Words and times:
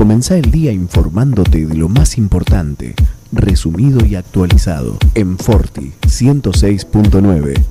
Comenzá 0.00 0.38
el 0.38 0.50
día 0.50 0.72
informándote 0.72 1.66
de 1.66 1.74
lo 1.74 1.90
más 1.90 2.16
importante, 2.16 2.94
resumido 3.32 4.02
y 4.06 4.14
actualizado, 4.14 4.96
en 5.14 5.36
Forti 5.36 5.92
106.9. 6.06 7.62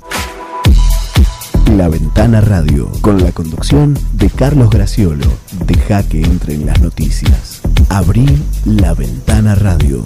La 1.76 1.90
Ventana 1.90 2.40
Radio, 2.40 2.88
con 3.02 3.24
la 3.24 3.32
conducción 3.32 3.98
de 4.14 4.30
Carlos 4.30 4.70
Graciolo. 4.70 5.26
Deja 5.66 6.04
que 6.04 6.22
entren 6.22 6.68
las 6.68 6.80
noticias. 6.82 7.62
Abrí 7.90 8.28
La 8.64 8.94
Ventana 8.94 9.56
Radio. 9.56 10.04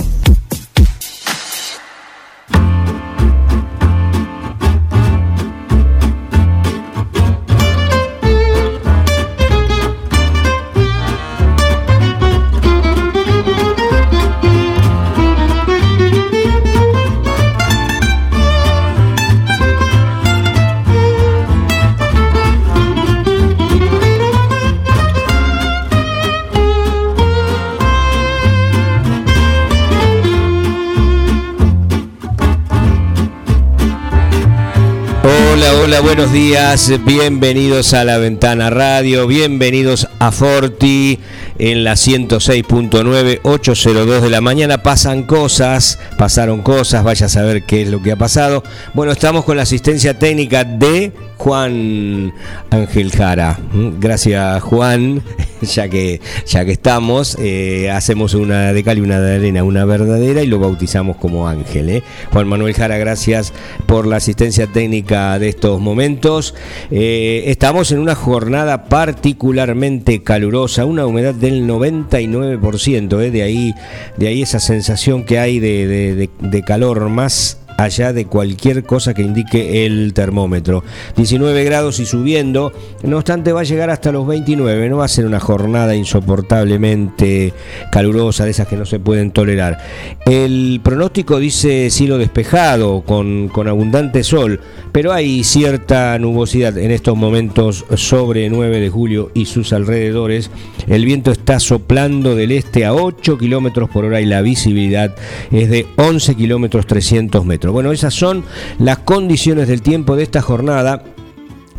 Hola, 35.93 36.01
buenos 36.01 36.31
días, 36.31 36.91
bienvenidos 37.05 37.93
a 37.93 38.03
la 38.03 38.17
Ventana 38.17 38.71
Radio, 38.71 39.27
bienvenidos 39.27 40.07
a 40.17 40.31
Forti 40.31 41.19
en 41.59 41.83
la 41.83 41.93
106.9, 41.93 43.41
802 43.43 44.23
de 44.23 44.29
la 44.31 44.41
mañana. 44.41 44.81
Pasan 44.81 45.21
cosas, 45.21 45.99
pasaron 46.17 46.63
cosas, 46.63 47.03
vaya 47.03 47.27
a 47.27 47.29
saber 47.29 47.67
qué 47.67 47.83
es 47.83 47.89
lo 47.89 48.01
que 48.01 48.11
ha 48.11 48.15
pasado. 48.15 48.63
Bueno, 48.95 49.11
estamos 49.11 49.45
con 49.45 49.55
la 49.55 49.63
asistencia 49.63 50.17
técnica 50.17 50.63
de 50.63 51.11
Juan 51.37 52.33
Ángel 52.71 53.11
Jara. 53.11 53.59
Mm, 53.71 53.99
gracias 53.99 54.63
Juan, 54.63 55.21
ya 55.75 55.89
que, 55.89 56.21
ya 56.45 56.65
que 56.65 56.71
estamos, 56.71 57.37
eh, 57.39 57.89
hacemos 57.91 58.33
una 58.33 58.73
de 58.73 58.83
y 58.83 58.99
una 58.99 59.19
de 59.19 59.35
arena, 59.35 59.63
una 59.63 59.85
verdadera 59.85 60.43
y 60.43 60.47
lo 60.47 60.59
bautizamos 60.59 61.17
como 61.17 61.47
Ángel. 61.47 61.89
¿eh? 61.89 62.03
Juan 62.31 62.47
Manuel 62.47 62.73
Jara, 62.73 62.97
gracias 62.97 63.53
por 63.85 64.05
la 64.05 64.17
asistencia 64.17 64.67
técnica 64.67 65.39
de 65.39 65.49
estos 65.49 65.79
momentos. 65.79 66.53
Eh, 66.91 67.45
estamos 67.47 67.91
en 67.91 67.99
una 67.99 68.15
jornada 68.15 68.85
particularmente 68.85 70.21
calurosa, 70.21 70.85
una 70.85 71.05
humedad 71.05 71.33
del 71.33 71.67
99%, 71.67 73.31
de, 73.31 73.43
ahí, 73.43 73.73
de 74.17 74.27
ahí 74.27 74.41
esa 74.41 74.59
sensación 74.59 75.23
que 75.23 75.39
hay 75.39 75.59
de 75.59 76.63
calor 76.65 77.09
más 77.09 77.62
allá 77.77 78.13
de 78.13 78.25
cualquier 78.25 78.83
cosa 78.83 79.13
que 79.13 79.21
indique 79.21 79.85
el 79.85 80.13
termómetro. 80.13 80.83
19 81.15 81.63
grados 81.63 81.99
y 81.99 82.05
subiendo, 82.05 82.73
no 83.03 83.17
obstante 83.17 83.51
va 83.51 83.61
a 83.61 83.65
llegar 83.65 83.89
hasta 83.89 84.11
los 84.11 84.27
29, 84.27 84.89
no 84.89 84.97
va 84.97 85.05
a 85.05 85.09
ser 85.09 85.25
una 85.25 85.39
jornada 85.39 85.95
insoportablemente 85.95 87.53
calurosa, 87.91 88.45
de 88.45 88.51
esas 88.51 88.67
que 88.67 88.77
no 88.77 88.85
se 88.85 88.99
pueden 88.99 89.31
tolerar. 89.31 89.77
El 90.25 90.81
pronóstico 90.83 91.39
dice 91.39 91.89
cielo 91.89 92.17
despejado, 92.17 93.01
con, 93.01 93.49
con 93.49 93.67
abundante 93.67 94.23
sol, 94.23 94.59
pero 94.91 95.13
hay 95.13 95.43
cierta 95.43 96.17
nubosidad 96.19 96.77
en 96.77 96.91
estos 96.91 97.15
momentos 97.15 97.85
sobre 97.95 98.49
9 98.49 98.79
de 98.79 98.89
julio 98.89 99.31
y 99.33 99.45
sus 99.45 99.73
alrededores. 99.73 100.51
El 100.87 101.05
viento 101.05 101.31
está 101.31 101.59
soplando 101.59 102.35
del 102.35 102.51
este 102.51 102.85
a 102.85 102.93
8 102.93 103.37
kilómetros 103.37 103.89
por 103.89 104.05
hora 104.05 104.21
y 104.21 104.25
la 104.25 104.41
visibilidad 104.41 105.15
es 105.51 105.69
de 105.69 105.85
11 105.97 106.35
kilómetros 106.35 106.85
300 106.87 107.45
metros. 107.45 107.62
Bueno, 107.71 107.91
esas 107.91 108.13
son 108.13 108.43
las 108.79 108.99
condiciones 108.99 109.67
del 109.67 109.81
tiempo 109.81 110.15
de 110.15 110.23
esta 110.23 110.41
jornada 110.41 111.03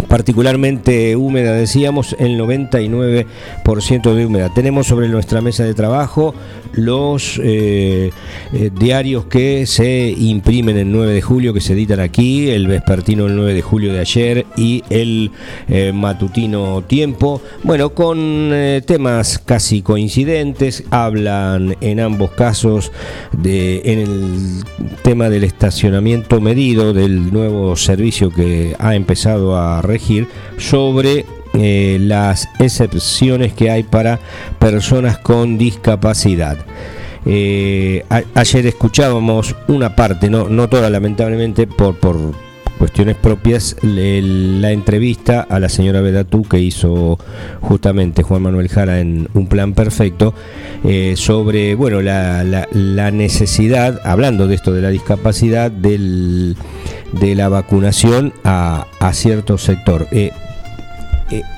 particularmente 0.08 1.16
húmeda, 1.16 1.52
decíamos, 1.52 2.16
el 2.18 2.38
99% 2.38 4.14
de 4.14 4.26
humedad. 4.26 4.50
Tenemos 4.54 4.86
sobre 4.86 5.08
nuestra 5.08 5.40
mesa 5.40 5.64
de 5.64 5.74
trabajo 5.74 6.34
los 6.72 7.40
eh, 7.42 8.10
eh, 8.52 8.70
diarios 8.78 9.26
que 9.26 9.66
se 9.66 10.12
imprimen 10.16 10.76
el 10.76 10.90
9 10.90 11.12
de 11.12 11.22
julio, 11.22 11.54
que 11.54 11.60
se 11.60 11.74
editan 11.74 12.00
aquí, 12.00 12.50
el 12.50 12.66
vespertino 12.66 13.26
el 13.26 13.36
9 13.36 13.54
de 13.54 13.62
julio 13.62 13.92
de 13.92 14.00
ayer 14.00 14.46
y 14.56 14.82
el 14.90 15.30
eh, 15.68 15.92
matutino 15.92 16.82
tiempo. 16.82 17.40
Bueno, 17.62 17.90
con 17.90 18.52
temas 18.86 19.38
casi 19.38 19.82
coincidentes, 19.82 20.84
hablan 20.90 21.76
en 21.80 22.00
ambos 22.00 22.32
casos 22.32 22.92
de, 23.32 23.82
en 23.84 23.98
el 24.00 24.64
tema 25.02 25.28
del 25.30 25.44
estacionamiento 25.44 26.40
medido, 26.40 26.92
del 26.92 27.32
nuevo 27.32 27.76
servicio 27.76 28.30
que 28.30 28.74
ha 28.78 28.94
empezado 28.94 29.56
a 29.56 29.82
sobre 30.58 31.24
eh, 31.54 31.98
las 32.00 32.48
excepciones 32.58 33.52
que 33.52 33.70
hay 33.70 33.82
para 33.82 34.18
personas 34.58 35.18
con 35.18 35.56
discapacidad. 35.58 36.58
Eh, 37.26 38.04
ayer 38.34 38.66
escuchábamos 38.66 39.56
una 39.68 39.96
parte, 39.96 40.28
no, 40.28 40.48
no 40.48 40.68
toda 40.68 40.90
lamentablemente 40.90 41.66
por, 41.66 41.96
por 41.96 42.34
cuestiones 42.78 43.16
propias, 43.16 43.76
la 43.82 44.72
entrevista 44.72 45.40
a 45.40 45.58
la 45.58 45.68
señora 45.68 46.00
Bedatú 46.00 46.42
que 46.42 46.58
hizo 46.58 47.18
justamente 47.60 48.22
Juan 48.22 48.42
Manuel 48.42 48.68
Jara 48.68 49.00
en 49.00 49.28
Un 49.32 49.46
Plan 49.46 49.72
Perfecto 49.72 50.34
eh, 50.84 51.14
sobre 51.16 51.74
bueno 51.76 52.02
la, 52.02 52.44
la, 52.44 53.10
necesidad, 53.10 54.00
hablando 54.04 54.46
de 54.46 54.56
esto 54.56 54.72
de 54.72 54.82
la 54.82 54.90
discapacidad, 54.90 55.70
del, 55.70 56.56
de 57.20 57.34
la 57.34 57.48
vacunación 57.48 58.32
a, 58.44 58.86
a 59.00 59.12
cierto 59.12 59.58
sector. 59.58 60.06
Eh, 60.10 60.30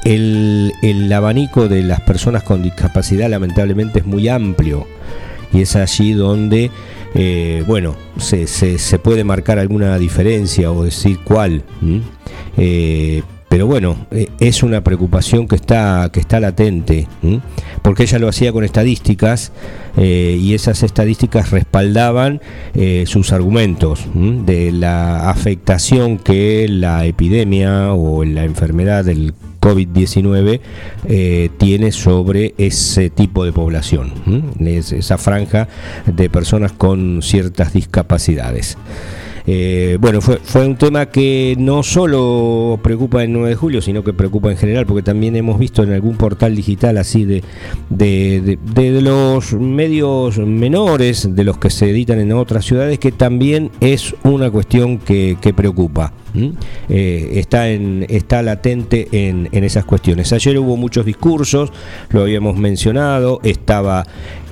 el, 0.05 1.12
abanico 1.12 1.69
de 1.69 1.83
las 1.83 2.00
personas 2.00 2.43
con 2.43 2.62
discapacidad 2.62 3.28
lamentablemente 3.28 4.00
es 4.00 4.06
muy 4.06 4.28
amplio 4.28 4.87
y 5.53 5.62
es 5.62 5.77
allí 5.77 6.12
donde, 6.12 6.71
eh, 7.15 7.65
bueno, 7.66 7.97
se, 8.19 8.47
se, 8.47 8.99
puede 8.99 9.25
marcar 9.25 9.59
alguna 9.59 9.99
diferencia 9.99 10.71
o 10.71 10.84
decir 10.84 11.19
cuál. 11.25 11.62
Eh, 12.56 13.22
pero 13.56 13.67
bueno, 13.67 13.97
es 14.39 14.62
una 14.62 14.84
preocupación 14.84 15.49
que 15.49 15.56
está, 15.56 16.11
que 16.12 16.21
está 16.21 16.41
latente, 16.41 17.09
porque 17.81 18.03
ella 18.03 18.19
lo 18.19 18.28
hacía 18.28 18.53
con 18.53 18.65
estadísticas 18.65 19.50
y 19.97 20.53
esas 20.53 20.83
estadísticas 20.83 21.53
respaldaban 21.53 22.43
sus 23.06 23.33
argumentos 23.33 24.05
de 24.12 24.72
la 24.72 25.31
afectación 25.31 26.19
que 26.19 26.69
la 26.69 27.06
epidemia 27.06 27.95
o 27.95 28.27
la 28.27 28.45
enfermedad 28.45 29.06
del 29.06 29.33
COVID-19 29.62 30.61
eh, 31.09 31.49
tiene 31.56 31.93
sobre 31.93 32.55
ese 32.59 33.09
tipo 33.09 33.47
de 33.47 33.55
población, 33.55 34.12
esa 34.61 35.16
franja 35.16 35.66
de 36.05 36.28
personas 36.28 36.72
con 36.72 37.22
ciertas 37.22 37.72
discapacidades. 37.72 38.77
Eh, 39.47 39.97
bueno, 40.01 40.21
fue, 40.21 40.39
fue 40.43 40.67
un 40.67 40.77
tema 40.77 41.07
que 41.07 41.55
no 41.59 41.83
solo 41.83 42.81
preocupa 42.83 43.23
el 43.23 43.33
9 43.33 43.51
de 43.51 43.55
julio, 43.55 43.81
sino 43.81 44.03
que 44.03 44.12
preocupa 44.12 44.51
en 44.51 44.57
general, 44.57 44.87
porque 44.87 45.03
también 45.03 45.37
hemos 45.37 45.59
visto 45.59 45.84
en 45.84 45.93
algún 45.93 46.17
portal 46.17 46.57
digital 46.57 46.99
así 46.99 47.25
de, 47.25 47.43
de, 47.89 49.01
los 49.01 49.53
medios 49.55 50.39
menores, 50.39 51.34
de 51.34 51.45
los 51.45 51.59
que 51.59 51.71
se 51.71 51.91
editan 51.91 52.19
en 52.19 52.33
otras 52.33 52.65
ciudades, 52.65 52.99
que 52.99 53.12
también 53.12 53.71
es 53.81 54.15
una 54.25 54.51
cuestión 54.51 54.99
que 54.99 55.55
preocupa. 55.57 56.13
Eh, 56.89 57.31
está, 57.35 57.69
en, 57.69 58.07
está 58.09 58.43
latente 58.43 59.09
en, 59.13 59.49
en 59.53 59.65
esas 59.65 59.85
cuestiones. 59.85 60.33
Ayer 60.33 60.59
hubo 60.59 60.77
muchos 60.77 61.05
discursos, 61.05 61.73
lo 62.11 62.23
habíamos 62.23 62.57
mencionado, 62.57 63.41
estaba 63.43 64.07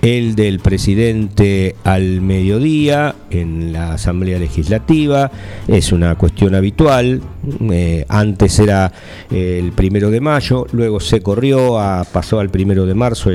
el 0.05 0.35
del 0.35 0.61
presidente 0.61 1.77
al 1.83 2.21
mediodía 2.21 3.15
en 3.31 3.73
la 3.73 3.95
Asamblea 3.95 4.39
Legislativa, 4.39 5.31
es 5.67 5.93
una 5.93 6.15
cuestión 6.17 6.55
habitual, 6.55 7.23
eh, 7.73 8.05
antes 8.09 8.59
era 8.59 8.93
eh, 9.31 9.59
el 9.63 9.73
primero 9.73 10.11
de 10.11 10.21
mayo, 10.21 10.67
luego 10.73 11.01
se 11.01 11.23
corrió, 11.23 11.79
a, 11.81 12.05
pasó 12.05 12.39
al 12.39 12.51
primero 12.51 12.85
de 12.85 12.93
marzo 12.93 13.31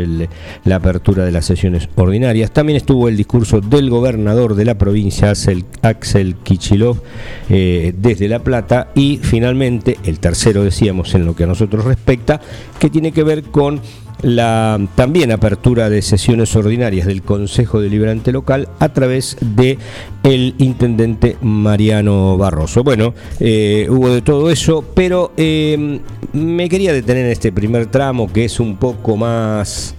la 0.64 0.76
apertura 0.76 1.26
de 1.26 1.32
las 1.32 1.46
sesiones 1.46 1.90
ordinarias, 1.96 2.52
también 2.52 2.78
estuvo 2.78 3.10
el 3.10 3.18
discurso 3.18 3.62
del 3.62 3.90
gobernador 3.90 4.54
de 4.54 4.66
la 4.66 4.78
provincia, 4.78 5.34
Axel, 5.82 6.36
Kichilov, 6.44 7.02
desde 7.50 8.28
La 8.28 8.39
Plata, 8.40 8.90
y 8.96 9.20
finalmente 9.22 9.98
el 10.04 10.20
tercero, 10.20 10.64
decíamos, 10.64 11.14
en 11.16 11.26
lo 11.26 11.36
que 11.36 11.44
a 11.44 11.48
nosotros 11.48 11.86
respecta, 11.86 12.42
que 12.80 12.90
tiene 12.90 13.12
que 13.12 13.24
ver 13.24 13.44
con 13.44 13.82
la 14.22 14.80
también 14.96 15.32
apertura 15.32 15.90
de 15.90 16.02
sesiones 16.02 16.56
ordinarias 16.56 17.08
del 17.08 17.22
Consejo 17.22 17.82
Deliberante 17.82 18.32
Local 18.32 18.68
a 18.80 18.90
través 18.90 19.38
de 19.42 19.78
el 20.24 20.56
intendente 20.58 21.38
Mariano 21.42 22.38
Barroso. 22.38 22.84
Bueno, 22.84 23.14
eh, 23.40 23.88
hubo 23.90 24.10
de 24.10 24.22
todo 24.22 24.50
eso, 24.50 24.84
pero 24.94 25.32
eh, 25.38 26.00
me 26.34 26.70
quería 26.70 26.94
detener 26.94 27.26
en 27.26 27.32
este 27.32 27.52
primer 27.52 27.88
tramo 27.88 28.32
que 28.32 28.46
es 28.46 28.60
un 28.60 28.78
poco 28.78 29.18
más 29.18 29.96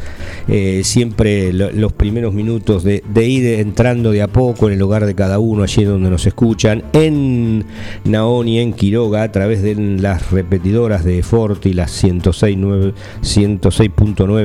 eh, 0.49 0.83
siempre 0.85 1.53
los 1.53 1.93
primeros 1.93 2.35
minutos 2.35 2.85
de, 2.85 3.03
ir 3.15 3.61
entrando 3.61 4.11
de 4.11 4.23
a 4.23 4.29
poco 4.29 4.69
en 4.69 4.75
el 4.75 4.83
hogar 4.83 5.07
de 5.07 5.15
cada 5.15 5.39
uno, 5.39 5.63
allí 5.63 5.85
donde 5.85 6.11
nos 6.11 6.27
escuchan, 6.27 6.83
en 6.93 7.65
Naoni, 8.05 8.59
en 8.59 8.73
Quiroga, 8.73 9.23
a 9.23 9.33
través 9.33 9.63
de 9.63 9.75
las 9.75 10.31
repetidoras 10.31 11.05
de 11.05 11.23
Forti, 11.23 11.73
las 11.73 12.03
106.9 12.03 12.95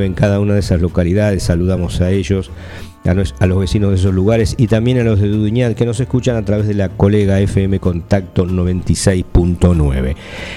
en 0.04 0.14
cada 0.14 0.40
una 0.40 0.54
de 0.54 0.60
esas 0.60 0.82
localidades, 0.82 1.44
saludamos 1.44 2.02
a 2.02 2.12
ellos 2.12 2.52
a, 3.08 3.46
los 3.46 3.60
vecinos 3.60 3.92
de 3.92 3.98
esos 3.98 4.14
lugares 4.14 4.56
y 4.58 4.68
también 4.68 5.00
a 5.00 5.04
los 5.04 5.20
de 5.22 5.28
Duduñal 5.28 5.76
que 5.76 5.86
nos 5.86 6.00
escuchan 6.00 6.36
a 6.38 6.44
través 6.44 6.68
de 6.68 6.74
la 6.74 6.90
colega 6.90 7.40
FM 7.40 7.80
Contacto 7.80 8.46
96.9. 8.46 10.16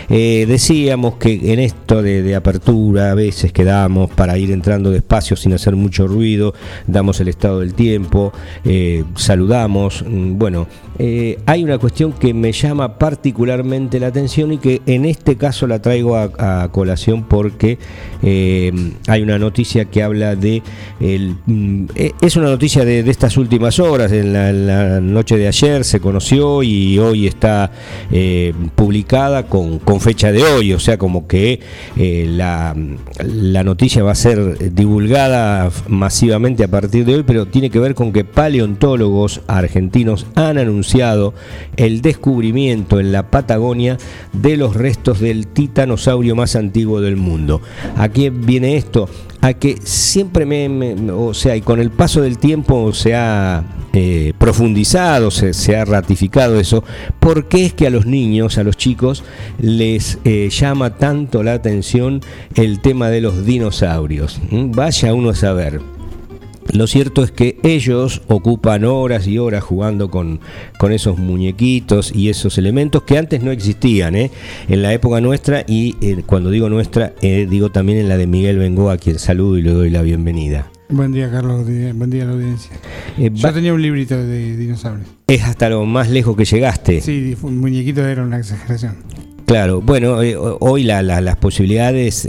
Eh, 0.08 0.46
decíamos 0.48 1.16
que 1.16 1.52
en 1.52 1.58
esto 1.60 2.02
de, 2.02 2.34
apertura 2.34 3.10
a 3.10 3.14
veces 3.14 3.52
quedamos 3.52 4.10
para 4.10 4.38
ir 4.38 4.50
entrando 4.50 4.90
despacio 4.90 5.36
sin 5.36 5.52
hacer 5.52 5.76
mucho 5.76 6.06
ruido, 6.06 6.54
damos 6.86 7.20
el 7.20 7.28
estado 7.28 7.60
del 7.60 7.74
tiempo, 7.74 8.32
eh, 8.64 9.04
saludamos, 9.16 10.04
mm, 10.06 10.38
bueno, 10.38 10.66
eh, 10.98 11.38
hay 11.46 11.64
una 11.64 11.78
cuestión 11.78 12.12
que 12.12 12.32
me 12.34 12.52
llama 12.52 12.98
particularmente 12.98 14.00
la 14.00 14.08
atención 14.08 14.52
y 14.52 14.58
que 14.58 14.82
en 14.86 15.04
este 15.04 15.36
caso 15.36 15.66
la 15.66 15.80
traigo 15.80 16.16
a, 16.16 16.68
colación 16.72 17.24
porque 17.24 17.78
hay 18.22 19.22
una 19.22 19.38
noticia 19.38 19.84
que 19.86 20.02
habla 20.02 20.34
de 20.34 20.62
el, 21.00 21.36
mm, 21.46 21.86
es 22.20 22.37
una 22.38 22.50
noticia 22.50 22.84
de, 22.84 23.00
estas 23.00 23.36
últimas 23.36 23.78
horas. 23.78 24.12
En 24.12 24.32
la, 24.32 25.00
noche 25.00 25.36
de 25.36 25.48
ayer 25.48 25.84
se 25.84 26.00
conoció 26.00 26.62
y 26.62 26.98
hoy 26.98 27.26
está 27.26 27.70
eh, 28.10 28.52
publicada 28.74 29.46
con, 29.46 29.80
fecha 30.00 30.32
de 30.32 30.42
hoy. 30.42 30.72
O 30.72 30.78
sea, 30.78 30.98
como 30.98 31.26
que 31.26 31.60
eh, 31.96 32.26
la, 32.28 32.74
noticia 33.64 34.02
va 34.02 34.12
a 34.12 34.14
ser 34.14 34.74
divulgada 34.74 35.70
masivamente 35.88 36.64
a 36.64 36.68
partir 36.68 37.04
de 37.04 37.16
hoy, 37.16 37.22
pero 37.24 37.46
tiene 37.46 37.70
que 37.70 37.78
ver 37.78 37.94
con 37.94 38.12
que 38.12 38.24
paleontólogos 38.24 39.40
argentinos 39.46 40.26
han 40.34 40.58
anunciado 40.58 41.34
el 41.76 42.00
descubrimiento 42.00 43.00
en 43.00 43.12
la 43.12 43.30
Patagonia 43.30 43.98
de 44.32 44.56
los 44.56 44.76
restos 44.76 45.20
del 45.20 45.48
titanosaurio 45.48 46.36
más 46.36 46.56
antiguo 46.56 47.00
del 47.00 47.16
mundo. 47.16 47.60
¿A 47.96 48.08
viene 48.30 48.76
esto? 48.76 49.08
Que 49.54 49.78
siempre 49.82 50.46
me, 50.46 50.94
o 51.12 51.34
sea, 51.34 51.56
y 51.56 51.60
con 51.60 51.80
el 51.80 51.90
paso 51.90 52.20
del 52.20 52.38
tiempo 52.38 52.92
se 52.92 53.14
ha 53.14 53.64
eh, 53.92 54.32
profundizado, 54.38 55.30
se, 55.30 55.76
ha 55.76 55.84
ratificado 55.84 56.60
eso, 56.60 56.84
¿por 57.18 57.48
qué 57.48 57.66
es 57.66 57.72
que 57.74 57.86
a 57.86 57.90
los 57.90 58.06
niños, 58.06 58.58
a 58.58 58.62
los 58.62 58.76
chicos, 58.76 59.24
les 59.58 60.18
eh, 60.24 60.48
llama 60.50 60.96
tanto 60.96 61.42
la 61.42 61.54
atención 61.54 62.20
el 62.54 62.80
tema 62.80 63.10
de 63.10 63.20
los 63.20 63.44
dinosaurios? 63.44 64.40
¿Mm? 64.50 64.70
Vaya 64.72 65.14
uno 65.14 65.30
a 65.30 65.34
saber. 65.34 65.97
Lo 66.72 66.86
cierto 66.86 67.24
es 67.24 67.30
que 67.30 67.58
ellos 67.62 68.22
ocupan 68.28 68.84
horas 68.84 69.26
y 69.26 69.38
horas 69.38 69.64
jugando 69.64 70.10
con, 70.10 70.40
con 70.78 70.92
esos 70.92 71.18
muñequitos 71.18 72.14
y 72.14 72.28
esos 72.28 72.58
elementos 72.58 73.02
que 73.04 73.16
antes 73.16 73.42
no 73.42 73.50
existían 73.50 74.14
¿eh? 74.14 74.30
en 74.68 74.82
la 74.82 74.92
época 74.92 75.20
nuestra 75.20 75.64
y 75.66 75.96
eh, 76.02 76.22
cuando 76.26 76.50
digo 76.50 76.68
nuestra, 76.68 77.14
eh, 77.22 77.46
digo 77.48 77.70
también 77.70 77.98
en 77.98 78.08
la 78.08 78.18
de 78.18 78.26
Miguel 78.26 78.58
Bengoa, 78.58 78.94
a 78.94 78.98
quien 78.98 79.18
saludo 79.18 79.56
y 79.56 79.62
le 79.62 79.72
doy 79.72 79.90
la 79.90 80.02
bienvenida. 80.02 80.70
Buen 80.90 81.12
día, 81.12 81.30
Carlos. 81.30 81.66
Buen 81.66 82.10
día 82.10 82.22
a 82.22 82.26
la 82.26 82.32
audiencia. 82.32 82.72
Yo 83.18 83.52
tenía 83.52 83.74
un 83.74 83.82
librito 83.82 84.16
de 84.16 84.56
dinosaurios. 84.56 85.06
Es 85.26 85.42
hasta 85.44 85.68
lo 85.68 85.84
más 85.84 86.10
lejos 86.10 86.34
que 86.36 86.46
llegaste. 86.46 87.00
Sí, 87.02 87.36
un 87.42 87.58
muñequito 87.58 88.06
era 88.06 88.22
una 88.22 88.38
exageración. 88.38 88.96
Claro, 89.44 89.80
bueno, 89.82 90.18
hoy 90.60 90.84
las 90.84 91.36
posibilidades 91.36 92.26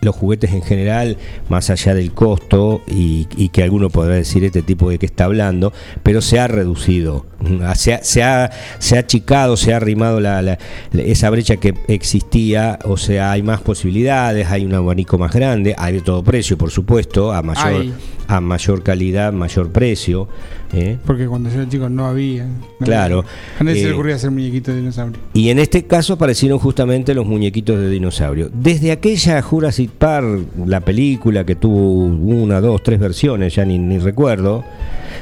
los 0.00 0.14
juguetes 0.14 0.52
en 0.52 0.62
general, 0.62 1.16
más 1.48 1.70
allá 1.70 1.94
del 1.94 2.12
costo 2.12 2.82
y, 2.86 3.26
que 3.50 3.62
alguno 3.62 3.90
podrá 3.90 4.14
decir 4.14 4.44
este 4.44 4.62
tipo 4.62 4.90
de 4.90 4.98
qué 4.98 5.06
está 5.06 5.24
hablando, 5.24 5.72
pero 6.02 6.20
se 6.20 6.38
ha 6.38 6.46
reducido, 6.46 7.26
se 7.74 7.94
ha, 7.94 8.04
se 8.04 8.22
ha, 8.22 8.50
se 8.78 8.96
ha 8.96 9.00
achicado, 9.00 9.56
se 9.56 9.72
ha 9.72 9.76
arrimado 9.76 10.20
la, 10.20 10.58
esa 10.92 11.30
brecha 11.30 11.56
que 11.56 11.74
existía, 11.88 12.78
o 12.84 12.96
sea, 12.96 13.32
hay 13.32 13.42
más 13.42 13.60
posibilidades, 13.60 14.48
hay 14.48 14.64
un 14.64 14.74
abanico 14.74 15.18
más 15.18 15.32
grande, 15.32 15.74
hay 15.76 15.94
de 15.94 16.00
todo 16.00 16.22
precio, 16.22 16.56
por 16.56 16.70
supuesto, 16.70 17.32
a 17.32 17.42
mayor, 17.42 17.86
a 18.28 18.40
mayor 18.40 18.82
calidad, 18.82 19.32
mayor 19.32 19.72
precio. 19.72 20.28
¿Eh? 20.72 20.98
Porque 21.04 21.26
cuando 21.26 21.48
yo 21.48 21.60
era 21.60 21.68
chico 21.68 21.88
no 21.88 22.06
había. 22.06 22.46
claro. 22.80 23.24
A 23.58 23.64
nadie 23.64 23.78
se 23.78 23.84
le 23.84 23.90
eh, 23.90 23.94
ocurría 23.94 24.16
hacer 24.16 24.30
muñequitos 24.30 24.74
de 24.74 24.80
dinosaurio. 24.80 25.20
Y 25.34 25.50
en 25.50 25.58
este 25.58 25.84
caso 25.84 26.14
aparecieron 26.14 26.58
justamente 26.58 27.14
los 27.14 27.26
muñequitos 27.26 27.78
de 27.78 27.88
dinosaurio. 27.90 28.50
Desde 28.52 28.92
aquella 28.92 29.40
Jurassic 29.42 29.90
Park, 29.90 30.46
la 30.66 30.80
película 30.80 31.44
que 31.44 31.56
tuvo 31.56 32.04
una, 32.04 32.60
dos, 32.60 32.82
tres 32.82 32.98
versiones, 32.98 33.54
ya 33.54 33.64
ni, 33.64 33.98
recuerdo, 33.98 34.64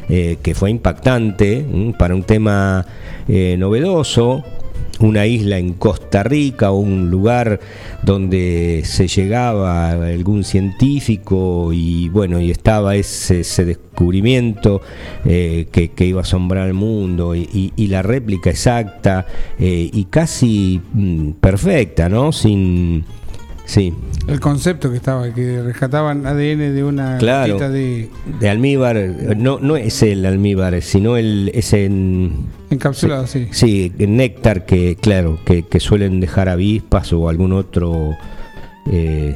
eh, 0.08 0.38
que 0.42 0.54
fue 0.54 0.70
impactante 0.70 1.64
para 1.98 2.14
un 2.14 2.22
tema 2.22 2.86
novedoso 3.28 4.42
una 5.00 5.26
isla 5.26 5.58
en 5.58 5.74
Costa 5.74 6.22
Rica 6.22 6.70
un 6.70 7.10
lugar 7.10 7.60
donde 8.02 8.82
se 8.84 9.08
llegaba 9.08 9.90
algún 9.90 10.44
científico 10.44 11.72
y 11.72 12.08
bueno, 12.08 12.40
y 12.40 12.50
estaba 12.50 12.96
ese, 12.96 13.64
descubrimiento 13.64 14.80
eh, 15.24 15.68
que, 15.70 16.04
iba 16.04 16.20
a 16.20 16.22
asombrar 16.22 16.64
al 16.64 16.74
mundo 16.74 17.34
y, 17.34 17.72
la 17.88 18.02
réplica 18.02 18.50
exacta 18.50 19.26
eh, 19.58 19.88
y 19.90 20.04
casi 20.04 20.80
mm, 20.92 21.32
perfecta, 21.40 22.10
¿no? 22.10 22.32
Sin 22.32 23.04
Sí. 23.68 23.92
El 24.26 24.40
concepto 24.40 24.90
que 24.90 24.96
estaba, 24.96 25.32
que 25.34 25.62
rescataban 25.62 26.26
ADN 26.26 26.74
de 26.74 26.84
una 26.84 27.18
claro, 27.18 27.58
de... 27.58 28.08
de 28.40 28.48
almíbar, 28.48 28.96
no, 29.36 29.58
no 29.60 29.76
es 29.76 30.02
el 30.02 30.24
almíbar, 30.24 30.80
sino 30.80 31.18
el 31.18 31.50
ese 31.52 31.84
encapsulado, 32.70 33.26
sí. 33.26 33.48
Sí, 33.50 33.92
el 33.98 34.16
néctar 34.16 34.64
que, 34.64 34.96
claro, 34.96 35.38
que, 35.44 35.64
que 35.64 35.80
suelen 35.80 36.18
dejar 36.18 36.48
avispas 36.48 37.12
o 37.12 37.28
algún 37.28 37.52
otro 37.52 38.16
eh, 38.90 39.34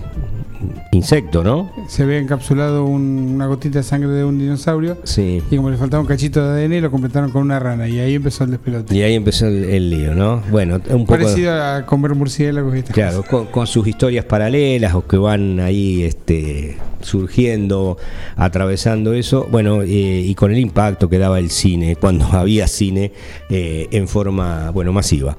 insecto, 0.93 1.43
¿no? 1.43 1.70
Se 1.88 2.03
había 2.03 2.19
encapsulado 2.19 2.85
una 2.85 3.47
gotita 3.47 3.79
de 3.79 3.82
sangre 3.82 4.11
de 4.11 4.25
un 4.25 4.38
dinosaurio. 4.38 4.99
Sí. 5.05 5.43
Y 5.50 5.56
como 5.56 5.70
le 5.70 5.76
faltaba 5.76 6.00
un 6.00 6.06
cachito 6.06 6.43
de 6.44 6.64
ADN, 6.64 6.82
lo 6.82 6.91
completaron 6.91 7.31
con 7.31 7.43
una 7.43 7.59
rana. 7.59 7.88
Y 7.88 7.99
ahí 7.99 8.14
empezó 8.14 8.44
el 8.44 8.50
despelote. 8.50 8.94
Y 8.94 9.03
ahí 9.03 9.14
empezó 9.14 9.47
el, 9.47 9.91
lío, 9.91 10.14
¿no? 10.14 10.43
Bueno, 10.50 10.81
un 10.91 11.06
poco. 11.06 11.19
Parecido 11.19 11.53
a 11.53 11.85
comer 11.87 12.14
murciélagos 12.14 12.76
y 12.76 12.82
Claro, 12.82 13.25
con, 13.25 13.67
sus 13.67 13.87
historias 13.87 14.25
paralelas 14.25 14.94
o 14.94 15.06
que 15.06 15.17
van 15.17 15.61
ahí 15.61 16.03
este, 16.03 16.79
surgiendo, 17.00 17.97
atravesando 18.37 19.13
eso. 19.15 19.46
Bueno, 19.51 19.82
eh, 19.82 19.87
y 19.87 20.34
con 20.34 20.53
el 20.53 20.58
impacto 20.58 21.08
que 21.08 21.19
daba 21.19 21.39
el 21.39 21.51
cine, 21.51 21.96
cuando 21.96 22.27
había 22.32 22.69
cine 22.69 23.13
eh, 23.51 23.89
en 23.91 24.08
forma, 24.08 24.70
bueno, 24.70 24.93
masiva. 24.93 25.37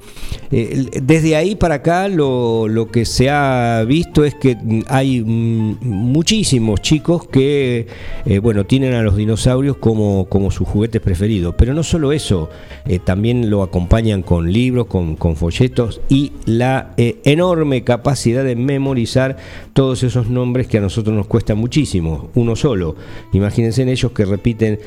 Eh, 0.50 0.88
desde 1.02 1.36
ahí 1.36 1.56
para 1.56 1.76
acá, 1.76 2.08
lo, 2.08 2.68
lo 2.68 2.90
que 2.90 3.04
se 3.04 3.30
ha 3.30 3.84
visto 3.86 4.24
es 4.24 4.34
que 4.34 4.56
hay 4.88 5.13
Mm, 5.22 5.74
muchísimos 5.82 6.80
chicos 6.80 7.26
que, 7.26 7.86
eh, 8.24 8.38
bueno, 8.38 8.64
tienen 8.64 8.94
a 8.94 9.02
los 9.02 9.16
dinosaurios 9.16 9.76
como, 9.76 10.26
como 10.26 10.50
sus 10.50 10.66
juguetes 10.66 11.00
preferidos. 11.00 11.54
Pero 11.56 11.74
no 11.74 11.82
solo 11.82 12.12
eso, 12.12 12.48
eh, 12.86 12.98
también 12.98 13.50
lo 13.50 13.62
acompañan 13.62 14.22
con 14.22 14.52
libros, 14.52 14.86
con, 14.86 15.16
folletos 15.36 16.00
y 16.08 16.32
la 16.46 16.92
eh, 16.96 17.16
enorme 17.24 17.82
capacidad 17.82 18.44
de 18.44 18.56
memorizar 18.56 19.36
todos 19.72 20.02
esos 20.02 20.28
nombres 20.28 20.66
que 20.66 20.78
a 20.78 20.80
nosotros 20.80 21.14
nos 21.14 21.26
cuesta 21.26 21.54
muchísimo, 21.54 22.30
uno 22.34 22.56
solo. 22.56 22.94
Imagínense 23.32 23.82
en 23.82 23.88
ellos 23.88 24.12
que 24.12 24.24
repiten 24.24 24.78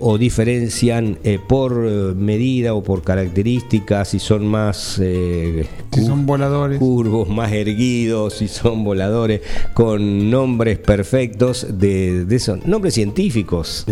o 0.00 0.16
diferencian 0.16 1.18
por 1.48 1.74
medida 2.14 2.74
o 2.74 2.82
por 2.82 3.02
características, 3.02 4.08
si 4.08 4.18
son 4.18 4.46
más... 4.46 5.00
si 5.00 6.04
son 6.04 6.26
voladores. 6.26 6.78
Curvos, 6.78 7.28
más 7.28 7.52
erguidos, 7.52 8.34
si 8.34 8.48
son 8.48 8.84
voladores 8.84 9.42
con 9.72 10.30
nombres 10.30 10.78
perfectos 10.78 11.66
de, 11.70 12.26
esos, 12.30 12.64
nombres 12.66 12.94
científicos, 12.94 13.86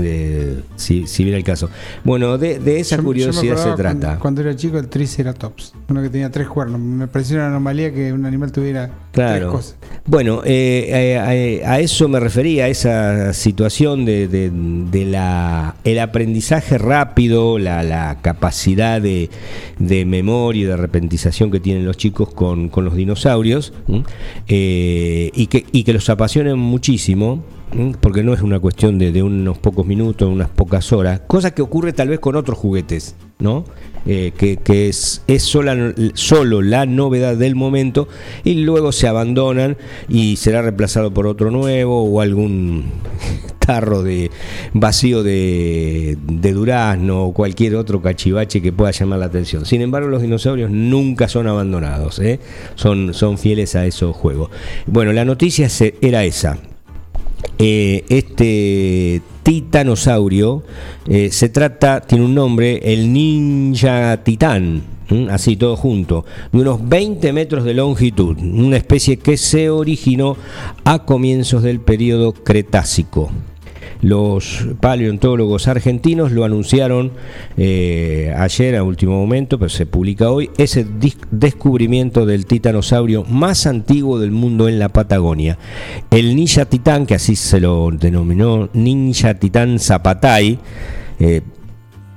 si, 0.76 1.06
si 1.06 1.24
viene 1.24 1.38
el 1.38 1.44
caso. 1.44 1.68
Bueno, 2.04 2.38
de, 2.38 2.80
esa 2.80 2.98
curiosidad 2.98 3.56
se 3.56 3.72
trata. 3.76 4.18
Cuando, 4.18 4.40
era 4.40 4.54
chico, 4.56 4.78
el 4.78 4.88
Triceratops, 4.88 5.72
uno 5.88 6.02
que 6.02 6.10
tenía 6.10 6.30
tres 6.30 6.48
cuernos. 6.48 6.80
Me 6.80 7.06
pareció 7.06 7.36
una 7.36 7.48
anomalía 7.48 7.92
que 7.92 8.12
un 8.12 8.24
animal 8.26 8.52
tuviera 8.52 8.90
tres 9.12 9.44
cosas. 9.44 9.76
Bueno, 10.04 10.42
eh, 10.44 11.20
eh, 11.20 11.62
a 11.64 11.78
eso 11.78 12.08
me 12.08 12.18
refería, 12.18 12.64
a 12.64 12.68
esa 12.68 13.32
situación 13.32 14.04
de, 14.04 14.50
la, 15.06 15.76
el 15.84 15.98
aprendizaje 16.00 16.78
rápido, 16.78 17.58
la, 17.58 18.18
capacidad 18.22 19.00
de, 19.00 19.30
memoria 19.78 20.62
y 20.62 20.64
de 20.64 20.76
repentización 20.76 21.50
que 21.50 21.60
tienen 21.60 21.84
los 21.84 21.96
chicos 21.96 22.32
con, 22.32 22.70
los 22.74 22.96
dinosaurios. 22.96 23.72
Eh, 24.48 25.30
y 25.34 25.41
que, 25.46 25.66
y 25.72 25.84
que 25.84 25.92
los 25.92 26.08
apasionen 26.08 26.58
muchísimo, 26.58 27.44
porque 28.00 28.22
no 28.22 28.34
es 28.34 28.42
una 28.42 28.58
cuestión 28.58 28.98
de, 28.98 29.22
unos 29.22 29.58
pocos 29.58 29.86
minutos, 29.86 30.28
unas 30.28 30.48
pocas 30.48 30.92
horas, 30.92 31.20
cosa 31.26 31.52
que 31.52 31.62
ocurre 31.62 31.92
tal 31.92 32.08
vez 32.08 32.20
con 32.20 32.36
otros 32.36 32.58
juguetes. 32.58 33.16
¿No? 33.42 33.64
Eh, 34.04 34.32
que, 34.36 34.88
es, 34.88 35.22
solo 36.14 36.62
la 36.62 36.86
novedad 36.86 37.36
del 37.36 37.54
momento 37.54 38.08
y 38.42 38.54
luego 38.54 38.90
se 38.90 39.06
abandonan 39.06 39.76
y 40.08 40.36
será 40.36 40.60
reemplazado 40.60 41.14
por 41.14 41.28
otro 41.28 41.52
nuevo 41.52 42.02
o 42.02 42.20
algún 42.20 42.86
tarro 43.64 44.02
de 44.02 44.32
vacío 44.72 45.22
de, 45.22 46.18
de 46.20 46.52
durazno 46.52 47.26
o 47.26 47.32
cualquier 47.32 47.76
otro 47.76 48.02
cachivache 48.02 48.60
que 48.60 48.72
pueda 48.72 48.90
llamar 48.90 49.20
la 49.20 49.26
atención. 49.26 49.66
Sin 49.66 49.82
embargo, 49.82 50.08
los 50.08 50.22
dinosaurios 50.22 50.70
nunca 50.70 51.28
son 51.28 51.46
abandonados, 51.46 52.18
¿eh? 52.18 52.40
son, 52.74 53.14
son 53.14 53.38
fieles 53.38 53.76
a 53.76 53.86
esos 53.86 54.16
juegos. 54.16 54.50
Bueno, 54.86 55.12
la 55.12 55.24
noticia 55.24 55.68
era 56.00 56.24
esa. 56.24 56.58
Eh, 57.58 58.04
este 58.08 59.22
titanosaurio 59.42 60.62
eh, 61.06 61.30
se 61.30 61.48
trata, 61.48 62.00
tiene 62.00 62.24
un 62.24 62.34
nombre, 62.34 62.80
el 62.92 63.12
ninja 63.12 64.22
titán, 64.24 64.82
así 65.30 65.56
todo 65.56 65.76
junto, 65.76 66.24
de 66.52 66.60
unos 66.60 66.88
20 66.88 67.32
metros 67.32 67.64
de 67.64 67.74
longitud, 67.74 68.36
una 68.38 68.76
especie 68.76 69.16
que 69.16 69.36
se 69.36 69.70
originó 69.70 70.36
a 70.84 71.04
comienzos 71.04 71.62
del 71.62 71.80
periodo 71.80 72.32
Cretácico. 72.32 73.30
Los 74.02 74.66
paleontólogos 74.80 75.68
argentinos 75.68 76.32
lo 76.32 76.44
anunciaron 76.44 77.12
eh, 77.56 78.34
ayer 78.36 78.74
a 78.74 78.82
último 78.82 79.12
momento, 79.12 79.60
pero 79.60 79.68
se 79.68 79.86
publica 79.86 80.28
hoy, 80.28 80.50
ese 80.58 80.84
descubrimiento 81.30 82.26
del 82.26 82.44
titanosaurio 82.46 83.22
más 83.24 83.66
antiguo 83.66 84.18
del 84.18 84.32
mundo 84.32 84.68
en 84.68 84.80
la 84.80 84.88
Patagonia. 84.88 85.56
El 86.10 86.34
ninja 86.34 86.64
titán, 86.64 87.06
que 87.06 87.14
así 87.14 87.36
se 87.36 87.60
lo 87.60 87.90
denominó 87.92 88.68
ninja 88.72 89.34
titán 89.34 89.78
zapatay, 89.78 90.58
eh, 91.20 91.42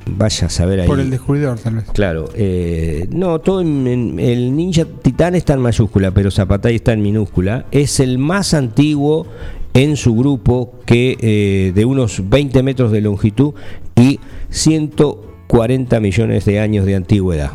vaya 0.08 0.48
a 0.48 0.50
saber 0.50 0.82
ahí. 0.82 0.88
Por 0.88 1.00
el 1.00 1.10
descubridor, 1.10 1.60
tal 1.60 1.75
vez. 1.75 1.86
Claro. 1.94 2.30
Eh, 2.36 3.08
no, 3.12 3.39
todo 3.39 3.62
el 3.62 4.56
ninja 4.56 4.86
titán 4.86 5.36
está 5.36 5.54
en 5.54 5.62
mayúscula, 5.62 6.12
pero 6.12 6.32
Zapatay 6.32 6.75
está 6.75 6.94
en 6.94 7.01
minúscula. 7.01 7.65
Es 7.72 8.00
el 8.00 8.18
más 8.18 8.54
antiguo 8.54 9.27
en 9.75 9.98
su 9.98 10.15
grupo 10.15 10.79
que 10.86 11.17
eh, 11.20 11.74
de 11.75 11.86
unos 11.86 12.29
20 12.29 12.63
metros 12.63 12.91
de 12.94 13.01
longitud 13.01 13.53
y 13.96 14.22
140 14.50 16.00
millones 16.00 16.46
de 16.46 16.62
años 16.62 16.86
de 16.86 16.96
antigüedad. 16.96 17.51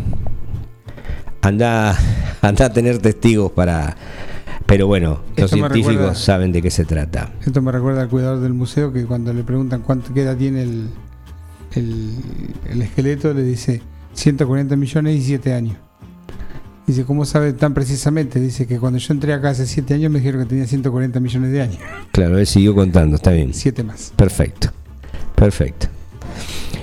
Anda, 1.40 1.96
anda 2.42 2.66
a 2.66 2.72
tener 2.72 2.98
testigos 2.98 3.50
para... 3.50 3.96
Pero 4.66 4.86
bueno, 4.86 5.22
los 5.36 5.50
científicos 5.50 6.18
saben 6.18 6.52
de 6.52 6.62
qué 6.62 6.70
se 6.70 6.84
trata. 6.84 7.32
Esto 7.44 7.60
me 7.60 7.72
recuerda 7.72 8.02
al 8.02 8.08
cuidador 8.08 8.40
del 8.40 8.52
museo 8.52 8.92
que 8.92 9.04
cuando 9.04 9.32
le 9.32 9.42
preguntan 9.42 9.80
cuánto 9.80 10.14
queda 10.14 10.36
tiene 10.36 10.62
el, 10.62 10.90
el 11.74 12.82
esqueleto, 12.82 13.34
le 13.34 13.42
dice 13.42 13.82
140 14.12 14.76
millones 14.76 15.16
y 15.16 15.22
7 15.22 15.54
años. 15.54 15.89
Dice, 16.90 17.04
¿cómo 17.04 17.24
sabe 17.24 17.52
tan 17.52 17.72
precisamente? 17.72 18.40
Dice 18.40 18.66
que 18.66 18.80
cuando 18.80 18.98
yo 18.98 19.14
entré 19.14 19.32
acá 19.32 19.50
hace 19.50 19.64
7 19.64 19.94
años 19.94 20.10
me 20.10 20.18
dijeron 20.18 20.42
que 20.42 20.48
tenía 20.48 20.66
140 20.66 21.20
millones 21.20 21.52
de 21.52 21.62
años. 21.62 21.78
Claro, 22.10 22.36
él 22.36 22.48
siguió 22.48 22.74
contando, 22.74 23.14
está 23.14 23.30
bien. 23.30 23.54
7 23.54 23.84
más. 23.84 24.12
Perfecto, 24.16 24.72
perfecto. 25.36 25.86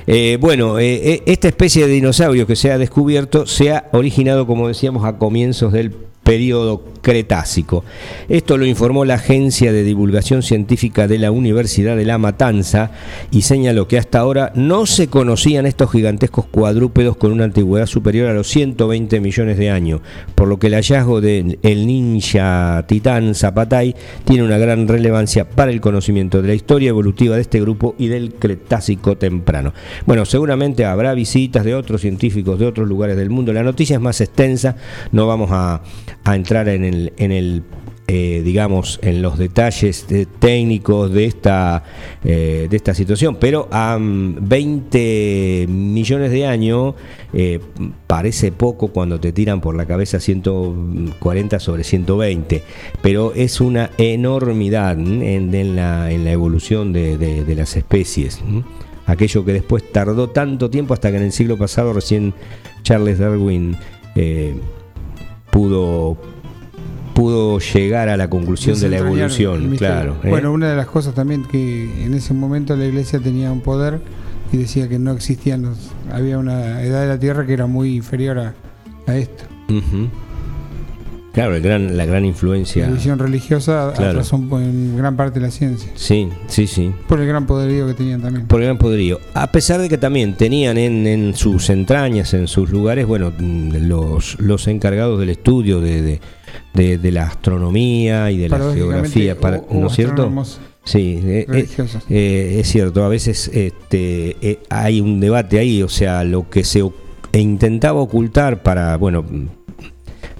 Eh, 0.07 0.37
bueno, 0.39 0.79
eh, 0.79 0.95
eh, 0.95 1.23
esta 1.25 1.49
especie 1.49 1.85
de 1.87 1.91
dinosaurio 1.91 2.47
que 2.47 2.55
se 2.55 2.71
ha 2.71 2.77
descubierto 2.77 3.45
se 3.45 3.73
ha 3.73 3.89
originado, 3.91 4.47
como 4.47 4.69
decíamos, 4.69 5.03
a 5.03 5.17
comienzos 5.17 5.73
del 5.73 5.93
periodo 6.27 6.83
Cretácico. 7.01 7.85
Esto 8.27 8.57
lo 8.57 8.65
informó 8.65 9.05
la 9.05 9.13
Agencia 9.13 9.71
de 9.71 9.85
Divulgación 9.85 10.43
Científica 10.43 11.07
de 11.07 11.19
la 11.19 11.31
Universidad 11.31 11.95
de 11.95 12.03
La 12.03 12.17
Matanza 12.17 12.91
y 13.31 13.43
señaló 13.43 13.87
que 13.87 13.97
hasta 13.97 14.19
ahora 14.19 14.51
no 14.55 14.85
se 14.85 15.07
conocían 15.07 15.65
estos 15.65 15.89
gigantescos 15.89 16.47
cuadrúpedos 16.47 17.15
con 17.15 17.31
una 17.31 17.45
antigüedad 17.45 17.85
superior 17.85 18.29
a 18.29 18.33
los 18.33 18.49
120 18.49 19.21
millones 19.21 19.57
de 19.57 19.69
años, 19.69 20.01
por 20.35 20.49
lo 20.49 20.59
que 20.59 20.67
el 20.67 20.73
hallazgo 20.73 21.21
del 21.21 21.57
ninja 21.63 22.83
titán 22.89 23.33
Zapatay 23.33 23.95
tiene 24.25 24.43
una 24.43 24.57
gran 24.57 24.85
relevancia 24.89 25.47
para 25.47 25.71
el 25.71 25.79
conocimiento 25.79 26.41
de 26.41 26.49
la 26.49 26.55
historia 26.55 26.89
evolutiva 26.89 27.35
de 27.35 27.41
este 27.43 27.61
grupo 27.61 27.95
y 27.97 28.07
del 28.07 28.33
Cretácico 28.33 29.17
temprano. 29.17 29.73
Bueno, 30.05 30.25
seguramente 30.25 30.83
habrá 30.83 31.13
visitas 31.13 31.63
de 31.63 31.73
otros 31.73 32.01
científicos 32.01 32.59
de 32.59 32.65
otros 32.65 32.85
lugares 32.85 33.15
del 33.15 33.29
mundo. 33.29 33.53
La 33.53 33.63
noticia 33.63 33.95
es 33.95 34.01
más 34.01 34.19
extensa, 34.19 34.75
no 35.13 35.25
vamos 35.25 35.51
a, 35.53 35.83
a 36.27 36.35
entrar 36.35 36.67
en 36.69 36.83
el, 36.83 37.13
en 37.17 37.31
el 37.31 37.63
eh, 38.09 38.41
digamos, 38.41 39.01
en 39.01 39.21
los 39.21 39.37
detalles 39.37 40.05
técnicos 40.39 41.11
de 41.11 41.25
esta, 41.25 41.83
eh, 42.23 42.67
de 42.69 42.77
esta 42.77 42.93
situación, 42.93 43.35
pero 43.35 43.67
a 43.69 43.97
20 43.99 45.65
millones 45.67 46.31
de 46.31 46.45
años 46.45 46.95
eh, 47.33 47.59
parece 48.07 48.53
poco 48.53 48.93
cuando 48.93 49.19
te 49.19 49.33
tiran 49.33 49.59
por 49.59 49.75
la 49.75 49.85
cabeza 49.85 50.21
140 50.21 51.59
sobre 51.59 51.83
120, 51.83 52.63
pero 53.01 53.33
es 53.35 53.59
una 53.59 53.89
enormidad 53.97 54.93
en, 54.97 55.75
la, 55.75 56.09
en 56.09 56.23
la, 56.23 56.31
evolución 56.31 56.93
de, 56.93 57.53
las 57.57 57.75
especies. 57.75 58.41
Aquello 59.05 59.43
que 59.43 59.51
después 59.51 59.91
tardó 59.91 60.29
tanto 60.29 60.69
tiempo 60.69 60.93
hasta 60.93 61.11
que 61.11 61.17
en 61.17 61.23
el 61.23 61.33
siglo 61.33 61.57
pasado 61.57 61.91
recién 61.91 62.33
Charles 62.83 63.19
Darwin 63.19 63.75
pudo 65.49 66.17
pudo 67.13 67.57
llegar 67.57 68.09
a 68.09 68.17
la 68.17 68.29
conclusión 68.29 68.79
de 68.79 68.89
la 68.89 68.99
evolución, 68.99 69.75
claro. 69.75 70.17
¿eh? 70.23 70.29
Bueno, 70.29 70.51
una 70.51 70.69
de 70.69 70.75
las 70.75 70.85
cosas 70.85 71.15
también 71.15 71.45
que 71.45 72.05
en 72.05 72.13
ese 72.13 72.35
momento 72.35 72.75
la 72.75 72.85
iglesia 72.85 73.19
tenía 73.19 73.51
un 73.51 73.61
poder 73.61 73.99
y 74.51 74.57
decía 74.57 74.87
que 74.87 74.99
no 74.99 75.13
existían 75.13 75.63
los, 75.63 75.91
había 76.11 76.37
una 76.37 76.83
edad 76.83 77.01
de 77.01 77.07
la 77.07 77.19
tierra 77.19 77.47
que 77.47 77.53
era 77.53 77.65
muy 77.65 77.95
inferior 77.95 78.37
a, 78.37 79.15
esto. 79.15 79.45
Claro, 81.37 81.59
la 81.59 82.05
gran 82.05 82.25
influencia. 82.25 82.87
La 82.87 82.93
visión 82.93 83.19
religiosa 83.19 83.93
claro. 83.95 84.21
en 84.59 84.97
gran 84.97 85.15
parte 85.15 85.39
de 85.39 85.45
la 85.45 85.51
ciencia. 85.51 85.91
Sí, 85.93 86.29
sí, 86.47 86.65
sí. 86.65 86.91
Por 87.07 87.19
el 87.19 87.27
gran 87.27 87.45
poderío 87.45 87.85
que 87.85 87.93
tenían 87.93 88.21
también. 88.21 88.47
Por 88.47 88.61
el 88.61 88.65
gran 88.65 88.79
poderío. 88.79 89.19
A 89.35 89.51
pesar 89.51 89.79
de 89.79 89.87
que 89.87 89.99
también 89.99 90.35
tenían 90.35 90.77
en, 90.77 91.35
sus 91.35 91.69
entrañas, 91.69 92.33
en 92.33 92.47
sus 92.47 92.71
lugares, 92.71 93.05
bueno, 93.05 93.31
los, 93.39 94.39
los 94.39 94.67
encargados 94.67 95.19
del 95.19 95.29
estudio 95.29 95.79
de 95.79 96.19
de, 96.73 97.11
la 97.11 97.23
astronomía 97.23 98.31
y 98.31 98.37
de 98.37 98.49
la 98.49 98.57
geografía, 98.73 99.37
¿no 99.71 99.87
es 99.87 99.93
cierto? 99.93 100.31
Sí, 100.83 101.19
eh, 101.21 101.45
eh, 101.51 101.67
eh, 102.09 102.57
es 102.59 102.67
cierto, 102.69 103.03
a 103.03 103.09
veces 103.09 103.51
este, 103.53 104.59
hay 104.69 105.01
un 105.01 105.19
debate 105.19 105.59
ahí, 105.59 105.83
o 105.83 105.89
sea, 105.89 106.23
lo 106.23 106.49
que 106.49 106.63
se 106.63 106.83
intentaba 107.33 107.99
ocultar 107.99 108.63
para, 108.63 108.95
bueno, 108.95 109.25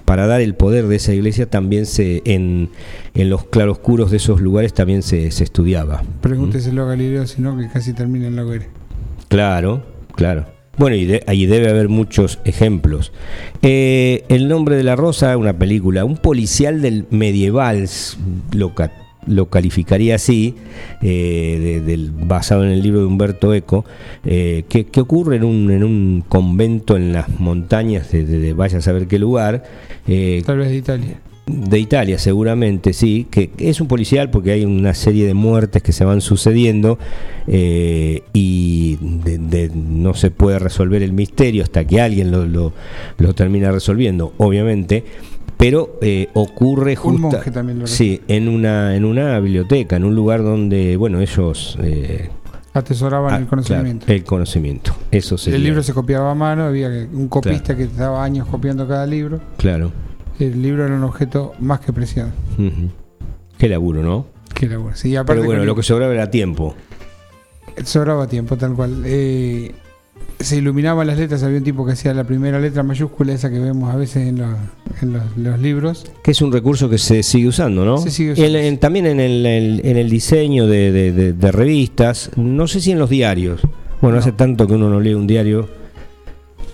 para 0.08 0.26
dar 0.26 0.40
el 0.40 0.54
poder 0.54 0.86
de 0.86 0.96
esa 0.96 1.12
iglesia 1.12 1.50
también 1.50 1.84
se 1.84 2.22
en, 2.24 2.70
en 3.12 3.28
los 3.28 3.44
claroscuros 3.44 4.10
de 4.10 4.16
esos 4.16 4.40
lugares 4.40 4.72
también 4.72 5.02
se, 5.02 5.30
se 5.30 5.44
estudiaba. 5.44 6.02
Pregúnteselo 6.22 6.84
a 6.84 6.86
Galileo, 6.86 7.26
sino 7.26 7.58
que 7.58 7.68
casi 7.68 7.92
termina 7.92 8.26
en 8.26 8.36
la 8.36 8.46
hoguera. 8.46 8.64
Claro, 9.28 9.84
claro. 10.14 10.46
Bueno, 10.78 10.96
y 10.96 11.20
ahí 11.26 11.44
debe 11.44 11.68
haber 11.68 11.90
muchos 11.90 12.38
ejemplos. 12.46 13.12
Eh, 13.60 14.24
el 14.30 14.48
nombre 14.48 14.76
de 14.76 14.82
la 14.82 14.96
rosa, 14.96 15.36
una 15.36 15.58
película, 15.58 16.06
un 16.06 16.16
policial 16.16 16.80
del 16.80 17.04
medieval, 17.10 17.86
lo, 18.52 18.72
lo 19.28 19.46
calificaría 19.46 20.16
así, 20.16 20.54
eh, 21.02 21.82
del, 21.84 22.10
basado 22.10 22.64
en 22.64 22.70
el 22.70 22.82
libro 22.82 23.00
de 23.00 23.06
Humberto 23.06 23.54
Eco, 23.54 23.84
eh, 24.24 24.64
que, 24.68 24.86
ocurre 25.00 25.36
en 25.36 25.44
un, 25.44 25.70
en 25.70 25.84
un 25.84 26.24
convento 26.28 26.96
en 26.96 27.12
las 27.12 27.28
montañas 27.38 28.10
de, 28.10 28.24
de, 28.24 28.52
vaya 28.52 28.78
a 28.78 28.82
saber 28.82 29.06
qué 29.06 29.18
lugar. 29.18 29.64
Tal 30.06 30.58
vez 30.58 30.70
de 30.70 30.76
Italia 30.76 31.20
de 31.48 31.78
Italia 31.78 32.18
seguramente, 32.18 32.92
sí, 32.92 33.26
que 33.30 33.50
es 33.58 33.80
un 33.80 33.88
policial 33.88 34.30
porque 34.30 34.52
hay 34.52 34.64
una 34.64 34.94
serie 34.94 35.26
de 35.26 35.34
muertes 35.34 35.82
que 35.82 35.92
se 35.92 36.04
van 36.04 36.20
sucediendo 36.20 36.98
eh, 37.46 38.22
y 38.32 38.98
no 39.00 40.14
se 40.14 40.30
puede 40.30 40.58
resolver 40.58 41.02
el 41.02 41.12
misterio 41.12 41.62
hasta 41.62 41.86
que 41.86 42.00
alguien 42.00 42.30
lo, 42.30 42.44
lo, 42.46 43.34
termina 43.34 43.72
resolviendo, 43.72 44.32
obviamente. 44.38 45.04
Pero 45.58 45.98
eh, 46.00 46.28
ocurre 46.34 46.96
justo 46.96 47.30
sí, 47.84 48.22
en 48.28 48.48
una 48.48 48.96
en 48.96 49.04
una 49.04 49.38
biblioteca, 49.40 49.96
en 49.96 50.04
un 50.04 50.14
lugar 50.14 50.42
donde 50.42 50.96
bueno 50.96 51.20
ellos 51.20 51.76
eh, 51.82 52.30
atesoraban 52.72 53.34
ah, 53.34 53.38
el 53.38 53.46
conocimiento. 53.46 54.06
el 54.08 54.24
conocimiento, 54.24 54.94
eso 55.10 55.36
El 55.50 55.62
libro 55.62 55.82
se 55.82 55.92
copiaba 55.92 56.30
a 56.30 56.34
mano, 56.34 56.64
había 56.64 56.88
un 56.88 57.28
copista 57.28 57.76
que 57.76 57.82
estaba 57.82 58.22
años 58.24 58.46
copiando 58.46 58.86
cada 58.86 59.04
libro. 59.04 59.40
Claro 59.56 59.92
el 60.38 60.62
libro 60.62 60.86
era 60.86 60.94
un 60.94 61.04
objeto 61.04 61.52
más 61.58 61.80
que 61.80 61.92
preciado. 61.92 62.30
Qué 63.58 63.68
laburo, 63.68 64.02
¿no? 64.02 64.26
Qué 64.54 64.68
laburo. 64.68 64.94
Sí, 64.94 65.16
aparte 65.16 65.40
Pero 65.40 65.46
bueno, 65.46 65.64
lo 65.64 65.74
que 65.74 65.82
sobraba 65.82 66.12
era 66.12 66.30
tiempo. 66.30 66.74
Sobraba 67.84 68.26
tiempo, 68.26 68.56
tal 68.56 68.74
cual. 68.74 69.02
Eh, 69.04 69.74
se 70.40 70.56
iluminaban 70.56 71.06
las 71.06 71.18
letras, 71.18 71.42
había 71.42 71.58
un 71.58 71.64
tipo 71.64 71.84
que 71.84 71.92
hacía 71.92 72.14
la 72.14 72.24
primera 72.24 72.60
letra 72.60 72.82
mayúscula, 72.82 73.32
esa 73.32 73.50
que 73.50 73.58
vemos 73.58 73.92
a 73.92 73.96
veces 73.96 74.28
en, 74.28 74.38
los, 74.38 75.60
libros. 75.60 76.06
Que 76.22 76.30
es 76.30 76.42
un 76.42 76.52
recurso 76.52 76.88
que 76.88 76.98
se 76.98 77.22
sigue 77.22 77.48
usando, 77.48 77.84
¿no? 77.84 77.98
Se 77.98 78.10
sigue 78.10 78.32
usando. 78.32 78.78
también 78.78 79.06
en 79.06 79.20
el, 79.20 79.44
en 79.46 79.96
el 79.96 80.08
diseño 80.08 80.66
de, 80.66 81.50
revistas, 81.52 82.30
no 82.36 82.68
sé 82.68 82.80
si 82.80 82.92
en 82.92 82.98
los 82.98 83.10
diarios. 83.10 83.60
Bueno, 84.00 84.18
hace 84.18 84.30
tanto 84.30 84.68
que 84.68 84.74
uno 84.74 84.88
no 84.88 85.00
lee 85.00 85.14
un 85.14 85.26
diario 85.26 85.68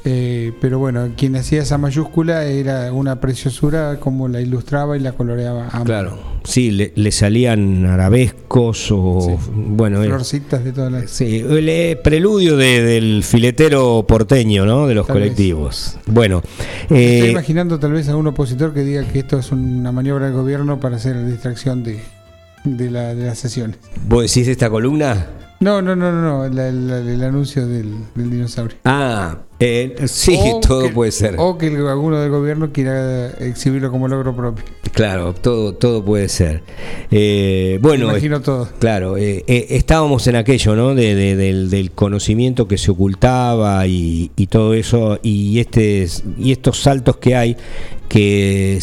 Eh, 0.07 0.53
pero 0.61 0.79
bueno, 0.79 1.09
quien 1.17 1.35
hacía 1.37 1.63
esa 1.63 1.79
mayúscula 1.79 2.45
era 2.45 2.93
una 2.93 3.21
preciosura 3.21 3.99
como 4.01 4.29
la 4.29 4.43
ilustraba 4.43 4.97
y 4.99 5.01
la 5.01 5.13
coloreaba. 5.13 5.69
a 5.69 5.73
mano. 5.73 5.85
Claro, 5.85 6.19
sí, 6.45 6.71
le, 6.71 6.93
le 6.95 7.11
salían 7.11 7.87
arabescos 7.87 8.89
o, 8.93 9.21
Sí. 9.23 9.51
bueno, 9.55 10.03
era- 10.03 10.17
Florcitas 10.17 10.63
de 10.63 10.73
todas 10.73 10.93
las. 10.93 11.11
Sí, 11.11 11.39
el 11.49 11.69
eh, 11.71 11.99
preludio 12.05 12.59
de- 12.59 12.83
del 12.83 13.23
filetero 13.25 14.05
porteño, 14.07 14.67
¿no? 14.67 14.87
De 14.87 14.95
los 14.95 15.07
Tal 15.07 15.17
vez. 15.17 15.23
colectivos. 15.25 15.97
Bueno, 16.07 16.43
Estoy 16.83 16.99
eh, 16.99 17.31
imaginando 17.31 17.79
tal 17.79 17.93
vez 17.93 18.07
a 18.11 18.17
un 18.17 18.27
opositor 18.27 18.75
que 18.75 18.85
diga 18.85 19.05
que 19.05 19.21
esto 19.21 19.39
es 19.39 19.53
una 19.53 19.91
maniobra 19.91 20.27
del 20.27 20.35
gobierno 20.35 20.81
para 20.81 20.97
hacer 20.97 21.25
distracción 21.25 21.83
de, 21.83 22.01
de, 22.65 22.91
la- 22.91 23.15
de 23.15 23.25
las 23.25 23.39
sesiones. 23.39 23.79
¿vos 24.07 24.23
decís 24.23 24.49
esta 24.49 24.69
columna? 24.69 25.29
No, 25.65 25.81
no, 25.81 25.97
no, 25.97 26.13
no, 26.13 26.21
no 26.47 26.49
la- 26.55 26.71
la- 26.71 26.99
el 26.99 27.25
anuncio 27.25 27.67
del, 27.67 27.95
del 28.15 28.31
dinosaurio. 28.31 28.77
Ah, 28.85 29.39
eh, 29.59 29.95
sí, 30.09 30.37
O 30.39 30.61
todo 30.61 30.83
que- 30.83 30.89
puede 30.91 31.11
ser. 31.11 31.37
O 31.39 31.57
que 31.57 31.69
el- 31.69 31.87
alguno 31.89 32.21
del 32.21 32.31
gobierno 32.31 32.71
quiera 32.71 33.31
exhibirlo 33.39 33.91
como 33.91 34.07
logro 34.07 34.37
propio. 34.37 34.63
Claro, 34.93 35.33
todo, 35.33 35.73
todo 35.75 36.05
puede 36.05 36.29
ser. 36.29 36.63
Eh, 37.11 37.79
bueno, 37.81 38.07
Me 38.07 38.13
imagino 38.13 38.43
todo. 38.43 38.69
Claro, 38.79 39.17
eh, 39.17 39.43
eh, 39.47 39.67
estábamos 39.71 40.27
en 40.27 40.37
aquello, 40.37 40.77
¿no? 40.77 40.95
De, 40.95 41.15
de- 41.15 41.35
del, 41.35 41.71
del 41.71 41.91
conocimiento 41.93 42.69
que 42.69 42.77
se 42.77 42.91
ocultaba 42.91 43.87
y, 43.87 44.31
y 44.37 44.47
todo 44.49 44.75
eso, 44.75 45.19
y 45.23 45.59
este 45.61 46.07
y 46.39 46.53
estos 46.53 46.83
saltos 46.83 47.17
que 47.17 47.35
hay, 47.37 47.57
que 48.09 48.79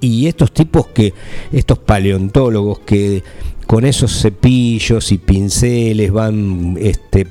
y 0.00 0.26
estos 0.26 0.52
tipos 0.52 0.88
que, 0.88 1.14
estos 1.50 1.78
paleontólogos 1.78 2.80
que 2.80 3.22
con 3.66 3.84
esos 3.84 4.20
cepillos 4.20 5.10
y 5.12 5.18
pinceles 5.18 6.12
van, 6.12 6.76
este, 6.80 7.26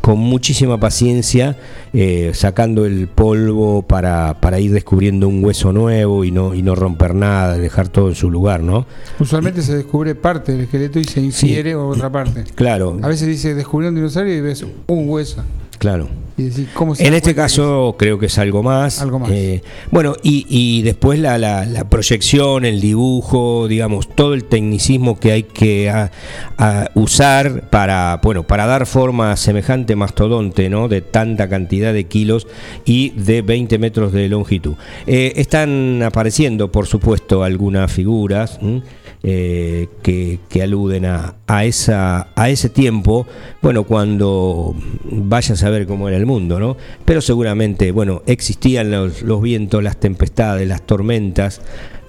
con 0.00 0.18
muchísima 0.18 0.78
paciencia 0.80 1.56
eh, 1.92 2.32
sacando 2.34 2.84
el 2.84 3.06
polvo 3.08 3.82
para, 3.82 4.40
para 4.40 4.58
ir 4.58 4.72
descubriendo 4.72 5.28
un 5.28 5.44
hueso 5.44 5.72
nuevo 5.72 6.24
y 6.24 6.32
no 6.32 6.54
y 6.54 6.62
no 6.62 6.74
romper 6.74 7.14
nada, 7.14 7.56
dejar 7.56 7.88
todo 7.88 8.08
en 8.08 8.14
su 8.14 8.30
lugar, 8.30 8.62
¿no? 8.62 8.86
Usualmente 9.18 9.62
se 9.62 9.76
descubre 9.76 10.14
parte 10.14 10.52
del 10.52 10.62
esqueleto 10.62 10.98
y 10.98 11.04
se 11.04 11.20
infiere 11.20 11.74
otra 11.76 12.10
parte. 12.10 12.44
Claro, 12.54 12.98
A 13.02 13.08
veces 13.08 13.28
dice 13.28 13.54
descubrió 13.54 13.90
un 13.90 13.94
dinosaurio 13.94 14.36
y 14.36 14.40
ves 14.40 14.64
un 14.86 15.08
hueso. 15.08 15.44
Claro. 15.80 16.08
Y 16.36 16.44
decís, 16.44 16.68
¿cómo 16.72 16.94
se 16.94 17.06
En 17.06 17.12
este 17.12 17.34
caso 17.34 17.96
creo 17.98 18.18
que 18.18 18.26
es 18.26 18.38
algo 18.38 18.62
más. 18.62 19.02
Algo 19.02 19.18
más. 19.18 19.30
Eh, 19.30 19.62
bueno, 19.90 20.14
y, 20.22 20.46
y 20.48 20.80
después 20.80 21.18
la, 21.18 21.36
la- 21.36 21.66
la 21.66 21.84
proyección, 21.90 22.64
el 22.64 22.80
dibujo, 22.80 23.66
digamos, 23.68 24.08
todo 24.14 24.32
el 24.32 24.44
tecnicismo 24.44 25.18
que 25.20 25.32
hay 25.32 25.42
que 25.42 25.90
a- 25.90 26.10
a 26.56 26.90
usar 26.94 27.68
para, 27.68 28.20
bueno, 28.22 28.44
para 28.44 28.64
dar 28.64 28.86
forma 28.86 29.32
a 29.32 29.36
semejante 29.36 29.96
mastodonte, 29.96 30.70
¿no? 30.70 30.88
De 30.88 31.02
tanta 31.02 31.46
cantidad 31.50 31.92
de 31.92 32.04
kilos 32.04 32.46
y 32.86 33.10
de 33.10 33.42
20 33.42 33.78
metros 33.78 34.12
de 34.12 34.28
longitud. 34.30 34.74
Eh, 35.06 35.32
están 35.36 36.02
apareciendo, 36.02 36.72
por 36.72 36.86
supuesto, 36.86 37.42
algunas 37.42 37.92
figuras. 37.92 38.58
¿m? 38.62 38.80
Eh, 39.22 39.88
que, 40.02 40.40
que 40.48 40.62
aluden 40.62 41.04
a, 41.04 41.34
a, 41.46 41.64
esa, 41.64 42.28
a 42.34 42.48
ese 42.48 42.70
tiempo, 42.70 43.26
bueno, 43.60 43.84
cuando 43.84 44.74
vaya 45.04 45.54
a 45.54 45.56
saber 45.56 45.86
cómo 45.86 46.08
era 46.08 46.16
el 46.16 46.24
mundo, 46.26 46.58
¿no? 46.58 46.76
Pero 47.04 47.20
seguramente, 47.20 47.92
bueno, 47.92 48.22
existían 48.26 48.90
los, 48.90 49.22
los 49.22 49.42
vientos, 49.42 49.82
las 49.82 49.98
tempestades, 49.98 50.66
las 50.66 50.82
tormentas, 50.82 51.60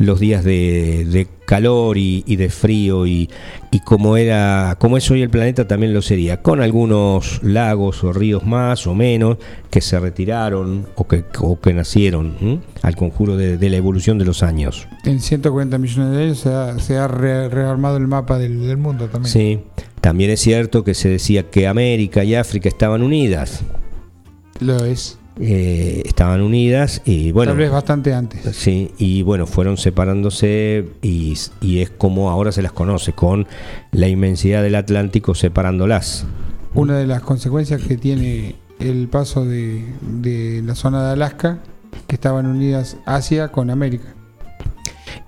los 0.01 0.19
días 0.19 0.43
de, 0.43 1.05
de 1.05 1.27
calor 1.45 1.97
y, 1.97 2.23
y 2.25 2.35
de 2.37 2.49
frío 2.49 3.05
y, 3.05 3.29
y 3.71 3.79
como 3.81 4.17
era 4.17 4.75
como 4.79 4.97
es 4.97 5.09
hoy 5.11 5.21
el 5.21 5.29
planeta 5.29 5.67
también 5.67 5.93
lo 5.93 6.01
sería 6.01 6.41
con 6.41 6.61
algunos 6.61 7.41
lagos 7.43 8.03
o 8.03 8.11
ríos 8.13 8.45
más 8.45 8.87
o 8.87 8.95
menos 8.95 9.37
que 9.69 9.81
se 9.81 9.99
retiraron 9.99 10.87
o 10.95 11.07
que, 11.07 11.23
o 11.39 11.59
que 11.59 11.73
nacieron 11.73 12.61
al 12.81 12.95
conjuro 12.95 13.37
de, 13.37 13.57
de 13.57 13.69
la 13.69 13.77
evolución 13.77 14.17
de 14.17 14.25
los 14.25 14.43
años 14.43 14.87
En 15.03 15.19
140 15.19 15.77
millones 15.77 16.17
de 16.17 16.23
años 16.23 16.39
se 16.39 16.49
ha, 16.49 16.79
se 16.79 16.97
ha 16.97 17.07
re- 17.07 17.49
rearmado 17.49 17.97
el 17.97 18.07
mapa 18.07 18.37
del, 18.37 18.65
del 18.65 18.77
mundo 18.77 19.07
también. 19.07 19.31
Sí, 19.31 19.59
también 19.99 20.31
es 20.31 20.39
cierto 20.39 20.83
que 20.83 20.93
se 20.93 21.09
decía 21.09 21.49
que 21.49 21.67
América 21.67 22.23
y 22.23 22.33
África 22.35 22.69
estaban 22.69 23.03
unidas. 23.03 23.61
Lo 24.59 24.83
es. 24.85 25.17
Eh, 25.39 26.03
estaban 26.05 26.41
unidas 26.41 27.01
y 27.05 27.31
bueno. 27.31 27.51
Tal 27.51 27.59
vez 27.59 27.71
bastante 27.71 28.13
antes. 28.13 28.55
Sí, 28.55 28.91
y 28.97 29.21
bueno, 29.21 29.47
fueron 29.47 29.77
separándose 29.77 30.89
y, 31.01 31.37
y 31.61 31.79
es 31.79 31.89
como 31.89 32.29
ahora 32.29 32.51
se 32.51 32.61
las 32.61 32.71
conoce, 32.71 33.13
con 33.13 33.47
la 33.91 34.07
inmensidad 34.07 34.61
del 34.63 34.75
Atlántico 34.75 35.35
separándolas. 35.35 36.25
Una 36.73 36.97
de 36.97 37.07
las 37.07 37.21
consecuencias 37.21 37.81
que 37.81 37.97
tiene 37.97 38.55
el 38.79 39.07
paso 39.07 39.45
de, 39.45 39.85
de 40.01 40.61
la 40.65 40.75
zona 40.75 41.05
de 41.05 41.13
Alaska, 41.13 41.59
que 42.07 42.15
estaban 42.15 42.45
unidas 42.45 42.97
Asia 43.05 43.49
con 43.49 43.69
América. 43.69 44.15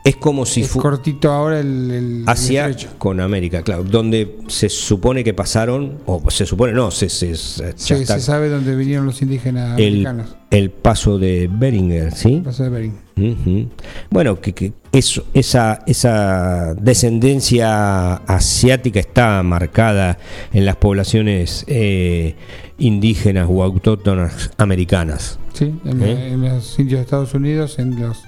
Es 0.06 0.18
como 0.18 0.46
si 0.46 0.62
es 0.64 0.72
cortito 0.74 1.32
ahora 1.32 1.62
el, 1.62 1.90
el 1.92 2.24
Asia 2.28 2.66
el 2.66 2.76
con 2.98 3.22
América, 3.22 3.62
claro, 3.62 3.86
donde 3.86 4.38
se 4.48 4.68
supone 4.68 5.24
que 5.24 5.34
pasaron, 5.34 6.00
o 6.06 6.30
se 6.30 6.46
supone 6.46 6.74
no, 6.74 6.92
se, 6.92 7.08
se, 7.08 7.38
se- 7.38 7.64
ya 7.72 7.74
Sí, 7.78 7.94
está 7.94 8.16
se 8.16 8.22
sabe 8.26 8.50
dónde 8.50 8.76
vinieron 8.76 9.06
los 9.06 9.22
indígenas 9.22 9.80
el, 9.80 10.06
americanos. 10.06 10.36
el 10.52 10.72
paso 10.72 11.18
de 11.18 11.50
Beringer, 11.50 12.14
¿sí? 12.14 12.42
Paso 12.44 12.64
de 12.64 12.70
Bering. 12.70 13.70
Bueno, 14.10 14.42
que, 14.42 14.52
que 14.54 14.74
eso- 14.92 15.24
esa, 15.34 15.80
esa 15.88 16.74
descendencia 16.74 18.16
asiática 18.16 19.00
está 19.00 19.42
marcada 19.44 20.18
en 20.52 20.66
las 20.66 20.76
poblaciones 20.76 21.64
eh, 21.68 22.36
indígenas 22.78 23.48
o 23.50 23.64
autóctonas 23.64 24.52
americanas. 24.58 25.40
Sí, 25.54 25.74
en, 25.86 26.04
¿Eh? 26.04 26.34
en 26.34 26.42
los 26.42 26.78
indios 26.78 27.00
de 27.00 27.04
Estados 27.04 27.34
Unidos, 27.34 27.80
en 27.80 28.02
los 28.02 28.22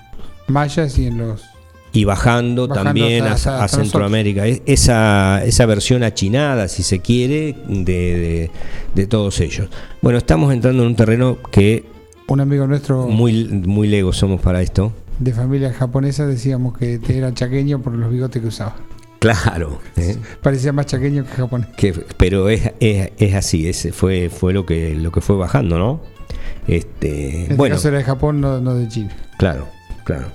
mayas 0.47 0.97
y 0.99 1.07
en 1.07 1.17
los 1.17 1.43
Y 1.95 2.03
bajando, 2.03 2.67
Bajando 2.67 2.83
también 2.83 3.23
hasta- 3.25 3.31
a- 3.31 3.33
hasta- 3.33 3.61
a, 3.61 3.63
hasta 3.65 3.77
Centroamérica. 3.81 4.45
Es- 4.47 4.61
Esa, 4.65 5.43
esa 5.45 5.65
versión 5.65 6.03
achinada, 6.03 6.67
si 6.67 6.83
se 6.83 6.99
quiere, 6.99 7.55
de, 7.67 7.83
de- 7.83 8.51
de 8.93 9.07
todos 9.07 9.39
ellos. 9.39 9.69
Bueno, 10.01 10.17
estamos 10.17 10.53
entrando 10.53 10.83
en 10.83 10.89
un 10.89 10.95
terreno 10.95 11.37
que 11.51 11.85
un 12.27 12.39
amigo 12.41 12.65
nuestro 12.67 13.07
muy, 13.07 13.45
muy 13.45 13.87
legos 13.87 14.17
somos 14.17 14.41
para 14.41 14.61
esto. 14.61 14.91
de 15.19 15.31
familia 15.31 15.71
japonesa 15.71 16.25
decíamos 16.27 16.77
que 16.77 16.99
era 17.07 17.33
chaqueño 17.33 17.81
por 17.81 17.93
los 17.93 18.11
bigotes 18.11 18.41
que 18.41 18.47
usaba. 18.49 18.75
Claro. 19.19 19.79
¿eh? 19.95 20.17
Parecía 20.43 20.73
más 20.73 20.87
chaqueño 20.87 21.23
que 21.23 21.31
japonés. 21.31 21.67
que 21.77 21.93
pero 22.17 22.49
es, 22.49 22.71
es, 22.79 23.11
es 23.17 23.33
así 23.33 23.67
ese 23.67 23.91
fue 23.93 24.29
fue 24.29 24.53
lo 24.53 24.65
que 24.65 24.93
lo 24.93 25.11
que 25.11 25.21
fue 25.21 25.35
bajando 25.35 25.79
no 25.79 26.01
este 26.67 27.35
En 27.35 27.41
este 27.43 27.55
bueno 27.55 27.75
caso 27.75 27.87
era 27.87 27.97
de 27.99 28.03
Japón, 28.03 28.41
no, 28.41 28.59
no 28.59 28.75
de 28.75 28.87
China. 28.87 29.15
claro 29.37 29.67
claro 30.03 30.27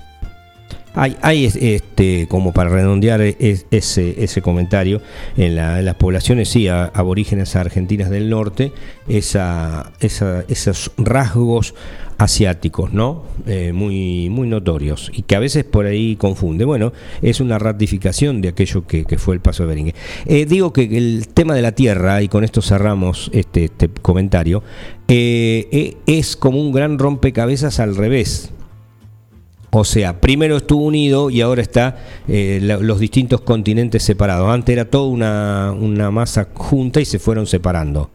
hay, 0.93 1.15
hay 1.21 1.45
es- 1.45 1.55
este 1.55 2.27
como 2.27 2.51
para 2.53 2.69
redondear 2.69 3.21
es- 3.21 3.65
ese, 3.71 4.23
ese 4.23 4.41
comentario 4.41 5.01
en, 5.37 5.55
la- 5.55 5.81
las 5.81 5.95
poblaciones 5.95 6.49
sí 6.49 6.67
a- 6.67 6.85
aborígenes 6.85 7.55
argentinas 7.55 8.09
del 8.09 8.29
norte 8.29 8.71
esa, 9.07 9.91
esa- 9.99 10.43
esos 10.47 10.91
rasgos 10.97 11.73
asiáticos 12.17 12.93
no 12.93 13.23
Eh, 13.47 13.71
muy 13.73 14.29
muy 14.29 14.47
notorios 14.47 15.09
y 15.11 15.23
que 15.23 15.35
a 15.35 15.39
veces 15.39 15.63
por 15.63 15.87
ahí 15.87 16.15
confunde. 16.15 16.63
Bueno 16.65 16.93
es 17.23 17.39
una 17.41 17.57
ratificación 17.57 18.39
de 18.41 18.49
aquello 18.49 18.85
que, 18.85 19.05
que 19.05 19.17
fue 19.17 19.33
el 19.33 19.41
paso 19.41 19.63
de 19.63 19.69
Beringue 19.69 19.95
Eh, 20.27 20.45
digo 20.45 20.71
que 20.73 20.83
el 20.83 21.27
tema 21.33 21.55
de 21.55 21.63
la 21.63 21.71
tierra 21.71 22.21
y 22.21 22.27
con 22.27 22.43
esto 22.43 22.61
cerramos 22.61 23.31
este, 23.33 23.63
este 23.65 23.89
comentario 23.89 24.61
eh, 25.07 25.67
eh, 25.71 25.97
es 26.05 26.35
como 26.35 26.61
un 26.61 26.71
gran 26.71 26.99
rompecabezas 26.99 27.79
al 27.79 27.95
revés 27.95 28.51
o 29.73 29.85
sea, 29.85 30.19
primero 30.19 30.57
estuvo 30.57 30.83
unido 30.85 31.29
y 31.29 31.39
ahora 31.41 31.61
está 31.61 31.97
eh, 32.27 32.59
la- 32.61 32.77
los 32.77 32.99
distintos 32.99 33.39
continentes 33.41 34.03
separados. 34.03 34.49
Antes 34.49 34.73
era 34.73 34.85
toda 34.85 35.07
una, 35.07 35.71
una 35.77 36.11
masa 36.11 36.49
junta 36.53 36.99
y 36.99 37.05
se 37.05 37.19
fueron 37.19 37.47
separando. 37.47 38.09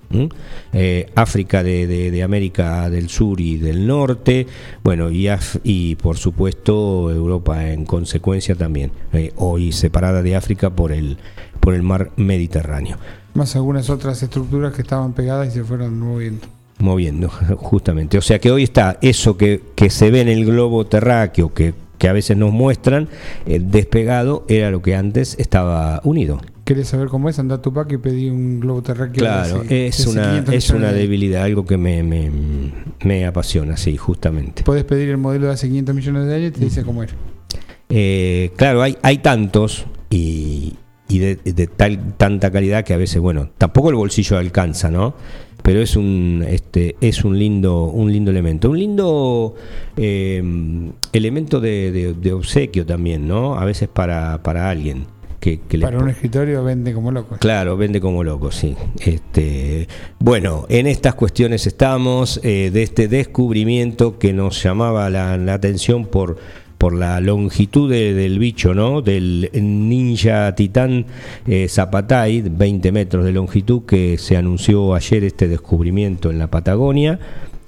Eh, 0.73 1.11
África 1.15 1.63
de, 1.63 1.87
de- 1.87 2.11
de 2.11 2.23
América 2.23 2.89
del 2.91 3.09
Sur 3.09 3.41
y 3.41 3.57
del 3.57 3.87
Norte, 3.87 4.47
bueno, 4.85 5.11
y, 5.11 5.25
Af- 5.25 5.61
y 5.65 5.95
por 5.97 6.19
supuesto 6.19 7.11
Europa 7.11 7.71
en 7.73 7.85
consecuencia 7.87 8.55
también, 8.55 8.93
eh, 9.13 9.33
hoy 9.37 9.73
separada 9.73 10.23
de 10.23 10.37
África 10.37 10.71
por 10.71 10.93
el, 10.93 11.17
por 11.61 11.75
el 11.75 11.83
mar 11.83 12.11
Mediterráneo. 12.17 12.99
Más 13.35 13.57
algunas 13.57 13.91
otras 13.91 14.23
estructuras 14.23 14.75
que 14.75 14.83
estaban 14.83 15.13
pegadas 15.15 15.49
y 15.49 15.51
se 15.53 15.65
fueron 15.65 15.99
moviendo. 15.99 16.47
Moviendo, 16.79 17.29
justamente. 17.57 18.19
O 18.19 18.23
sea 18.23 18.39
que 18.39 18.51
hoy 18.51 18.63
está 18.63 18.99
eso 19.01 19.37
que, 19.37 19.61
que 19.75 19.91
se 19.91 20.11
ve 20.11 20.21
en 20.21 20.29
el 20.29 20.45
globo 20.47 20.87
terráqueo, 20.87 21.53
que, 21.55 21.75
que 21.99 22.09
a 22.09 22.13
veces 22.13 22.37
nos 22.37 22.53
muestran, 22.53 23.09
eh, 23.47 23.61
despegado, 23.63 24.45
era 24.49 24.71
lo 24.71 24.83
que 24.83 24.95
antes 24.95 25.37
estaba 25.39 26.01
unido. 26.05 26.41
¿Querés 26.65 26.89
saber 26.89 27.07
cómo 27.09 27.29
es? 27.29 27.39
Andá 27.39 27.55
a 27.55 27.63
Tupac 27.63 27.93
y 27.93 27.97
pedí 27.97 28.29
un 28.29 28.59
globo 28.59 28.83
terráqueo. 28.83 29.21
Claro, 29.21 29.63
es 29.69 30.05
una, 30.09 30.25
500 30.31 30.55
es 30.55 30.71
una 30.71 30.91
de- 30.93 30.99
debilidad, 30.99 31.45
algo 31.45 31.65
que 31.65 31.77
me, 31.77 32.03
me, 32.03 32.29
me 33.05 33.25
apasiona, 33.25 33.77
sí, 33.77 33.97
justamente. 33.97 34.65
Podés 34.65 34.83
pedir 34.83 35.09
el 35.11 35.17
modelo 35.17 35.47
de 35.47 35.53
hace 35.53 35.69
500 35.69 35.95
millones 35.95 36.27
de 36.27 36.35
años 36.35 36.49
y 36.49 36.51
te 36.59 36.65
dice 36.65 36.83
cómo 36.83 37.05
era. 37.05 37.13
Eh, 37.89 38.51
claro, 38.57 38.83
hay, 38.83 38.99
hay 39.03 39.19
tantos 39.19 39.87
y, 40.11 40.75
y 41.09 41.19
de, 41.21 41.37
de 41.37 41.67
tal 41.69 42.15
tanta 42.17 42.51
calidad 42.51 42.85
que 42.85 42.95
a 42.95 42.97
veces, 42.97 43.21
bueno, 43.21 43.49
tampoco 43.59 43.91
el 43.91 43.95
bolsillo 43.95 44.37
alcanza, 44.37 44.91
¿no? 44.91 45.15
Pero 45.67 45.81
es 45.83 45.97
un 45.97 46.45
este 46.49 46.95
es 47.01 47.25
un 47.25 47.37
lindo 47.37 47.87
un 47.87 48.13
lindo 48.13 48.31
elemento, 48.31 48.71
un 48.71 48.79
lindo 48.79 49.55
eh, 49.97 50.41
elemento 51.13 51.59
de, 51.61 51.91
de- 51.91 52.15
de 52.15 52.33
obsequio 52.33 52.87
también, 52.87 53.27
¿no? 53.27 53.57
A 53.59 53.65
veces 53.65 53.89
para, 53.89 54.41
para 54.45 54.71
alguien 54.71 55.07
que, 55.41 55.59
Para 55.81 55.99
un 55.99 56.09
escritorio 56.09 56.63
vende 56.65 56.93
como 56.93 57.11
loco. 57.13 57.37
Claro, 57.39 57.77
vende 57.77 58.01
como 58.01 58.25
loco, 58.25 58.51
sí. 58.51 58.75
Este, 58.99 59.87
bueno, 60.19 60.67
en 60.69 60.87
estas 60.89 61.15
cuestiones 61.15 61.67
estamos, 61.69 62.41
eh, 62.43 62.71
de 62.73 62.83
este 62.83 63.07
descubrimiento 63.07 64.19
que 64.19 64.33
nos 64.33 64.61
llamaba 64.63 65.09
la, 65.11 65.37
la 65.37 65.55
atención 65.55 66.07
por, 66.07 66.37
por 66.79 66.95
la 66.95 67.21
longitud 67.21 67.91
de- 67.91 68.13
del 68.15 68.39
bicho, 68.39 68.75
¿no? 68.75 69.03
Del 69.03 69.51
ninja 69.55 70.55
titán 70.55 71.07
eh, 71.47 71.69
Zapatay, 71.69 72.43
20 72.43 72.93
metros 72.93 73.25
de 73.25 73.33
longitud, 73.33 73.83
que 73.83 74.19
se 74.19 74.37
anunció 74.37 74.95
ayer 74.95 75.25
este 75.25 75.49
descubrimiento 75.49 76.31
en 76.31 76.39
la 76.39 76.49
Patagonia, 76.49 77.19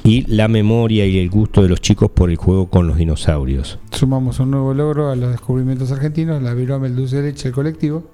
y 0.04 0.22
la 0.32 0.46
memoria 0.46 1.04
y 1.06 1.18
el 1.18 1.28
gusto 1.28 1.60
de 1.62 1.68
los 1.68 1.80
chicos 1.80 2.10
por 2.10 2.30
el 2.30 2.36
juego 2.36 2.68
con 2.70 2.86
los 2.86 2.96
dinosaurios. 2.96 3.78
Sumamos 3.90 4.38
un 4.38 4.52
nuevo 4.52 4.72
logro 4.72 5.10
a 5.10 5.16
los 5.16 5.30
descubrimientos 5.32 5.90
argentinos, 5.90 6.40
la 6.40 6.54
virome, 6.54 6.86
el 6.86 6.94
dulce 6.96 7.16
de 7.16 7.30
leche, 7.32 7.48
el 7.48 7.54
colectivo. 7.54 8.04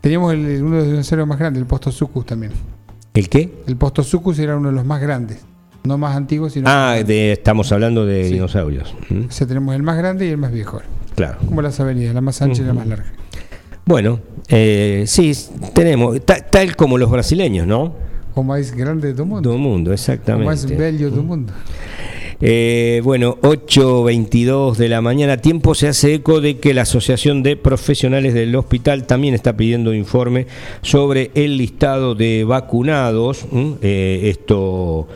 Teníamos 0.00 0.34
el- 0.34 0.62
uno 0.62 0.76
de 0.76 0.82
los 0.82 0.90
dinosaurios 0.90 1.26
más 1.26 1.38
grandes, 1.38 1.60
el 1.62 1.66
Posto 1.66 1.90
Sucus 1.90 2.26
también. 2.26 2.52
¿El 3.14 3.28
qué? 3.28 3.62
El 3.66 3.76
Posto 3.76 4.02
Sucus 4.02 4.38
era 4.38 4.56
uno 4.56 4.68
de 4.68 4.74
los 4.74 4.84
más 4.84 5.00
grandes. 5.00 5.44
No 5.84 5.98
más 5.98 6.16
antiguos, 6.16 6.54
sino. 6.54 6.66
Ah, 6.68 7.02
de- 7.06 7.32
estamos 7.32 7.70
hablando 7.70 8.06
de 8.06 8.24
Sí. 8.24 8.32
dinosaurios. 8.34 8.94
¿Mm? 9.10 9.26
O 9.28 9.30
sea, 9.30 9.46
tenemos 9.46 9.74
el 9.74 9.82
más 9.82 9.98
grande 9.98 10.26
y 10.26 10.30
el 10.30 10.38
más 10.38 10.50
viejo. 10.50 10.80
Claro. 11.14 11.36
Como 11.46 11.60
las 11.60 11.78
avenidas, 11.78 12.14
la 12.14 12.22
más 12.22 12.40
ancha 12.40 12.62
y 12.62 12.64
la 12.64 12.72
más 12.72 12.86
larga. 12.86 13.04
Bueno, 13.84 14.18
eh, 14.48 15.04
sí, 15.06 15.32
tenemos, 15.74 16.24
ta- 16.24 16.40
tal 16.40 16.74
como 16.74 16.96
los 16.96 17.10
brasileños, 17.10 17.66
¿no? 17.66 17.94
O 18.34 18.42
más 18.42 18.74
grande 18.74 19.08
de 19.08 19.12
todo 19.12 19.24
el 19.24 19.28
mundo. 19.28 19.42
Todo 19.42 19.54
el 19.56 19.60
mundo, 19.60 19.90
O 19.90 19.92
más 19.92 20.00
exactamente. 20.00 20.74
bello 20.74 21.04
de 21.04 21.10
todo 21.10 21.20
el 21.20 21.26
mundo. 21.26 21.52
Eh, 22.40 23.00
bueno, 23.04 23.36
8.22 23.42 24.76
de 24.78 24.88
la 24.88 25.00
mañana, 25.02 25.36
tiempo 25.36 25.74
se 25.74 25.86
hace 25.88 26.14
eco 26.14 26.40
de 26.40 26.58
que 26.58 26.74
la 26.74 26.82
Asociación 26.82 27.42
de 27.42 27.56
Profesionales 27.56 28.32
del 28.34 28.56
Hospital 28.56 29.06
también 29.06 29.34
está 29.34 29.54
pidiendo 29.56 29.94
informe 29.94 30.46
sobre 30.82 31.30
el 31.34 31.58
listado 31.58 32.14
de 32.14 32.44
vacunados. 32.44 33.44
Eh, 33.82 34.22
esto 34.24 35.06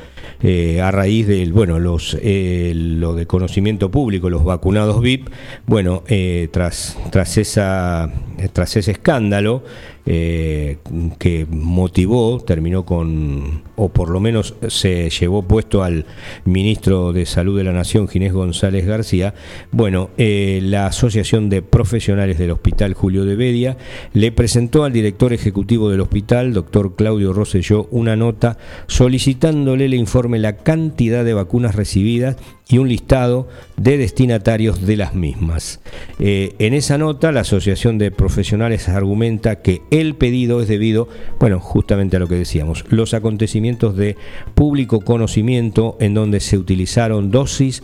eh, 0.43 0.81
a 0.81 0.91
raíz 0.91 1.27
del, 1.27 1.53
bueno, 1.53 1.79
los, 1.79 2.17
eh, 2.23 2.73
lo 2.75 3.15
de 3.15 3.27
conocimiento 3.27 3.91
público, 3.91 4.31
los 4.31 4.45
vacunados 4.45 5.01
VIP, 5.01 5.29
bueno, 5.67 6.05
eh, 6.07 6.49
tras, 6.53 6.97
tras, 7.11 7.39
esa, 7.39 8.13
tras 8.53 8.77
ese 8.77 8.93
escándalo 8.93 9.63
eh, 10.11 10.79
que 11.19 11.47
motivó, 11.51 12.41
terminó 12.41 12.87
con, 12.87 13.63
o 13.77 13.91
por 13.91 14.09
lo 14.09 14.21
menos 14.21 14.55
se 14.69 15.11
llevó 15.11 15.43
puesto 15.43 15.83
al 15.83 16.07
ministro 16.47 17.13
de 17.13 17.27
Salud 17.27 17.59
de 17.59 17.65
la 17.65 17.73
Nación, 17.73 18.09
Ginés 18.09 18.33
González 18.33 18.87
García, 18.87 19.35
bueno, 19.71 20.09
eh, 20.17 20.61
la 20.63 20.87
Asociación 20.87 21.51
de 21.51 21.61
Profesionales 21.61 22.39
del 22.39 22.53
Hospital 22.53 22.95
Julio 22.95 23.27
de 23.27 23.37
Bedia 23.37 23.77
le 24.15 24.33
presentó 24.33 24.85
al 24.85 24.95
director 24.95 25.35
ejecutivo 25.35 25.91
del 25.91 26.01
hospital, 26.01 26.55
doctor 26.55 26.97
Claudio 26.97 27.35
Rosselló, 27.35 27.87
una 27.91 28.17
nota 28.17 28.57
solicitándole 28.87 29.85
el 29.85 29.93
informe 29.93 30.39
la 30.39 30.57
cantidad 30.57 31.23
de 31.23 31.35
vacunas 31.35 31.75
recibidas 31.75 32.37
y 32.71 32.79
un 32.79 32.89
listado 32.89 33.49
de 33.77 33.97
destinatarios 33.97 34.85
de 34.85 34.97
las 34.97 35.15
mismas. 35.15 35.81
Eh, 36.19 36.55
en 36.59 36.75
esa 36.75 36.99
nota, 36.99 37.33
la 37.33 37.41
Asociación 37.41 37.97
de 37.97 38.11
Profesionales 38.11 38.89
argumenta 38.89 39.63
que 39.63 39.83
el 39.91 40.15
pedido 40.15 40.61
es 40.61 40.69
debido, 40.69 41.09
bueno, 41.41 41.61
justamente 41.61 42.17
a 42.17 42.21
lo 42.21 42.29
que 42.29 42.35
decíamos, 42.35 42.85
los 42.91 43.15
acontecimientos 43.15 43.97
de 43.97 44.17
público 44.55 45.01
conocimiento 45.01 45.97
en 46.01 46.15
donde 46.15 46.41
se 46.41 46.59
utilizaron 46.59 47.31
dosis 47.31 47.83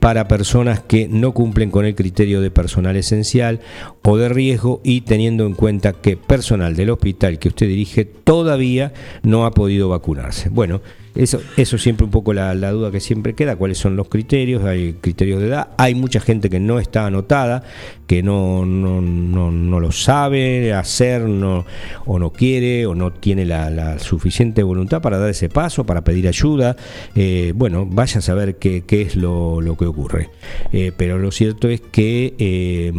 para 0.00 0.28
personas 0.28 0.80
que 0.80 1.08
no 1.08 1.32
cumplen 1.32 1.70
con 1.70 1.86
el 1.86 1.94
criterio 1.94 2.40
de 2.40 2.50
personal 2.50 2.96
esencial 2.96 3.60
o 4.02 4.16
de 4.16 4.28
riesgo 4.28 4.80
y 4.84 5.02
teniendo 5.02 5.46
en 5.46 5.54
cuenta 5.54 5.92
que 5.92 6.16
personal 6.16 6.76
del 6.76 6.90
hospital 6.90 7.38
que 7.38 7.48
usted 7.48 7.68
dirige 7.68 8.04
todavía 8.04 8.92
no 9.22 9.46
ha 9.46 9.52
podido 9.52 9.88
vacunarse. 9.88 10.48
Bueno, 10.48 10.80
eso, 11.16 11.40
eso 11.56 11.78
siempre 11.78 12.04
un 12.04 12.10
poco 12.10 12.32
la, 12.32 12.54
duda 12.54 12.90
que 12.90 13.00
siempre 13.00 13.34
queda, 13.34 13.56
cuáles 13.56 13.78
son 13.78 13.96
los 13.96 14.08
criterios, 14.08 14.64
hay 14.64 14.94
criterios 15.00 15.40
de 15.40 15.48
edad, 15.48 15.68
hay 15.78 15.94
mucha 15.94 16.20
gente 16.20 16.50
que 16.50 16.60
no 16.60 16.78
está 16.78 17.06
anotada, 17.06 17.62
que 18.06 18.22
no, 18.22 18.64
no, 18.64 19.00
no, 19.00 19.50
no 19.50 19.80
lo 19.80 19.92
sabe 19.92 20.72
hacer 20.74 21.22
no, 21.22 21.64
o 22.04 22.18
no 22.18 22.30
quiere 22.30 22.86
o 22.86 22.94
no 22.94 23.12
tiene 23.12 23.44
la, 23.44 23.98
suficiente 23.98 24.62
voluntad 24.62 25.00
para 25.00 25.18
dar 25.18 25.30
ese 25.30 25.48
paso, 25.48 25.84
para 25.84 26.04
pedir 26.04 26.28
ayuda. 26.28 26.76
Eh, 27.14 27.52
bueno, 27.54 27.86
vaya 27.86 28.18
a 28.18 28.22
saber 28.22 28.56
qué, 28.56 28.84
qué 28.86 29.02
es 29.02 29.16
lo, 29.16 29.60
lo 29.60 29.76
que 29.76 29.86
ocurre. 29.86 30.30
Eh, 30.72 30.92
pero 30.96 31.18
lo 31.18 31.30
cierto 31.30 31.68
es 31.68 31.80
que 31.80 32.34
eh, 32.38 32.92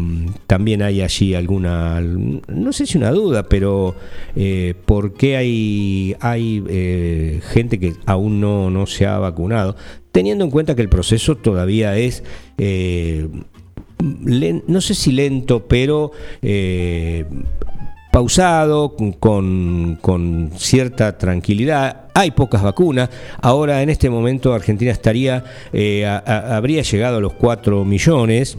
también 0.48 0.82
hay 0.82 1.02
allí 1.02 1.36
alguna, 1.36 2.02
no 2.02 2.74
sé 2.74 2.86
si 2.86 2.98
una 2.98 3.12
duda, 3.12 3.44
pero 3.44 3.96
¿por 4.86 5.14
qué 5.14 5.38
hay, 5.38 6.16
hay 6.20 7.42
gente 7.54 7.80
que 7.80 7.94
aún 8.08 8.41
no, 8.41 8.72
no 8.72 8.88
se 8.88 9.06
ha 9.06 9.20
vacunado? 9.20 9.76
Teniendo 10.12 10.43
en 10.43 10.50
cuenta 10.50 10.74
que 10.74 10.82
el 10.82 10.89
proceso 10.89 11.36
todavía 11.36 11.96
es... 11.96 12.24
eh, 12.58 13.28
no 14.00 14.82
sé 14.82 14.93
si 14.93 15.12
lento, 15.12 15.67
pero 15.67 16.12
eh, 16.41 17.26
pausado, 18.12 18.96
con, 19.20 19.98
con 20.02 20.52
cierta 20.56 21.17
tranquilidad. 21.17 22.06
Hay 22.13 22.32
pocas 22.32 22.63
vacunas. 22.63 23.10
Ahora, 23.41 23.82
en 23.82 23.89
este 23.89 24.10
momento, 24.10 24.54
Argentina 24.54 24.91
estaría, 24.91 25.43
eh, 25.74 26.06
habría 26.06 26.82
llegado 26.82 27.17
a 27.17 27.22
los 27.22 27.34
4 27.34 27.86
millones 27.86 28.58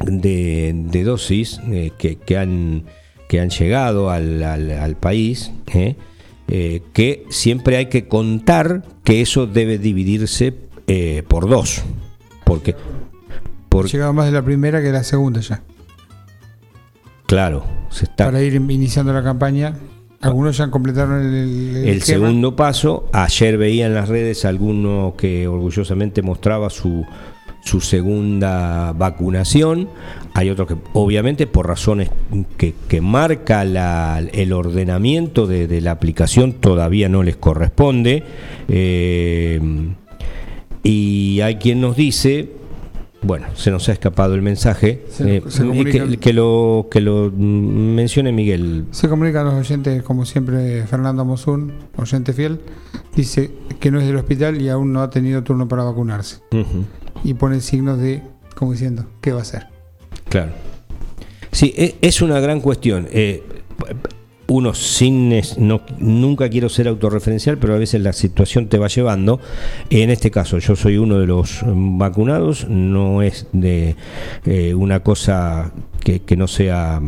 de, 0.00 1.02
dosis 1.04 1.60
que, 1.98 2.16
que 2.16 2.36
han, 2.36 2.84
que 3.28 3.40
han 3.40 3.50
llegado 3.50 4.10
al 4.10 4.96
país. 5.00 5.52
¿Eh? 6.50 6.82
Que 6.92 7.24
siempre 7.30 7.76
hay 7.76 7.86
que 7.86 8.06
contar 8.08 8.82
que 9.04 9.20
eso 9.22 9.46
debe 9.46 9.78
dividirse 9.78 10.54
eh, 10.86 11.22
por 11.26 11.48
dos. 11.48 11.82
Porque, 12.44 12.74
porque 13.68 13.92
Llegaba 13.92 14.12
más 14.12 14.26
de 14.26 14.32
la 14.32 14.42
primera 14.42 14.80
que 14.80 14.86
de 14.86 14.92
la 14.92 15.04
segunda 15.04 15.40
ya. 15.40 15.62
claro, 17.26 17.64
se 17.90 18.04
está, 18.04 18.26
Para 18.26 18.42
ir 18.42 18.54
iniciando 18.54 19.12
la 19.12 19.22
campaña. 19.22 19.74
Algunos 20.20 20.58
ya 20.58 20.70
completaron 20.70 21.22
el, 21.22 21.34
el, 21.34 21.76
El 21.88 21.96
esquema. 21.98 22.26
segundo 22.26 22.54
paso, 22.54 23.08
ayer 23.12 23.56
veía 23.56 23.86
en 23.86 23.94
las 23.94 24.08
redes 24.10 24.44
alguno 24.44 25.14
que 25.16 25.48
orgullosamente 25.48 26.20
mostraba 26.20 26.68
su, 26.68 27.06
su 27.62 27.80
segunda 27.80 28.92
vacunación. 28.92 29.88
Hay 30.34 30.48
otros 30.50 30.68
que, 30.68 30.76
obviamente, 30.92 31.46
por 31.46 31.66
razones 31.66 32.10
que, 32.56 33.00
marca 33.00 33.64
la- 33.64 34.22
el 34.32 34.52
ordenamiento 34.52 35.46
de, 35.46 35.66
de 35.66 35.80
la 35.80 35.90
aplicación, 35.92 36.52
todavía 36.54 37.08
no 37.08 37.22
les 37.22 37.36
corresponde. 37.36 38.22
Eh, 38.68 39.60
y 40.82 41.40
hay 41.42 41.56
quien 41.56 41.80
nos 41.80 41.96
dice. 41.96 42.59
Bueno, 43.22 43.46
se 43.54 43.70
nos 43.70 43.88
ha 43.88 43.92
escapado 43.92 44.34
el 44.34 44.40
mensaje. 44.42 45.04
Se- 45.10 45.36
eh, 45.36 45.42
se 45.48 45.62
que, 45.84 46.16
que 46.18 46.32
lo, 46.32 46.88
que 46.90 47.00
lo 47.02 47.30
mencione 47.30 48.32
Miguel. 48.32 48.86
Se 48.92 49.08
comunican 49.08 49.44
los 49.44 49.54
oyentes, 49.54 50.02
como 50.02 50.24
siempre, 50.24 50.86
Fernando 50.86 51.24
Mosun, 51.24 51.72
oyente 51.96 52.32
fiel, 52.32 52.60
dice 53.14 53.50
que 53.78 53.90
no 53.90 54.00
es 54.00 54.06
del 54.06 54.16
hospital 54.16 54.60
y 54.62 54.68
aún 54.70 54.92
no 54.92 55.02
ha 55.02 55.10
tenido 55.10 55.42
turno 55.42 55.68
para 55.68 55.84
vacunarse. 55.84 56.38
Y 57.22 57.34
pone 57.34 57.60
signos 57.60 57.98
de, 57.98 58.22
como 58.54 58.72
diciendo, 58.72 59.04
¿qué 59.20 59.32
va 59.32 59.40
a 59.40 59.42
hacer? 59.42 59.66
Claro. 60.30 60.52
Sí, 61.52 61.74
e- 61.76 61.96
es 62.00 62.22
una 62.22 62.40
gran 62.40 62.60
cuestión. 62.60 63.06
Eh, 63.10 63.42
uno 64.50 64.74
sin 64.74 65.32
no, 65.58 65.80
nunca 65.98 66.48
quiero 66.48 66.68
ser 66.68 66.88
autorreferencial, 66.88 67.56
pero 67.58 67.74
a 67.74 67.78
veces 67.78 68.02
la 68.02 68.12
situación 68.12 68.66
te 68.66 68.78
va 68.78 68.88
llevando. 68.88 69.40
En 69.90 70.10
este 70.10 70.32
caso, 70.32 70.58
yo 70.58 70.74
soy 70.74 70.98
uno 70.98 71.20
de 71.20 71.26
los 71.26 71.60
vacunados, 71.64 72.68
no 72.68 73.22
es 73.22 73.46
de 73.52 73.94
eh, 74.44 74.74
una 74.74 75.00
cosa 75.04 75.72
que, 76.02 76.36
no 76.36 76.48
sea 76.48 77.00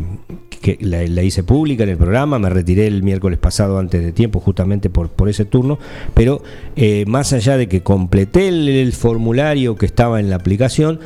que 0.61 0.79
la, 0.81 1.23
hice 1.23 1.43
pública 1.43 1.83
en 1.83 1.91
el 1.91 1.97
programa, 1.97 2.39
me 2.39 2.49
retiré 2.49 2.87
el 2.87 3.03
miércoles 3.03 3.41
pasado 3.41 3.79
antes 3.81 4.05
de 4.05 4.13
tiempo 4.13 4.39
justamente 4.39 4.89
por, 4.89 5.09
por 5.09 5.29
ese 5.29 5.45
turno, 5.45 5.81
pero 6.15 6.43
eh, 6.77 7.05
más 7.09 7.33
allá 7.33 7.57
de 7.57 7.67
que 7.67 7.83
completé 7.83 8.49
el 8.49 8.93
formulario 8.93 9.75
que 9.75 9.87
estaba 9.87 10.21
en 10.21 10.31
la 10.31 10.37
aplicación, 10.37 11.01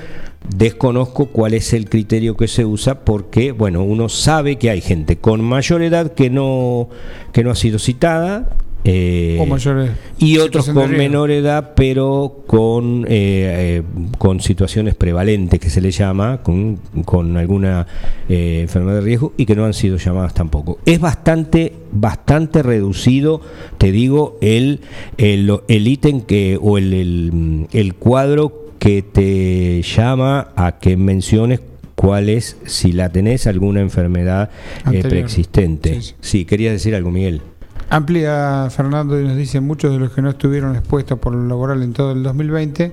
desconozco 0.54 1.26
cuál 1.26 1.54
es 1.54 1.72
el 1.72 1.88
criterio 1.88 2.36
que 2.36 2.48
se 2.48 2.64
usa 2.64 3.04
porque, 3.04 3.52
bueno, 3.52 3.82
uno 3.82 4.08
sabe 4.08 4.56
que 4.56 4.70
hay 4.70 4.80
gente 4.80 5.16
con 5.16 5.42
mayor 5.42 5.82
edad 5.82 6.12
que 6.12 6.30
no, 6.30 6.88
que 7.32 7.42
no 7.44 7.50
ha 7.50 7.56
sido 7.56 7.78
citada 7.78 8.50
Eh, 8.88 9.38
o 9.40 9.46
mayores. 9.46 9.90
y 10.16 10.38
otros 10.38 10.68
con 10.68 10.92
menor 10.92 11.32
edad, 11.32 11.72
pero 11.74 12.44
con, 12.46 13.04
eh, 13.08 13.08
eh, 13.10 13.82
con 14.16 14.38
situaciones 14.40 14.94
prevalentes, 14.94 15.58
que 15.58 15.70
se 15.70 15.80
le 15.80 15.90
llama, 15.90 16.38
con, 16.44 16.78
con 17.04 17.36
alguna 17.36 17.84
eh, 18.28 18.60
enfermedad 18.62 18.94
de 18.96 19.00
riesgo 19.00 19.32
y 19.36 19.44
que 19.44 19.56
no 19.56 19.64
han 19.64 19.74
sido 19.74 19.96
llamadas 19.96 20.34
tampoco. 20.34 20.78
Es 20.86 21.00
bastante, 21.00 21.72
bastante 21.90 22.62
reducido, 22.62 23.40
te 23.76 23.90
digo, 23.90 24.38
el 24.40 24.78
el 25.18 25.50
el 25.66 25.88
ítem 25.88 26.20
que, 26.20 26.56
o 26.62 26.78
el, 26.78 26.92
el, 26.94 27.66
el 27.72 27.94
cuadro 27.94 28.65
que 28.78 29.02
te 29.02 29.82
llama 29.82 30.48
a 30.56 30.78
que 30.78 30.96
menciones 30.96 31.60
cuál 31.94 32.28
es, 32.28 32.56
si 32.66 32.92
la 32.92 33.10
tenés, 33.10 33.46
alguna 33.46 33.80
enfermedad 33.80 34.50
eh, 34.92 35.02
preexistente. 35.02 35.94
Sí, 35.94 36.02
sí. 36.02 36.14
sí, 36.20 36.44
querías 36.44 36.72
decir 36.72 36.94
algo, 36.94 37.10
Miguel. 37.10 37.42
Amplía 37.88 38.68
Fernando 38.70 39.20
y 39.20 39.24
nos 39.24 39.36
dice 39.36 39.60
muchos 39.60 39.92
de 39.92 39.98
los 39.98 40.12
que 40.12 40.20
no 40.20 40.30
estuvieron 40.30 40.74
expuestos 40.74 41.18
por 41.18 41.34
lo 41.34 41.46
laboral 41.46 41.82
en 41.82 41.92
todo 41.92 42.12
el 42.12 42.22
2020 42.22 42.92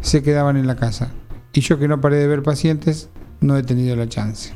se 0.00 0.22
quedaban 0.22 0.56
en 0.56 0.66
la 0.66 0.76
casa. 0.76 1.12
Y 1.52 1.60
yo 1.60 1.78
que 1.78 1.88
no 1.88 2.00
paré 2.00 2.16
de 2.16 2.26
ver 2.26 2.42
pacientes, 2.42 3.08
no 3.40 3.56
he 3.56 3.62
tenido 3.62 3.96
la 3.96 4.08
chance. 4.08 4.52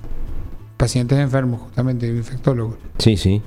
Pacientes 0.76 1.18
enfermos, 1.18 1.60
justamente, 1.62 2.06
infectólogos. 2.06 2.76
Sí, 2.98 3.16
sí. 3.16 3.42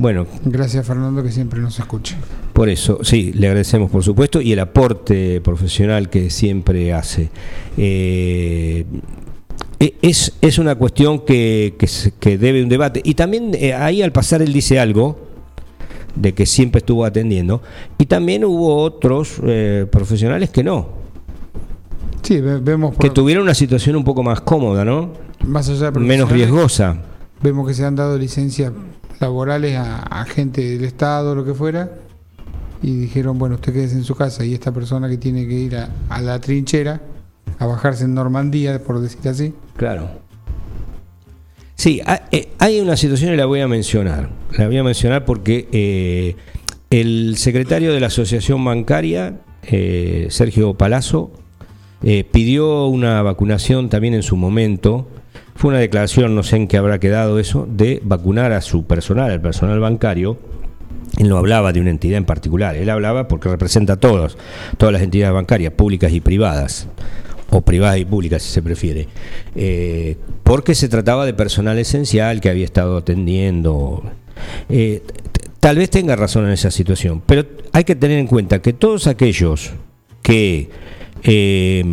Bueno, 0.00 0.26
Gracias 0.44 0.86
Fernando 0.86 1.24
que 1.24 1.32
siempre 1.32 1.58
nos 1.60 1.78
escucha. 1.80 2.16
Por 2.52 2.68
eso, 2.68 3.00
sí, 3.02 3.32
le 3.32 3.48
agradecemos 3.48 3.90
por 3.90 4.04
supuesto 4.04 4.40
y 4.40 4.52
el 4.52 4.60
aporte 4.60 5.40
profesional 5.40 6.08
que 6.08 6.30
siempre 6.30 6.92
hace. 6.92 7.30
Eh, 7.76 8.84
e- 9.80 9.94
es, 10.02 10.34
es 10.40 10.58
una 10.58 10.76
cuestión 10.76 11.24
que, 11.24 11.76
que, 12.20 12.38
debe 12.38 12.62
un 12.62 12.68
debate. 12.68 13.00
Y 13.04 13.14
también 13.14 13.50
eh, 13.54 13.74
ahí 13.74 14.00
al 14.00 14.12
pasar 14.12 14.40
él 14.40 14.52
dice 14.52 14.78
algo 14.78 15.18
de 16.14 16.32
que 16.32 16.46
siempre 16.46 16.78
estuvo 16.78 17.04
atendiendo. 17.04 17.60
Y 17.98 18.06
también 18.06 18.44
hubo 18.44 18.76
otros 18.76 19.34
eh, 19.42 19.86
profesionales 19.90 20.50
que 20.50 20.62
no, 20.62 20.96
Sí, 22.22 22.40
ve- 22.40 22.58
vemos 22.60 22.94
por- 22.94 23.04
que 23.04 23.10
tuvieron 23.10 23.42
una 23.44 23.54
situación 23.54 23.96
un 23.96 24.04
poco 24.04 24.22
más 24.22 24.40
cómoda, 24.42 24.84
¿no? 24.84 25.10
más 25.44 25.68
allá 25.68 25.90
de 25.90 25.98
Menos 26.00 26.30
riesgosa. 26.30 26.98
Vemos 27.42 27.66
que 27.66 27.74
se 27.74 27.84
han 27.84 27.94
dado 27.96 28.16
licencias 28.18 28.72
laborales 29.20 29.76
a, 29.76 30.24
gente 30.26 30.62
del 30.62 30.84
Estado, 30.84 31.34
lo 31.34 31.44
que 31.44 31.54
fuera, 31.54 31.90
y 32.82 32.96
dijeron, 32.96 33.38
bueno, 33.38 33.56
usted 33.56 33.72
quédese 33.72 33.96
en 33.96 34.04
su 34.04 34.14
casa 34.14 34.44
y 34.44 34.54
esta 34.54 34.72
persona 34.72 35.08
que 35.08 35.16
tiene 35.16 35.46
que 35.46 35.54
ir 35.54 35.76
a, 35.76 36.20
la 36.20 36.40
trinchera, 36.40 37.00
a 37.58 37.66
bajarse 37.66 38.04
en 38.04 38.14
Normandía, 38.14 38.82
por 38.82 39.00
decir 39.00 39.28
así, 39.28 39.54
Claro. 39.76 40.08
Sí, 41.74 42.02
eh, 42.32 42.48
hay 42.58 42.80
una 42.80 42.96
situación 42.96 43.32
y 43.32 43.36
la 43.36 43.46
voy 43.46 43.60
a 43.60 43.68
mencionar. 43.68 44.30
La 44.56 44.66
voy 44.66 44.78
a 44.78 44.82
mencionar 44.82 45.24
porque 45.24 45.68
eh, 45.70 46.34
el 46.90 47.36
secretario 47.36 47.92
de 47.92 48.00
la 48.00 48.08
Asociación 48.08 48.64
Bancaria, 48.64 49.40
eh, 49.62 50.26
Sergio 50.30 50.74
Palazzo, 50.74 51.30
eh, 52.02 52.24
pidió 52.24 52.86
una 52.86 53.20
vacunación 53.22 53.88
también 53.88 54.14
en 54.14 54.22
su 54.22 54.36
momento. 54.36 55.08
Fue 55.58 55.70
una 55.70 55.80
declaración, 55.80 56.36
no 56.36 56.44
sé 56.44 56.54
en 56.54 56.68
qué 56.68 56.76
habrá 56.76 57.00
quedado 57.00 57.40
eso, 57.40 57.66
de 57.68 58.00
vacunar 58.04 58.52
a 58.52 58.60
su 58.60 58.84
personal, 58.84 59.32
al 59.32 59.40
personal 59.40 59.80
bancario. 59.80 60.38
Él 61.18 61.28
no 61.28 61.36
hablaba 61.36 61.72
de 61.72 61.80
una 61.80 61.90
entidad 61.90 62.16
en 62.16 62.24
particular, 62.24 62.76
él 62.76 62.88
hablaba 62.88 63.26
porque 63.26 63.48
representa 63.48 63.94
a 63.94 63.96
todos, 63.96 64.38
todas 64.76 64.92
las 64.92 65.02
entidades 65.02 65.34
bancarias, 65.34 65.72
públicas 65.72 66.12
y 66.12 66.20
privadas, 66.20 66.86
o 67.50 67.62
privadas 67.62 67.98
y 67.98 68.04
públicas 68.04 68.40
si 68.40 68.52
se 68.52 68.62
prefiere, 68.62 69.08
Eh, 69.56 70.16
porque 70.44 70.76
se 70.76 70.88
trataba 70.88 71.26
de 71.26 71.34
personal 71.34 71.76
esencial 71.76 72.40
que 72.40 72.50
había 72.50 72.64
estado 72.64 72.96
atendiendo. 72.96 74.04
Eh, 74.68 75.02
tal 75.58 75.76
vez 75.76 75.90
tenga 75.90 76.14
razón 76.14 76.46
en 76.46 76.52
esa 76.52 76.70
situación, 76.70 77.20
pero 77.26 77.44
hay 77.72 77.82
que 77.82 77.96
tener 77.96 78.20
en 78.20 78.28
cuenta 78.28 78.62
que 78.62 78.74
todos 78.74 79.08
aquellos 79.08 79.72
que 80.22 80.70
eh, 81.24 81.84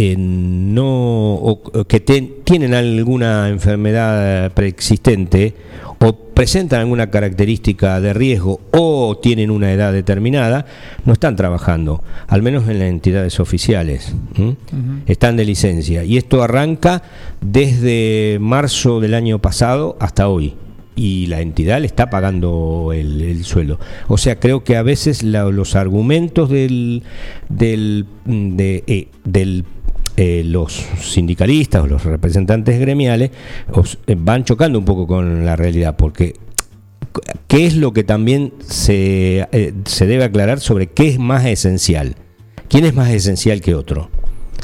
eh, 0.00 0.14
no 0.16 1.34
o- 1.34 1.84
que 1.88 1.98
ten- 1.98 2.36
tienen 2.44 2.72
alguna 2.72 3.48
enfermedad 3.48 4.52
preexistente 4.52 5.54
o 5.98 6.12
presentan 6.14 6.78
alguna 6.78 7.10
característica 7.10 8.00
de 8.00 8.12
riesgo 8.14 8.60
o 8.70 9.18
tienen 9.20 9.50
una 9.50 9.72
edad 9.72 9.92
determinada, 9.92 10.66
no 11.04 11.12
están 11.14 11.34
trabajando, 11.34 12.04
al 12.28 12.42
menos 12.42 12.68
en 12.68 12.78
las 12.78 12.88
entidades 12.88 13.40
oficiales. 13.40 14.14
Están 15.06 15.36
de 15.36 15.44
licencia. 15.44 16.04
Y 16.04 16.16
esto 16.16 16.44
arranca 16.44 17.02
desde 17.40 18.38
marzo 18.40 19.00
del 19.00 19.14
año 19.14 19.40
pasado 19.40 19.96
hasta 19.98 20.28
hoy. 20.28 20.54
Y 20.94 21.26
la 21.26 21.40
entidad 21.40 21.80
le 21.80 21.86
está 21.86 22.10
pagando 22.10 22.90
el, 22.92 23.20
el 23.20 23.44
sueldo. 23.44 23.78
O 24.08 24.16
sea, 24.18 24.38
creo 24.40 24.62
que 24.64 24.76
a 24.76 24.82
veces 24.82 25.22
la- 25.24 25.44
los 25.44 25.74
argumentos 25.76 26.50
del, 26.50 27.02
del, 27.48 28.06
de, 28.26 28.84
eh, 28.86 29.08
del 29.24 29.64
eh, 30.20 30.42
los 30.44 30.72
sindicalistas 31.00 31.84
o 31.84 31.86
los 31.86 32.04
representantes 32.04 32.80
gremiales 32.80 33.30
os- 33.72 33.98
eh, 34.08 34.16
van 34.18 34.42
chocando 34.44 34.78
un 34.78 34.84
poco 34.84 35.06
con 35.06 35.44
la 35.46 35.54
realidad, 35.54 35.96
porque 35.96 36.34
¿qué 37.46 37.66
es 37.66 37.76
lo 37.76 37.92
que 37.92 38.02
también 38.04 38.52
se, 38.66 39.46
eh, 39.52 39.72
se 39.84 40.06
debe 40.06 40.24
aclarar 40.24 40.58
sobre 40.60 40.88
qué 40.88 41.08
es 41.08 41.18
más 41.20 41.44
esencial? 41.46 42.16
¿Quién 42.68 42.84
es 42.84 42.94
más 42.94 43.10
esencial 43.10 43.60
que 43.60 43.74
otro? 43.74 44.10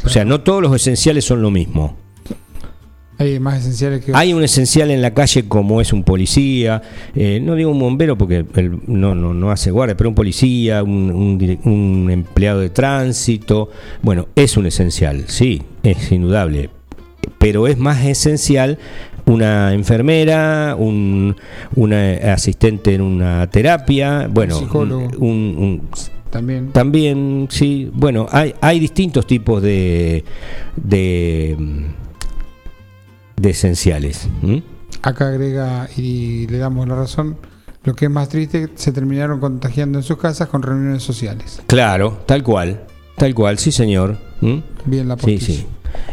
O 0.05 0.09
sea, 0.09 0.25
no 0.25 0.40
todos 0.43 0.61
los 0.61 0.75
esenciales 0.75 1.25
son 1.25 1.40
lo 1.40 1.51
mismo. 1.51 1.97
Hay 3.18 3.38
más 3.40 3.61
esenciales 3.61 4.05
que 4.05 4.12
Hay 4.14 4.33
un 4.33 4.42
esencial 4.42 4.90
en 4.90 5.00
la 5.03 5.12
calle 5.14 5.46
como 5.48 5.81
es 5.81 5.92
un 5.92 6.03
policía, 6.05 6.83
eh, 7.14 7.40
no 7.42 7.55
digo 7.55 7.70
un 7.70 7.79
bombero 7.79 8.18
porque 8.18 8.44
él 8.57 8.79
no, 8.87 9.14
no, 9.14 9.33
no 9.35 9.50
hace 9.50 9.70
guardia, 9.70 9.96
pero 9.96 10.09
un 10.11 10.14
policía, 10.14 10.83
un, 10.83 11.11
un 11.11 11.59
un 11.64 12.11
empleado 12.11 12.61
de 12.61 12.70
tránsito, 12.70 13.70
bueno, 14.03 14.29
es 14.35 14.57
un 14.57 14.66
esencial, 14.66 15.24
sí, 15.29 15.62
es 15.83 16.11
indudable, 16.12 16.70
pero 17.38 17.66
es 17.68 17.79
más 17.79 18.05
esencial 18.05 18.79
una 19.27 19.72
enfermera, 19.72 20.74
un, 20.79 21.35
una 21.77 22.12
asistente 22.35 22.94
en 22.94 23.00
una 23.00 23.48
terapia, 23.48 24.29
bueno, 24.31 24.59
psicólogo. 24.59 25.09
un- 25.18 25.57
un- 25.59 25.83
también. 26.31 26.72
también, 26.72 27.46
sí, 27.48 27.88
bueno, 27.94 28.27
hay, 28.33 28.55
hay 28.61 28.81
distintos 28.81 29.24
tipos 29.27 29.62
de, 29.62 30.24
de, 30.77 31.57
de 33.37 33.51
esenciales. 33.51 34.29
Acá 35.03 35.29
agrega 35.29 35.88
y 35.97 36.47
le 36.49 36.59
damos 36.59 36.88
la 36.88 36.97
razón. 36.97 37.37
Lo 37.85 37.94
que 37.94 38.07
es 38.07 38.11
más 38.11 38.31
triste, 38.31 38.68
se 38.77 38.92
terminaron 38.92 39.40
contagiando 39.40 39.99
en 39.99 40.03
sus 40.05 40.16
casas 40.16 40.49
con 40.49 40.62
reuniones 40.62 41.03
sociales. 41.03 41.61
Claro, 41.66 42.20
tal 42.25 42.42
cual, 42.42 42.85
tal 43.16 43.35
cual, 43.35 43.59
sí 43.59 43.73
señor. 43.73 44.16
Bien 44.87 45.09
la 45.09 45.16
Sí, 45.16 45.20
postilla. 45.20 45.40
sí. 45.61 45.66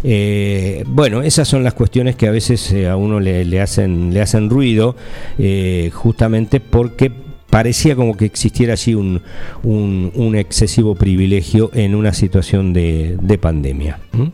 Eh, 0.03 0.83
bueno, 0.87 1.21
esas 1.21 1.47
son 1.47 1.63
las 1.63 1.73
cuestiones 1.73 2.15
que 2.15 2.27
a 2.27 2.31
veces 2.31 2.71
eh, 2.73 2.89
a 2.89 2.97
uno 2.97 3.19
le, 3.19 3.45
le 3.45 3.61
hacen, 3.61 4.13
le 4.13 4.21
hacen 4.21 4.49
ruido, 4.49 4.95
eh, 5.39 5.89
justamente 5.93 6.59
porque 6.59 7.11
parecía 7.49 7.95
como 7.95 8.15
que 8.15 8.25
existiera 8.25 8.73
allí 8.73 8.93
un, 8.93 9.21
un- 9.63 10.11
un 10.15 10.35
excesivo 10.35 10.95
privilegio 10.95 11.69
en 11.73 11.95
una 11.95 12.13
situación 12.13 12.73
de, 12.73 13.17
de 13.21 13.37
pandemia. 13.37 13.99
¿m? 14.13 14.31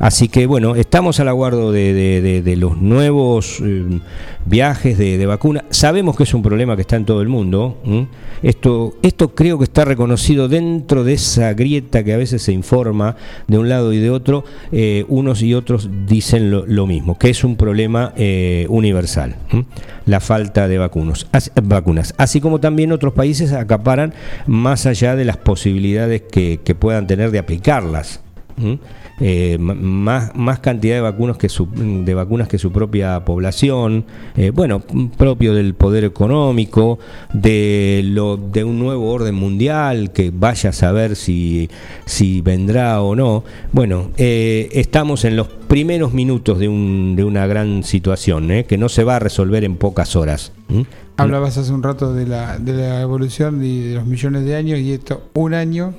Así 0.00 0.28
que 0.28 0.46
bueno, 0.46 0.76
estamos 0.76 1.18
al 1.20 1.28
aguardo 1.28 1.72
de, 1.72 1.92
de- 1.92 2.56
los 2.56 2.76
nuevos 2.78 3.60
eh, 3.62 4.00
viajes 4.46 4.96
de, 4.98 5.26
vacuna. 5.26 5.64
Sabemos 5.70 6.16
que 6.16 6.22
es 6.24 6.34
un 6.34 6.42
problema 6.42 6.74
que 6.76 6.82
está 6.82 6.96
en 6.96 7.04
todo 7.04 7.20
el 7.22 7.28
mundo. 7.28 7.76
Esto, 8.42 8.94
esto 9.02 9.34
creo 9.34 9.58
que 9.58 9.64
está 9.64 9.84
reconocido 9.84 10.48
dentro 10.48 11.04
de 11.04 11.14
esa 11.14 11.52
grieta 11.54 12.04
que 12.04 12.12
a 12.14 12.16
veces 12.16 12.42
se 12.42 12.52
informa 12.52 13.16
de 13.46 13.58
un 13.58 13.68
lado 13.68 13.92
y 13.92 13.98
de 13.98 14.10
otro. 14.10 14.44
eh, 14.72 15.04
unos 15.08 15.42
y 15.42 15.54
otros 15.54 15.88
dicen 16.06 16.50
lo, 16.50 16.86
mismo, 16.86 17.18
que 17.18 17.30
es 17.30 17.42
un 17.44 17.56
problema 17.56 18.12
eh, 18.16 18.66
universal, 18.68 19.36
la 20.06 20.20
falta 20.20 20.68
de 20.68 20.78
vacunos, 20.78 21.26
As- 21.32 21.50
vacunas. 21.62 22.14
Así 22.18 22.40
como 22.40 22.60
también 22.60 22.92
otros 22.92 23.12
países 23.12 23.52
acaparan 23.52 24.14
más 24.46 24.86
allá 24.86 25.16
de 25.16 25.24
las 25.24 25.36
posibilidades 25.36 26.22
que, 26.22 26.58
puedan 26.78 27.06
tener 27.06 27.30
de 27.30 27.38
aplicarlas. 27.40 28.20
Eh, 29.20 29.58
más, 29.58 30.34
más 30.36 30.60
cantidad 30.60 30.94
de 30.94 31.00
vacunas 31.00 31.36
que 31.36 31.48
su, 31.48 31.68
de 31.74 32.14
vacunas 32.14 32.46
que 32.46 32.58
su 32.58 32.70
propia 32.70 33.24
población, 33.24 34.04
eh, 34.36 34.50
bueno, 34.50 34.80
propio 35.16 35.54
del 35.54 35.74
poder 35.74 36.04
económico, 36.04 36.98
de 37.32 38.02
lo 38.04 38.36
de 38.36 38.62
un 38.62 38.78
nuevo 38.78 39.10
orden 39.10 39.34
mundial 39.34 40.12
que 40.12 40.30
vaya 40.32 40.70
a 40.70 40.72
saber 40.72 41.16
si, 41.16 41.68
si 42.04 42.40
vendrá 42.42 43.02
o 43.02 43.16
no. 43.16 43.42
Bueno, 43.72 44.10
eh, 44.16 44.68
estamos 44.72 45.24
en 45.24 45.36
los 45.36 45.48
primeros 45.48 46.12
minutos 46.12 46.58
de, 46.58 46.68
un, 46.68 47.14
de 47.16 47.24
una 47.24 47.46
gran 47.46 47.82
situación 47.82 48.50
¿eh? 48.50 48.64
que 48.64 48.78
no 48.78 48.88
se 48.88 49.04
va 49.04 49.16
a 49.16 49.18
resolver 49.18 49.64
en 49.64 49.76
pocas 49.76 50.14
horas. 50.14 50.52
Hablabas 51.16 51.58
hace 51.58 51.72
un 51.72 51.82
rato 51.82 52.14
de 52.14 52.26
la, 52.26 52.58
de 52.58 52.74
la 52.74 53.00
evolución 53.00 53.64
y 53.64 53.80
de 53.80 53.94
los 53.96 54.06
millones 54.06 54.44
de 54.44 54.54
años 54.54 54.78
y 54.78 54.92
esto, 54.92 55.24
un 55.34 55.54
año 55.54 55.94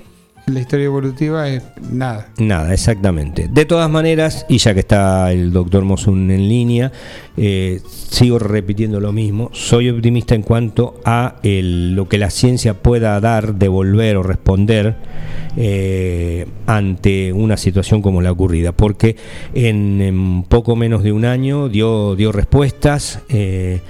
la 0.50 0.60
historia 0.60 0.86
evolutiva 0.86 1.48
es 1.48 1.64
nada. 1.92 2.28
Nada, 2.38 2.74
exactamente. 2.74 3.48
De 3.50 3.66
todas 3.66 3.90
maneras, 3.90 4.46
y 4.50 4.58
ya 4.58 4.74
que 4.74 4.82
está 4.82 5.32
el 5.32 5.52
doctor 5.52 5.84
Mosun 5.84 6.32
en 6.32 6.48
línea, 6.48 6.92
eh, 7.38 7.82
sigo 7.86 8.40
repitiendo 8.40 9.00
lo 9.00 9.12
mismo. 9.12 9.50
Soy 9.54 9.90
optimista 9.90 10.36
en 10.36 10.42
cuanto 10.42 11.00
a 11.06 11.36
lo 11.44 12.10
que 12.10 12.18
la 12.18 12.30
ciencia 12.30 12.74
pueda 12.76 13.20
dar, 13.20 13.56
devolver 13.56 14.18
o 14.18 14.24
responder 14.24 14.96
eh, 15.60 16.48
ante 16.66 17.34
una 17.34 17.58
situación 17.58 18.02
como 18.02 18.22
la 18.22 18.32
ocurrida, 18.32 18.72
porque 18.72 19.16
en, 19.54 20.46
poco 20.48 20.76
menos 20.76 21.04
de 21.04 21.12
un 21.12 21.26
año 21.26 21.70
dio, 21.70 22.16
dio 22.16 22.32
respuestas 22.32 23.20
eh, 23.30 23.82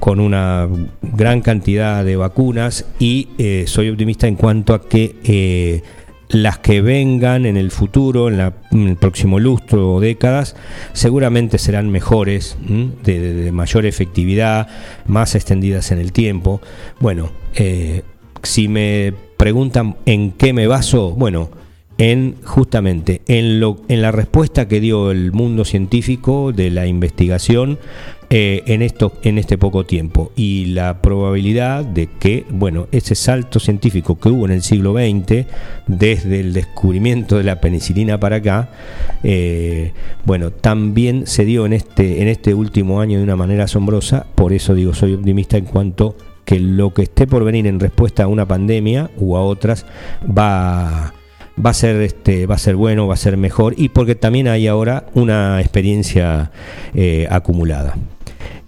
con 0.00 0.20
una 0.20 0.68
gran 1.00 1.40
cantidad 1.40 2.04
de 2.04 2.16
vacunas 2.16 2.86
y 2.98 3.28
soy 3.66 3.88
optimista 3.88 4.26
en 4.26 4.34
cuanto 4.36 4.74
a 4.74 4.82
que 4.88 5.82
las 6.34 6.58
que 6.58 6.80
vengan 6.80 7.46
en 7.46 7.56
el 7.56 7.70
futuro, 7.70 8.28
en, 8.28 8.40
el 8.72 8.96
próximo 8.96 9.38
lustro 9.38 9.94
o 9.94 10.00
décadas, 10.00 10.56
seguramente 10.92 11.58
serán 11.58 11.90
mejores, 11.90 12.56
de, 13.04 13.50
mayor 13.52 13.86
efectividad, 13.86 14.68
más 15.06 15.34
extendidas 15.34 15.92
en 15.92 15.98
el 15.98 16.12
tiempo. 16.12 16.60
Bueno, 16.98 17.30
eh, 17.54 18.02
si 18.42 18.68
me 18.68 19.14
preguntan 19.44 19.96
en 20.06 20.30
qué 20.32 20.54
me 20.54 20.66
baso, 20.66 21.10
bueno, 21.10 21.50
en 21.98 22.36
justamente 22.44 23.20
en, 23.28 23.60
lo, 23.60 23.76
en 23.88 24.00
la 24.00 24.10
respuesta 24.10 24.68
que 24.68 24.80
dio 24.80 25.10
el 25.10 25.32
mundo 25.32 25.66
científico 25.66 26.50
de 26.50 26.70
la 26.70 26.86
investigación 26.86 27.78
eh, 28.30 28.62
en, 28.64 28.80
en 28.80 29.38
este 29.38 29.58
poco 29.58 29.84
tiempo. 29.84 30.32
Y 30.34 30.64
la 30.72 31.02
probabilidad 31.02 31.84
de 31.84 32.08
que 32.18 32.46
bueno 32.48 32.88
ese 32.90 33.14
salto 33.14 33.60
científico 33.60 34.18
que 34.18 34.30
hubo 34.30 34.46
en 34.46 34.52
el 34.52 34.62
siglo 34.62 34.94
XX 34.94 35.44
desde 35.88 36.40
el 36.40 36.54
descubrimiento 36.54 37.36
de 37.36 37.44
la 37.44 37.60
penicilina 37.60 38.18
para 38.18 38.36
acá 38.36 38.70
eh, 39.24 39.92
bueno 40.24 40.52
también 40.52 41.26
se 41.26 41.44
dio 41.44 41.66
en 41.66 41.74
este 41.74 42.22
en 42.22 42.28
este 42.28 42.54
último 42.54 43.02
año 43.02 43.18
de 43.18 43.24
una 43.24 43.36
manera 43.36 43.64
asombrosa. 43.64 44.24
Por 44.34 44.54
eso 44.54 44.74
digo 44.74 44.94
soy 44.94 45.12
optimista 45.12 45.58
en 45.58 45.66
cuanto 45.66 46.16
que 46.44 46.60
lo 46.60 46.92
que 46.92 47.02
esté 47.02 47.26
por 47.26 47.44
venir 47.44 47.66
en 47.66 47.80
respuesta 47.80 48.24
a 48.24 48.26
una 48.26 48.46
pandemia 48.46 49.10
u 49.16 49.36
a 49.36 49.42
otras 49.42 49.86
va 50.26 51.06
a 51.06 51.14
va 51.64 51.70
a 51.70 51.74
ser 51.74 52.00
este 52.02 52.46
va 52.46 52.56
a 52.56 52.58
ser 52.58 52.74
bueno 52.76 53.06
va 53.06 53.14
a 53.14 53.18
ser 53.18 53.36
mejor 53.36 53.74
y 53.76 53.90
porque 53.90 54.14
también 54.16 54.48
hay 54.48 54.66
ahora 54.66 55.06
una 55.14 55.60
experiencia 55.60 56.50
eh, 56.94 57.28
acumulada 57.30 57.94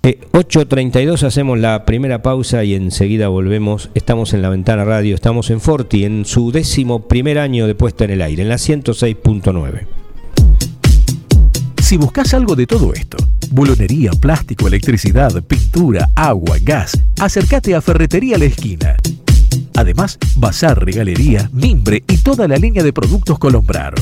8.32 0.03 1.23
eh, 1.23 1.27
hacemos 1.27 1.59
la 1.59 1.85
primera 1.85 2.23
pausa 2.23 2.63
y 2.63 2.75
enseguida 2.75 3.27
volvemos. 3.27 3.91
Estamos 3.95 4.35
en 4.35 4.43
la 4.43 4.51
ventana 4.51 4.85
radio, 4.85 5.17
estamos 5.17 5.51
en 5.51 5.61
Forti, 5.61 6.05
en 6.05 6.25
su 6.25 6.53
décimo 6.53 7.09
primer 7.09 7.39
año 7.41 7.67
de 7.67 7.75
puesta 7.75 8.05
en 8.05 8.13
el 8.13 8.23
aire, 8.23 8.43
en 8.43 8.49
la 8.49 8.55
106.9. 8.55 9.87
Si 11.83 11.97
buscas 11.97 12.35
algo 12.35 12.55
de 12.55 12.67
todo 12.67 12.93
esto, 12.93 13.17
bulonería, 13.51 14.11
plástico, 14.13 14.67
electricidad, 14.67 15.43
pintura, 15.43 16.09
agua, 16.15 16.57
gas, 16.63 16.93
acércate 17.21 17.75
a 17.75 17.81
Ferretería 17.81 18.39
La 18.39 18.47
Esquina. 18.47 18.97
Además, 19.75 20.19
bazar, 20.37 20.85
regalería, 20.85 21.51
mimbre 21.53 22.03
y 22.09 22.19
toda 22.19 22.49
la 22.49 22.57
línea 22.57 22.83
de 22.83 22.93
productos 22.93 23.39
Colombrar. 23.39 23.95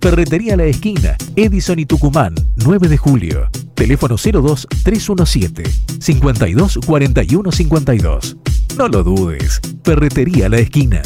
Ferretería 0.00 0.56
La 0.56 0.64
Esquina, 0.64 1.16
Edison 1.36 1.78
y 1.78 1.86
Tucumán, 1.86 2.34
9 2.56 2.88
de 2.88 2.96
julio. 2.96 3.48
Teléfono 3.74 4.16
02 4.16 4.66
317 4.82 5.62
52 6.00 6.78
41 6.86 7.52
52. 7.52 8.36
No 8.76 8.88
lo 8.88 9.02
dudes. 9.02 9.60
Ferretería 9.84 10.48
La 10.48 10.58
Esquina. 10.58 11.02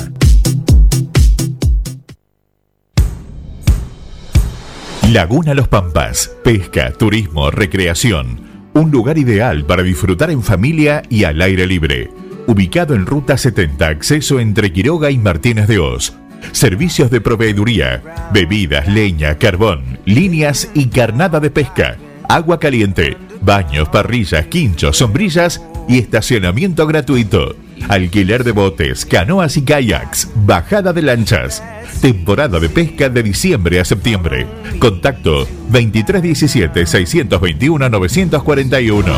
Laguna 5.12 5.53
Los 5.53 5.68
Pampas. 5.68 6.35
Pesca, 6.42 6.90
turismo, 6.90 7.51
recreación. 7.51 8.40
Un 8.72 8.90
lugar 8.90 9.18
ideal 9.18 9.66
para 9.66 9.83
disfrutar 9.83 10.31
en 10.31 10.42
familia 10.42 11.03
y 11.11 11.25
al 11.25 11.42
aire 11.42 11.66
libre 11.66 12.09
ubicado 12.46 12.94
en 12.94 13.05
Ruta 13.05 13.37
70, 13.37 13.87
acceso 13.87 14.40
entre 14.40 14.72
Quiroga 14.72 15.11
y 15.11 15.18
Martínez 15.18 15.68
de 15.68 15.79
Oz. 15.79 16.14
Servicios 16.53 17.11
de 17.11 17.20
proveeduría, 17.20 18.03
bebidas, 18.33 18.88
leña, 18.88 19.37
carbón, 19.37 19.98
líneas 20.07 20.70
y 20.72 20.87
carnada 20.87 21.40
de 21.40 21.51
pesca, 21.51 21.98
agua 22.27 22.59
caliente, 22.59 23.18
baños, 23.42 23.90
parrillas, 23.90 24.46
quinchos, 24.46 24.96
sombrillas 24.96 25.62
y 25.88 25.98
estacionamiento 25.98 26.87
gratuito. 26.87 27.55
Alquiler 27.88 28.45
de 28.45 28.53
botes, 28.53 29.05
canoas 29.05 29.57
y 29.57 29.62
kayaks, 29.62 30.29
bajada 30.35 30.92
de 30.92 31.03
lanchas. 31.03 31.62
Temporada 32.01 32.59
de 32.59 32.68
pesca 32.68 33.09
de 33.09 33.23
diciembre 33.23 33.81
a 33.81 33.85
septiembre. 33.85 34.47
Contacto 34.79 35.47
2317 35.71 36.87
621 36.87 37.88
941. 37.88 39.12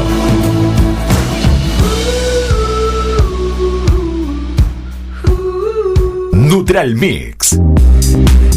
Neutral 6.33 6.94
Mix. 6.94 7.59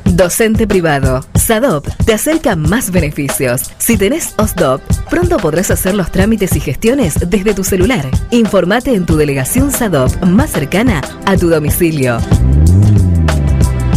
Docente 0.05 0.67
privado. 0.67 1.25
SADOP 1.33 1.87
te 2.05 2.13
acerca 2.13 2.55
más 2.55 2.91
beneficios. 2.91 3.71
Si 3.79 3.97
tenés 3.97 4.35
OSDOP, 4.37 4.83
pronto 5.09 5.37
podrás 5.37 5.71
hacer 5.71 5.95
los 5.95 6.11
trámites 6.11 6.55
y 6.55 6.59
gestiones 6.59 7.15
desde 7.27 7.55
tu 7.55 7.63
celular. 7.63 8.05
Informate 8.29 8.93
en 8.93 9.07
tu 9.07 9.15
delegación 9.15 9.71
SADOP 9.71 10.15
más 10.25 10.51
cercana 10.51 11.01
a 11.25 11.35
tu 11.37 11.49
domicilio. 11.49 12.19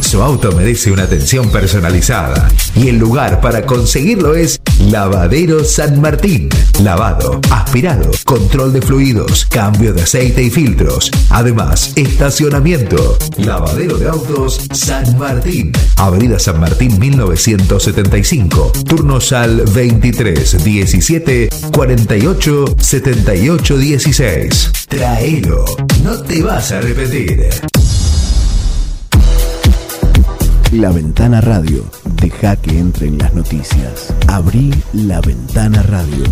Su 0.00 0.22
auto 0.22 0.52
merece 0.52 0.90
una 0.92 1.04
atención 1.04 1.50
personalizada 1.50 2.50
y 2.76 2.88
el 2.88 2.98
lugar 2.98 3.40
para 3.40 3.64
conseguirlo 3.64 4.34
es 4.34 4.60
Lavadero 4.92 5.64
San 5.64 6.02
Martín. 6.02 6.50
Lavado, 6.82 7.40
aspirado, 7.50 8.10
control 8.26 8.74
de 8.74 8.82
fluidos, 8.82 9.46
cambio 9.46 9.94
de 9.94 10.02
aceite 10.02 10.42
y 10.42 10.50
filtros. 10.50 11.10
Además, 11.30 11.94
estacionamiento. 11.96 13.16
Lavadero 13.38 13.96
de 13.96 14.10
autos 14.10 14.60
San 14.74 15.16
Martín. 15.16 15.72
Avenida 15.96 16.38
San 16.38 16.60
Martín 16.60 16.98
1975. 16.98 18.70
Turnos 18.86 19.32
al 19.32 19.62
23 19.62 20.62
17 20.62 21.48
48 21.72 22.64
78 22.78 23.76
16. 23.78 24.72
Traelo. 24.88 25.64
No 26.04 26.20
te 26.20 26.42
vas 26.42 26.70
a 26.70 26.82
repetir. 26.82 27.48
La 30.72 30.90
Ventana 30.90 31.42
Radio. 31.42 31.84
Deja 32.16 32.56
que 32.56 32.78
entren 32.78 33.18
las 33.18 33.34
noticias. 33.34 34.14
Abrí 34.26 34.72
la 34.94 35.20
Ventana 35.20 35.82
Radio. 35.82 36.24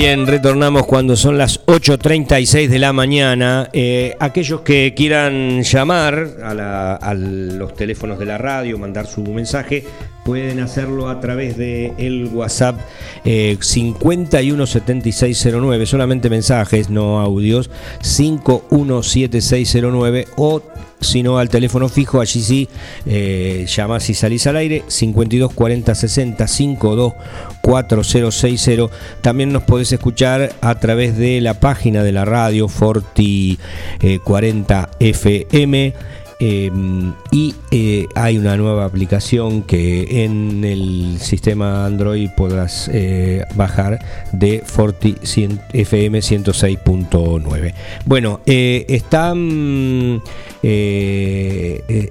Bien, 0.00 0.28
retornamos 0.28 0.86
cuando 0.86 1.16
son 1.16 1.38
las 1.38 1.66
8.36 1.66 2.68
de 2.68 2.78
la 2.78 2.92
mañana. 2.92 3.68
Eh, 3.72 4.14
aquellos 4.20 4.60
que 4.60 4.94
quieran 4.94 5.64
llamar 5.64 6.36
a, 6.40 7.14
los 7.14 7.74
teléfonos 7.74 8.20
de 8.20 8.26
la 8.26 8.38
radio, 8.38 8.78
mandar 8.78 9.08
su 9.08 9.22
mensaje, 9.22 9.84
pueden 10.24 10.60
hacerlo 10.60 11.08
a 11.08 11.18
través 11.18 11.56
de 11.56 11.94
el 11.98 12.26
WhatsApp 12.26 12.78
eh, 13.24 13.56
517609, 13.60 15.84
solamente 15.84 16.30
mensajes, 16.30 16.90
no 16.90 17.18
audios, 17.18 17.68
517609 18.00 20.28
o 20.36 20.62
sino 21.00 21.38
al 21.38 21.48
teléfono 21.48 21.88
fijo, 21.88 22.20
allí 22.20 22.40
sí 22.40 22.68
eh, 23.06 23.66
llamás 23.68 24.08
y 24.10 24.14
salís 24.14 24.46
al 24.46 24.56
aire, 24.56 24.84
52 24.86 25.52
40 25.52 25.94
60 25.94 26.46
52 26.46 27.12
4060. 27.62 28.94
También 29.20 29.52
nos 29.52 29.62
podés 29.62 29.92
escuchar 29.92 30.52
a 30.60 30.74
través 30.76 31.16
de 31.16 31.40
la 31.40 31.60
página 31.60 32.02
de 32.02 32.12
la 32.12 32.24
radio 32.24 32.68
Forti 32.68 33.58
40 34.24 34.90
eh, 34.98 35.10
FM. 35.10 35.94
Em, 36.40 37.14
y 37.32 37.56
eh, 37.72 38.06
hay 38.14 38.38
una 38.38 38.56
nueva 38.56 38.84
aplicación 38.84 39.62
que 39.62 40.22
en 40.24 40.62
el 40.64 41.18
sistema 41.20 41.84
Android 41.84 42.30
podrás 42.36 42.88
eh, 42.92 43.44
bajar 43.56 43.98
de 44.30 44.62
Forti 44.64 45.16
FM 45.20 46.20
106.9. 46.20 47.74
Bueno, 48.04 48.40
eh, 48.46 48.86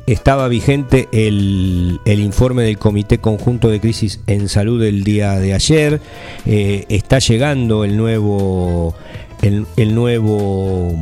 estaba 0.06 0.48
vigente 0.50 1.08
el, 1.14 2.02
el, 2.04 2.20
informe 2.20 2.64
del 2.64 2.78
Comité 2.78 3.20
Conjunto 3.20 3.70
de 3.70 3.80
Crisis 3.80 4.20
en 4.28 4.50
Salud 4.50 4.84
el 4.84 5.06
día 5.06 5.40
de 5.40 5.54
ayer. 5.54 6.02
está 6.46 7.20
llegando 7.20 7.86
el 7.86 7.96
nuevo, 7.96 8.94
el 9.42 9.96
nuevo 9.96 10.94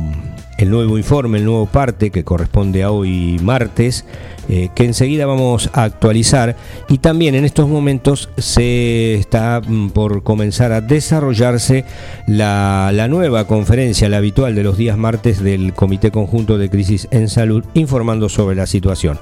el 0.58 0.70
nuevo 0.70 0.96
informe, 0.98 1.38
el 1.38 1.44
nuevo 1.44 1.66
parte 1.66 2.10
que 2.10 2.24
corresponde 2.24 2.82
a 2.82 2.90
hoy 2.90 3.38
martes, 3.42 4.04
eh, 4.48 4.68
que 4.74 4.84
enseguida 4.84 5.26
vamos 5.26 5.70
a 5.72 5.82
actualizar 5.82 6.56
y 6.88 6.98
también 6.98 7.34
en 7.34 7.44
estos 7.44 7.68
momentos 7.68 8.28
se 8.38 9.14
está 9.14 9.60
mm, 9.60 9.90
por 9.90 10.22
comenzar 10.22 10.72
a 10.72 10.80
desarrollarse 10.80 11.84
la, 12.26 13.06
nueva 13.08 13.46
conferencia, 13.46 14.08
la 14.08 14.18
habitual 14.18 14.54
de 14.54 14.62
los 14.62 14.76
días 14.76 14.96
martes 14.96 15.42
del 15.42 15.74
Comité 15.74 16.10
Conjunto 16.10 16.58
de 16.58 16.70
Crisis 16.70 17.08
en 17.10 17.28
Salud, 17.28 17.64
informando 17.74 18.28
sobre 18.28 18.56
la 18.56 18.66
situación. 18.66 19.18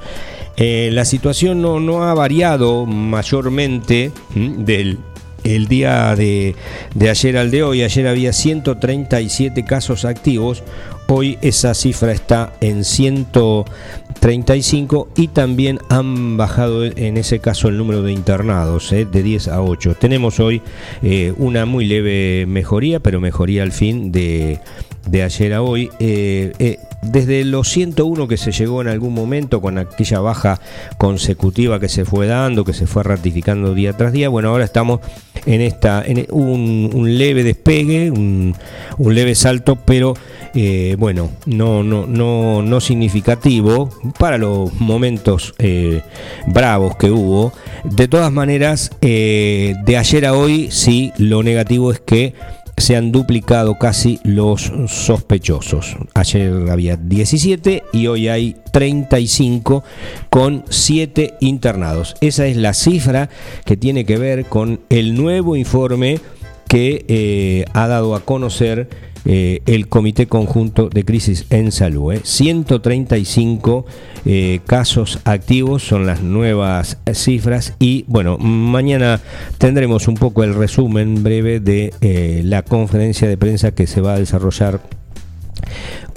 Eh, 0.56 0.90
la 0.92 1.04
situación 1.04 1.62
no, 1.62 2.04
ha 2.04 2.14
variado 2.14 2.86
mayormente 2.86 4.12
del 4.34 4.98
el 5.44 5.68
día 5.68 6.16
de, 6.16 6.56
ayer 7.00 7.36
al 7.36 7.50
de 7.50 7.62
hoy. 7.62 7.82
Ayer 7.82 8.08
había 8.08 8.32
137 8.32 9.64
casos 9.64 10.04
activos, 10.04 10.62
Hoy 11.06 11.38
esa 11.42 11.74
cifra 11.74 12.12
está 12.12 12.54
en 12.60 12.82
135 12.84 15.08
y 15.16 15.28
también 15.28 15.80
han 15.90 16.38
bajado 16.38 16.84
en 16.84 17.18
ese 17.18 17.40
caso 17.40 17.68
el 17.68 17.76
número 17.76 18.02
de 18.02 18.12
internados 18.12 18.90
eh, 18.92 19.04
de 19.04 19.22
10 19.22 19.48
a 19.48 19.60
8. 19.60 19.96
Tenemos 20.00 20.40
hoy 20.40 20.62
eh, 21.02 21.34
una 21.36 21.66
muy 21.66 21.84
leve 21.84 22.46
mejoría, 22.46 23.00
pero 23.00 23.20
mejoría 23.20 23.62
al 23.62 23.72
fin 23.72 24.12
de, 24.12 24.60
de 25.06 25.22
ayer 25.22 25.52
a 25.52 25.62
hoy. 25.62 25.90
Eh, 25.98 26.78
desde 27.02 27.44
los 27.44 27.68
101 27.68 28.28
que 28.28 28.36
se 28.36 28.52
llegó 28.52 28.80
en 28.80 28.88
algún 28.88 29.14
momento 29.14 29.60
con 29.60 29.78
aquella 29.78 30.20
baja 30.20 30.60
consecutiva 30.96 31.78
que 31.78 31.88
se 31.88 32.04
fue 32.04 32.26
dando, 32.26 32.64
que 32.64 32.72
se 32.72 32.86
fue 32.86 33.02
ratificando 33.02 33.74
día 33.74 33.92
tras 33.92 34.12
día, 34.12 34.28
bueno, 34.28 34.48
ahora 34.48 34.64
estamos 34.64 35.00
en 35.46 35.60
esta 35.60 36.02
en 36.04 36.26
un, 36.30 37.18
leve 37.18 37.42
despegue, 37.42 38.10
un, 38.10 38.54
leve 38.98 39.34
salto, 39.34 39.76
pero 39.76 40.14
eh, 40.54 40.94
bueno, 40.98 41.32
no, 41.46 41.82
no, 41.82 42.06
no, 42.06 42.62
no 42.62 42.80
significativo 42.80 43.90
para 44.18 44.38
los 44.38 44.72
momentos 44.74 45.52
eh, 45.58 46.02
bravos 46.46 46.96
que 46.96 47.10
hubo. 47.10 47.52
De 47.82 48.06
todas 48.06 48.30
maneras, 48.30 48.92
eh, 49.00 49.74
de 49.84 49.96
ayer 49.96 50.26
a 50.26 50.34
hoy, 50.34 50.70
sí, 50.70 51.12
lo 51.18 51.42
negativo 51.42 51.90
es 51.90 51.98
que 51.98 52.34
se 52.76 52.96
han 52.96 53.10
duplicado 53.10 53.78
casi 53.78 54.20
los 54.22 54.72
sospechosos. 54.86 55.96
Ayer 56.14 56.52
había 56.70 56.96
17 56.96 57.82
y 57.92 58.06
hoy 58.06 58.28
hay 58.28 58.56
35 58.72 59.82
con 60.30 60.64
7 60.68 61.34
internados. 61.40 62.14
Esa 62.20 62.46
es 62.46 62.56
la 62.56 62.74
cifra 62.74 63.28
que 63.64 63.76
tiene 63.76 64.04
que 64.04 64.18
ver 64.18 64.44
con 64.46 64.80
el 64.88 65.16
nuevo 65.16 65.56
informe 65.56 66.20
que 66.68 67.64
ha 67.72 67.86
dado 67.86 68.16
a 68.16 68.20
conocer 68.20 68.88
eh, 69.24 69.60
el 69.66 69.88
Comité 69.88 70.26
Conjunto 70.26 70.88
de 70.88 71.04
Crisis 71.04 71.46
en 71.50 71.72
Salud. 71.72 72.14
135 72.22 73.86
eh. 74.26 74.60
casos 74.66 75.20
activos 75.24 75.82
son 75.82 76.06
las 76.06 76.22
nuevas 76.22 76.98
cifras 77.12 77.74
y 77.78 78.04
bueno, 78.08 78.38
mañana 78.38 79.20
tendremos 79.58 80.08
un 80.08 80.14
poco 80.14 80.44
el 80.44 80.54
resumen 80.54 81.22
breve 81.22 81.60
de 81.60 82.42
la 82.44 82.62
conferencia 82.62 83.28
de 83.28 83.36
prensa 83.36 83.72
que 83.72 83.86
se 83.86 84.00
va 84.00 84.14
a 84.14 84.18
desarrollar 84.18 84.80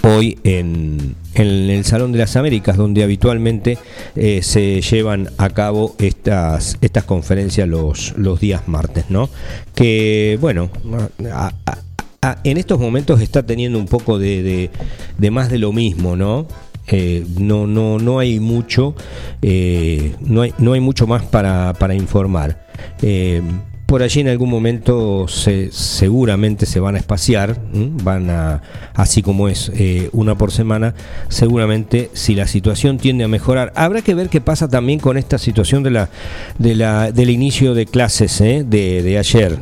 hoy 0.04 0.38
en, 0.44 1.16
el 1.34 1.84
Salón 1.86 2.12
de 2.12 2.20
las 2.20 2.36
Américas, 2.36 2.78
donde 2.78 3.04
habitualmente 3.04 3.78
eh, 4.16 4.42
se 4.42 4.82
llevan 4.82 5.30
a 5.38 5.50
cabo 5.50 5.96
estas, 6.00 6.78
estas 6.82 7.04
conferencias 7.04 7.68
los, 7.68 8.14
los 8.18 8.40
días 8.40 8.68
martes, 8.68 9.06
¿no? 9.10 9.30
Que, 9.76 10.38
bueno, 10.42 10.70
en 12.44 12.58
estos 12.58 12.80
momentos 12.80 13.22
está 13.22 13.46
teniendo 13.46 13.80
un 13.80 13.88
poco 13.88 14.20
de, 14.20 14.70
más 15.32 15.50
de 15.50 15.58
lo 15.58 15.72
mismo, 15.72 16.16
¿no? 16.16 16.48
Eh, 16.90 17.26
no, 17.38 17.68
no, 17.68 18.00
no 18.00 18.20
hay 18.20 18.40
mucho, 18.40 18.96
eh, 19.42 20.16
no, 20.22 20.44
hay, 20.44 20.54
no 20.58 20.72
hay 20.74 20.80
mucho 20.80 21.06
más 21.06 21.24
para, 21.24 21.74
para 21.74 21.94
informar 21.94 22.66
por 23.88 24.04
allí 24.04 24.20
en 24.20 24.28
algún 24.28 24.50
momento 24.50 25.30
se, 25.30 25.72
seguramente 25.72 26.66
se 26.66 26.82
van 26.82 26.96
a 26.96 26.98
espaciar, 27.00 27.58
van 28.04 28.30
a, 28.30 28.62
así 28.94 29.24
como 29.24 29.48
es 29.48 29.72
eh, 29.76 30.10
una 30.12 30.38
por 30.38 30.52
semana, 30.52 30.94
seguramente 31.30 32.12
si 32.12 32.36
la 32.36 32.48
situación 32.48 32.98
tiende 32.98 33.24
a 33.24 33.30
mejorar, 33.30 33.72
habrá 33.76 34.02
que 34.02 34.14
ver 34.14 34.28
qué 34.28 34.42
pasa 34.42 34.68
también 34.68 35.00
con 35.00 35.18
esta 35.18 35.38
situación 35.38 35.84
de 35.84 35.92
la, 35.92 36.10
de 36.60 36.76
la, 36.76 37.14
del 37.14 37.30
inicio 37.30 37.74
de 37.74 37.86
clases 37.86 38.42
¿eh? 38.42 38.66
de, 38.68 39.18
ayer. 39.18 39.58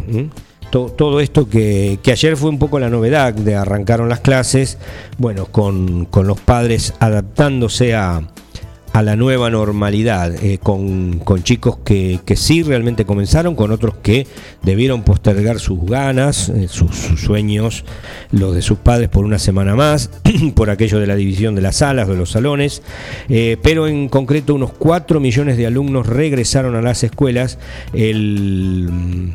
Todo, 0.76 1.22
esto 1.22 1.48
que, 1.48 2.00
que, 2.04 2.12
ayer 2.12 2.36
fue 2.36 2.50
un 2.50 2.60
poco 2.60 2.80
la 2.80 2.90
novedad 2.90 3.34
de 3.34 3.56
arrancaron 3.56 4.10
las 4.10 4.20
clases, 4.20 4.78
bueno, 5.18 5.46
con, 5.46 6.04
con 6.04 6.28
los 6.28 6.38
padres 6.42 6.94
adaptándose 7.00 7.96
a, 7.96 8.22
a 8.96 9.02
la 9.02 9.18
nueva 9.18 9.50
normalidad, 9.50 10.34
eh, 10.42 10.58
con, 10.58 11.22
chicos 11.44 11.80
que, 11.84 12.22
sí 12.38 12.64
realmente 12.64 13.04
comenzaron, 13.04 13.54
con 13.54 13.72
otros 13.72 13.96
que 14.02 14.26
debieron 14.64 15.04
postergar 15.04 15.60
sus 15.60 15.86
ganas, 15.86 16.48
eh, 16.48 16.70
sus, 16.70 16.96
sueños, 16.96 17.84
los 18.32 18.56
de 18.56 18.62
sus 18.62 18.78
padres 18.78 19.10
por 19.10 19.26
una 19.26 19.38
semana 19.38 19.76
más, 19.76 20.10
por 20.56 20.70
aquello 20.70 21.00
de 21.00 21.08
la 21.08 21.18
división 21.18 21.56
de 21.56 21.62
las 21.62 21.76
salas, 21.78 22.08
de 22.08 22.16
los 22.16 22.32
salones, 22.32 22.84
eh, 23.28 23.58
pero 23.62 23.88
en 23.88 24.08
concreto 24.08 24.56
unos 24.56 24.72
4 24.72 25.20
millones 25.20 25.58
de 25.58 25.68
alumnos 25.68 26.08
regresaron 26.08 26.76
a 26.76 26.82
las 26.82 27.04
escuelas. 27.04 27.60
El 27.94 29.34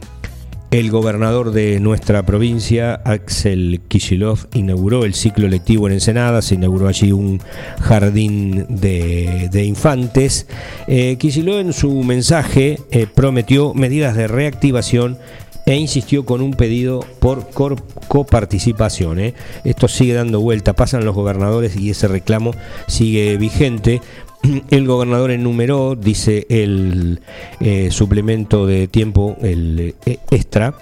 el 0.70 0.90
gobernador 0.90 1.50
de 1.50 1.80
nuestra 1.80 2.24
provincia, 2.24 2.94
Axel 3.04 3.80
Kishilov, 3.88 4.46
inauguró 4.54 5.04
el 5.04 5.14
ciclo 5.14 5.48
lectivo 5.48 5.88
en 5.88 5.94
Ensenada, 5.94 6.42
se 6.42 6.54
inauguró 6.54 6.86
allí 6.86 7.10
un 7.10 7.40
jardín 7.80 8.66
de, 8.68 9.64
infantes. 9.64 10.46
Eh, 10.86 11.18
en 11.20 11.72
su 11.72 11.90
mensaje 12.04 12.78
eh, 12.92 13.06
prometió 13.12 13.74
medidas 13.74 14.16
de 14.16 14.28
reactivación 14.28 15.18
e 15.66 15.76
insistió 15.76 16.24
con 16.24 16.40
un 16.40 16.54
pedido 16.54 17.00
por 17.18 17.50
coparticipación. 17.50 19.18
¿eh? 19.18 19.34
Esto 19.64 19.88
sigue 19.88 20.14
dando 20.14 20.40
vuelta, 20.40 20.72
pasan 20.72 21.04
los 21.04 21.14
gobernadores 21.14 21.76
y 21.76 21.90
ese 21.90 22.08
reclamo 22.08 22.52
sigue 22.86 23.36
vigente. 23.36 24.00
El 24.70 24.86
gobernador 24.86 25.30
enumeró, 25.30 25.96
dice 25.96 26.46
el 26.48 27.20
eh, 27.60 27.90
suplemento 27.90 28.66
de 28.66 28.88
tiempo, 28.88 29.36
el 29.42 29.94
eh, 30.06 30.18
extra, 30.30 30.74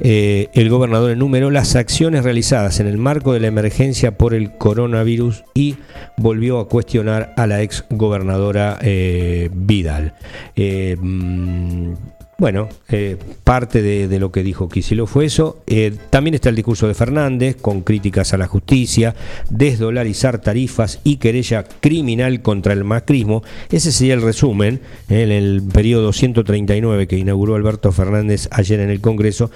eh, 0.00 0.48
el 0.52 0.68
gobernador 0.68 1.10
enumeró 1.10 1.50
las 1.50 1.74
acciones 1.74 2.24
realizadas 2.24 2.80
en 2.80 2.86
el 2.86 2.98
marco 2.98 3.32
de 3.32 3.40
la 3.40 3.46
emergencia 3.48 4.16
por 4.16 4.34
el 4.34 4.52
coronavirus 4.52 5.44
y 5.54 5.76
volvió 6.16 6.60
a 6.60 6.68
cuestionar 6.68 7.32
a 7.36 7.46
la 7.46 7.62
ex 7.62 7.84
gobernadora 7.90 8.78
Vidal. 9.52 10.14
Bueno, 12.40 12.68
eh, 12.88 13.16
parte 13.42 13.82
de, 13.82 14.20
lo 14.20 14.30
que 14.30 14.44
dijo 14.44 14.68
Kicillof 14.68 15.10
fue 15.10 15.24
eso. 15.24 15.60
Eh, 15.66 15.92
también 16.08 16.34
está 16.34 16.50
el 16.50 16.54
discurso 16.54 16.86
de 16.86 16.94
Fernández 16.94 17.56
con 17.56 17.80
críticas 17.80 18.32
a 18.32 18.38
la 18.38 18.46
justicia, 18.46 19.16
desdolarizar 19.50 20.40
tarifas 20.40 21.00
y 21.02 21.16
querella 21.16 21.64
criminal 21.64 22.40
contra 22.40 22.74
el 22.74 22.84
macrismo. 22.84 23.42
Ese 23.72 23.90
sería 23.90 24.14
el 24.14 24.22
resumen 24.22 24.80
eh, 25.08 25.22
en 25.22 25.32
el 25.32 25.64
periodo 25.64 26.12
139 26.12 27.08
que 27.08 27.18
inauguró 27.18 27.56
Alberto 27.56 27.90
Fernández 27.90 28.48
ayer 28.52 28.78
en 28.78 28.90
el 28.90 29.00
Congreso, 29.00 29.50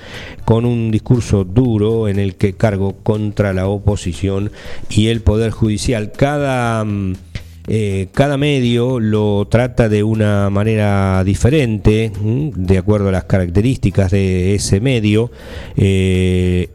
con 0.45 0.65
un 0.65 0.91
discurso 0.91 1.45
duro 1.45 2.09
en 2.09 2.19
el 2.19 2.35
que 2.35 2.55
cargó 2.55 2.97
contra 3.05 3.53
la 3.53 3.69
oposición 3.69 4.51
y 4.91 5.07
el 5.07 5.21
Poder 5.21 5.53
Judicial. 5.53 6.11
Cada. 6.11 6.85
Mm, 6.85 7.15
eh, 7.69 8.09
cada 8.13 8.37
medio 8.37 8.99
lo 8.99 9.47
trata 9.49 9.89
de 9.89 10.03
una 10.03 10.51
manera 10.51 11.23
diferente, 11.25 12.13
de 12.21 12.79
acuerdo 12.79 13.09
a 13.09 13.13
las 13.13 13.25
características 13.25 14.11
de 14.11 14.55
ese 14.55 14.81
medio. 14.81 15.31
Eh, 15.77 16.71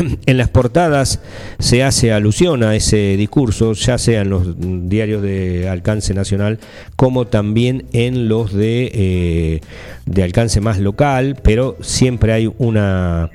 en 0.26 0.36
las 0.36 0.48
portadas 0.48 1.20
se 1.58 1.82
hace 1.84 2.12
alusión 2.12 2.62
a 2.62 2.74
ese 2.74 3.16
discurso, 3.16 3.72
ya 3.74 3.98
sea 3.98 4.22
en 4.22 4.30
los 4.30 4.54
diarios 4.88 5.22
de 5.22 5.68
alcance 5.68 6.14
nacional 6.14 6.58
como 6.96 7.26
también 7.26 7.86
en 7.92 8.28
los 8.28 8.52
de, 8.52 8.90
eh, 8.92 9.60
de 10.06 10.22
alcance 10.22 10.60
más 10.60 10.78
local, 10.78 11.36
pero 11.42 11.76
siempre 11.80 12.32
hay 12.32 12.52
una, 12.58 13.30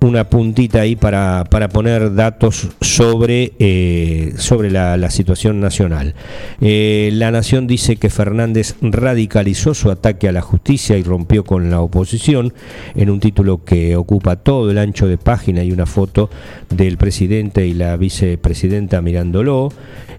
una 0.00 0.28
puntita 0.28 0.80
ahí 0.80 0.96
para, 0.96 1.44
para 1.50 1.68
poner 1.68 2.14
datos 2.14 2.68
sobre, 2.80 3.52
eh, 3.58 4.34
sobre 4.36 4.70
la, 4.70 5.10
situación 5.10 5.60
nacional. 5.60 6.14
Eh, 6.60 7.10
la 7.14 7.30
Nación 7.30 7.66
dice 7.66 7.96
que 7.96 8.10
Fernández 8.10 8.76
radicalizó 8.80 9.74
su 9.74 9.90
ataque 9.90 10.28
a 10.28 10.32
la 10.32 10.42
justicia 10.42 10.98
y 10.98 11.02
rompió 11.02 11.44
con 11.44 11.70
la 11.70 11.80
oposición 11.80 12.52
en 12.94 13.10
un 13.10 13.20
título 13.20 13.64
que 13.64 13.96
ocupa 13.96 14.36
todo 14.36 14.70
el 14.70 14.78
ancho 14.78 15.08
de 15.08 15.18
página 15.18 15.64
y 15.64 15.72
una 15.72 15.86
foto 15.86 16.30
del 16.68 16.98
presidente 16.98 17.66
y 17.66 17.72
la 17.72 17.96
vicepresidenta 17.96 19.00
mirándolo 19.00 19.70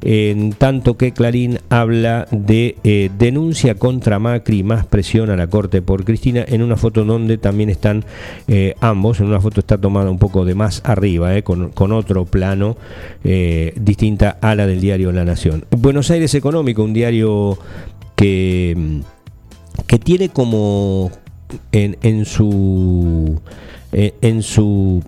en 0.02 0.54
tanto 0.54 0.98
que 0.98 1.12
Clarín 1.12 1.60
habla 1.70 2.28
de 2.32 2.78
eh, 2.84 3.10
denuncia 3.18 3.76
contra 3.76 4.20
Macri, 4.20 4.64
más 4.64 4.86
presión 4.86 5.30
a 5.30 5.36
la 5.36 5.48
Corte 5.48 5.82
por 5.82 6.06
Cristina, 6.06 6.46
en 6.48 6.62
una 6.62 6.78
foto 6.78 7.04
donde 7.04 7.38
también 7.38 7.70
están 7.70 8.06
eh, 8.48 8.76
ambos, 8.80 9.20
en 9.20 9.28
una 9.28 9.42
foto 9.42 9.60
está 9.70 9.78
tomada 9.80 10.10
un 10.10 10.18
poco 10.18 10.46
de 10.46 10.56
más 10.56 10.82
arriba, 10.84 11.36
eh, 11.38 11.44
con, 11.44 11.92
otro 11.92 12.26
plano 12.26 12.76
distinta 13.76 14.38
a 14.42 14.56
la 14.56 14.66
del 14.66 14.82
diario 14.82 15.12
La 15.12 15.26
Nación. 15.26 15.66
Buenos 15.70 16.10
Aires 16.10 16.34
Económico, 16.34 16.84
un 16.84 16.94
diario 16.94 17.60
que, 18.16 19.02
que 19.86 20.00
tiene 20.00 20.30
como 20.30 21.12
en, 21.72 21.98
en 22.02 22.26
su... 22.26 23.40
en 23.94 24.42
su 24.42 25.04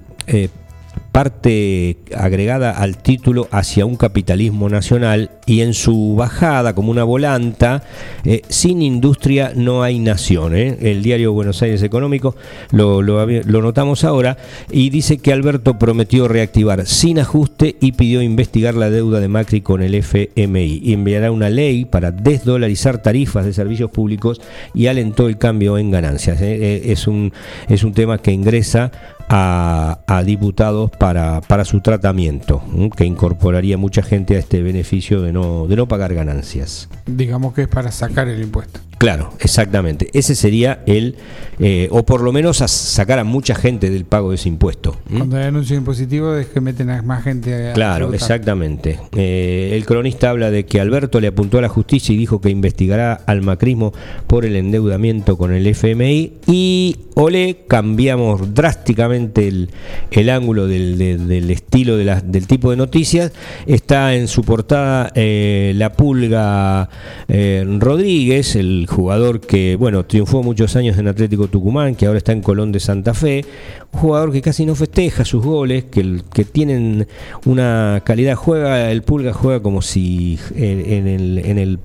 parte 1.11 1.97
agregada 2.15 2.71
al 2.71 2.97
título 2.97 3.47
hacia 3.51 3.85
un 3.85 3.97
capitalismo 3.97 4.69
nacional 4.69 5.31
y 5.45 5.61
en 5.61 5.73
su 5.73 6.15
bajada 6.15 6.73
como 6.73 6.91
una 6.91 7.03
volanta, 7.03 7.83
eh, 8.23 8.41
sin 8.47 8.81
industria 8.81 9.51
no 9.53 9.83
hay 9.83 9.99
nación. 9.99 10.55
¿eh? 10.55 10.77
El 10.81 11.03
diario 11.03 11.33
Buenos 11.33 11.61
Aires 11.61 11.83
Económico 11.83 12.35
lo, 12.71 13.01
notamos 13.45 14.05
ahora 14.05 14.37
y 14.71 14.89
dice 14.89 15.17
que 15.17 15.33
Alberto 15.33 15.77
prometió 15.77 16.29
reactivar 16.29 16.85
sin 16.85 17.19
ajuste 17.19 17.75
y 17.81 17.91
pidió 17.91 18.21
investigar 18.21 18.75
la 18.75 18.89
deuda 18.89 19.19
de 19.19 19.27
Macri 19.27 19.61
con 19.61 19.81
el 19.81 19.95
FMI. 19.95 20.93
Enviará 20.93 21.31
una 21.31 21.49
ley 21.49 21.83
para 21.83 22.11
desdolarizar 22.11 23.01
tarifas 23.01 23.45
de 23.45 23.53
servicios 23.53 23.91
públicos 23.91 24.39
y 24.73 24.87
alentó 24.87 25.27
el 25.27 25.37
cambio 25.37 25.77
en 25.77 25.91
ganancias. 25.91 26.41
¿eh? 26.41 26.83
es, 26.85 27.07
un, 27.07 27.33
es 27.67 27.83
un 27.83 27.93
tema 27.93 28.17
que 28.19 28.31
ingresa 28.31 28.91
a, 29.29 30.23
diputados 30.25 30.91
para, 30.91 31.41
para, 31.41 31.65
su 31.65 31.81
tratamiento, 31.81 32.61
que 32.95 33.05
incorporaría 33.05 33.77
mucha 33.77 34.03
gente 34.03 34.35
a 34.35 34.39
este 34.39 34.61
beneficio 34.61 35.21
de 35.21 35.33
no, 35.33 35.67
de 35.67 35.75
no 35.75 35.87
pagar 35.87 36.13
ganancias. 36.13 36.89
Digamos 37.05 37.53
que 37.53 37.63
es 37.63 37.67
para 37.67 37.91
sacar 37.91 38.27
el 38.27 38.41
impuesto. 38.41 38.79
Claro, 39.01 39.33
exactamente. 39.39 40.11
Ese 40.13 40.35
sería 40.35 40.83
el, 40.85 41.15
eh, 41.59 41.87
o 41.89 42.05
por 42.05 42.21
lo 42.21 42.31
menos 42.31 42.61
a 42.61 42.67
sacar 42.67 43.17
a 43.17 43.23
mucha 43.23 43.55
gente 43.55 43.89
del 43.89 44.05
pago 44.05 44.29
de 44.29 44.35
ese 44.35 44.47
impuesto. 44.47 44.95
Cuando 45.09 45.37
hay 45.37 45.45
anuncio 45.45 45.75
impositivo 45.75 46.35
es 46.35 46.45
que 46.45 46.61
meten 46.61 46.91
a 46.91 47.01
más 47.01 47.23
gente 47.23 47.71
a 47.71 47.73
Claro, 47.73 48.13
exactamente. 48.13 48.99
Eh, 49.15 49.71
el 49.73 49.87
cronista 49.87 50.29
habla 50.29 50.51
de 50.51 50.67
que 50.67 50.79
Alberto 50.79 51.19
le 51.19 51.29
apuntó 51.29 51.57
a 51.57 51.63
la 51.63 51.67
justicia 51.67 52.13
y 52.13 52.17
dijo 52.17 52.41
que 52.41 52.51
investigará 52.51 53.13
al 53.13 53.41
macrismo 53.41 53.91
por 54.27 54.45
el 54.45 54.55
endeudamiento 54.55 55.35
con 55.35 55.51
el 55.51 55.65
FMI 55.65 56.33
y 56.45 56.97
ole, 57.15 57.63
cambiamos 57.67 58.53
drásticamente 58.53 59.47
el, 59.47 60.29
ángulo 60.29 60.67
del, 60.67 61.49
estilo 61.49 61.97
de 61.97 62.21
del 62.23 62.45
tipo 62.45 62.69
de 62.69 62.77
noticias. 62.77 63.31
Está 63.65 64.13
en 64.13 64.27
su 64.27 64.43
portada 64.43 65.11
eh, 65.15 65.73
la 65.75 65.91
pulga 65.93 66.87
Rodríguez, 67.27 68.55
el 68.55 68.85
jugador 68.91 69.39
que, 69.39 69.75
bueno, 69.75 70.05
triunfó 70.05 70.43
muchos 70.43 70.75
años 70.75 70.97
en 70.97 71.07
Atlético 71.07 71.47
Tucumán, 71.47 71.95
que 71.95 72.05
ahora 72.05 72.17
está 72.17 72.31
en 72.31 72.41
Colón 72.41 72.71
de 72.71 72.79
Santa 72.79 73.13
Fe, 73.13 73.45
un 73.91 73.99
jugador 73.99 74.31
que 74.31 74.41
casi 74.41 74.65
no 74.65 74.75
festeja 74.75 75.25
sus 75.25 75.43
goles, 75.43 75.85
que, 75.85 76.21
que 76.33 76.45
tienen 76.45 77.07
una 77.45 78.01
calidad, 78.05 78.35
juega, 78.35 78.91
el 78.91 79.01
Pulga 79.01 79.33
juega 79.33 79.61
como 79.61 79.81
si 79.81 80.37
en, 80.55 81.07
el, 81.07 81.37
en 81.39 81.57
el 81.57 81.79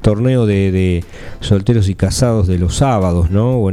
torneo 0.00 0.46
de, 0.46 1.04
solteros 1.40 1.88
y 1.88 1.94
casados 1.94 2.46
de 2.46 2.58
los 2.58 2.76
sábados, 2.76 3.30
¿no? 3.30 3.68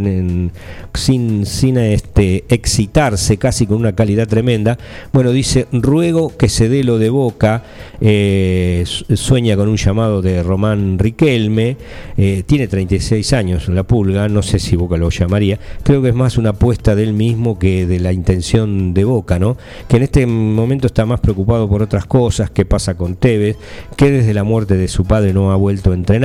Sin, 0.93 1.45
sin 1.45 1.77
este, 1.77 2.43
excitarse, 2.49 3.37
casi 3.37 3.67
con 3.67 3.77
una 3.77 3.93
calidad 3.93 4.27
tremenda. 4.27 4.77
Bueno, 5.13 5.31
dice, 5.31 5.67
ruego 5.71 6.35
que 6.35 6.49
se 6.49 6.69
dé 6.69 6.83
lo 6.83 6.97
de 6.97 7.09
Boca, 7.09 7.63
eh, 8.01 8.83
sueña 8.85 9.55
con 9.55 9.69
un 9.69 9.77
llamado 9.77 10.21
de 10.21 10.43
Román 10.43 10.99
Riquelme, 10.99 11.77
eh, 12.17 12.43
tiene 12.45 12.67
36 12.67 13.33
años 13.33 13.67
la 13.69 13.83
pulga, 13.83 14.27
no 14.27 14.41
sé 14.41 14.59
si 14.59 14.75
Boca 14.75 14.97
lo 14.97 15.09
llamaría, 15.09 15.59
creo 15.83 16.01
que 16.01 16.09
es 16.09 16.15
más 16.15 16.37
una 16.37 16.49
apuesta 16.49 16.95
del 16.95 17.13
mismo 17.13 17.59
que 17.59 17.85
de 17.85 17.99
la 17.99 18.11
intención 18.11 18.93
de 18.93 19.03
Boca, 19.03 19.39
¿no? 19.39 19.57
Que 19.87 19.97
en 19.97 20.03
este 20.03 20.25
momento 20.25 20.87
está 20.87 21.05
más 21.05 21.19
preocupado 21.19 21.69
por 21.69 21.81
otras 21.81 22.05
cosas, 22.05 22.49
qué 22.49 22.65
pasa 22.65 22.95
con 22.95 23.15
Tevez, 23.15 23.57
que 23.95 24.09
desde 24.09 24.33
la 24.33 24.43
muerte 24.43 24.75
de 24.75 24.87
su 24.87 25.05
padre 25.05 25.33
no 25.33 25.51
ha 25.51 25.55
vuelto 25.55 25.91
a 25.91 25.93
entrenar 25.93 26.16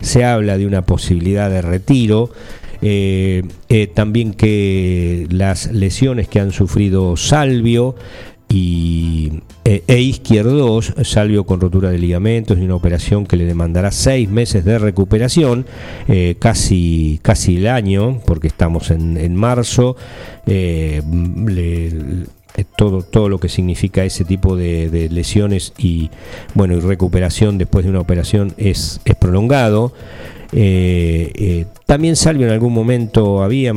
se 0.00 0.24
habla 0.24 0.58
de 0.58 0.66
una 0.66 0.82
posibilidad 0.82 1.50
de 1.50 1.62
retiro. 1.62 2.30
Eh, 2.80 3.42
eh, 3.68 3.88
también 3.88 4.32
que 4.34 5.26
las 5.30 5.72
lesiones 5.72 6.28
que 6.28 6.38
han 6.38 6.52
sufrido 6.52 7.16
Salvio 7.16 7.96
y, 8.48 9.42
e, 9.64 9.82
e 9.86 10.00
Izquierdos, 10.00 10.94
Salvio 11.02 11.44
con 11.44 11.60
rotura 11.60 11.90
de 11.90 11.98
ligamentos 11.98 12.56
y 12.56 12.62
una 12.62 12.76
operación 12.76 13.26
que 13.26 13.36
le 13.36 13.44
demandará 13.44 13.90
seis 13.90 14.28
meses 14.30 14.64
de 14.64 14.78
recuperación, 14.78 15.66
eh, 16.06 16.36
casi, 16.38 17.18
casi 17.22 17.56
el 17.56 17.66
año, 17.66 18.20
porque 18.24 18.46
estamos 18.46 18.90
en, 18.90 19.34
marzo. 19.34 19.96
Todo, 22.64 23.02
todo 23.02 23.28
lo 23.28 23.38
que 23.38 23.48
significa 23.48 24.04
ese 24.04 24.24
tipo 24.24 24.56
de, 24.56 25.08
lesiones 25.10 25.72
y 25.78 26.10
bueno 26.54 26.76
y 26.76 26.80
recuperación 26.80 27.58
después 27.58 27.84
de 27.84 27.90
una 27.90 28.00
operación 28.00 28.54
es, 28.56 29.00
es 29.04 29.14
prolongado. 29.14 29.92
Eh, 30.52 31.32
eh, 31.34 31.66
también 31.84 32.16
Salvio 32.16 32.46
en 32.46 32.52
algún 32.52 32.72
momento 32.72 33.42
había 33.42 33.74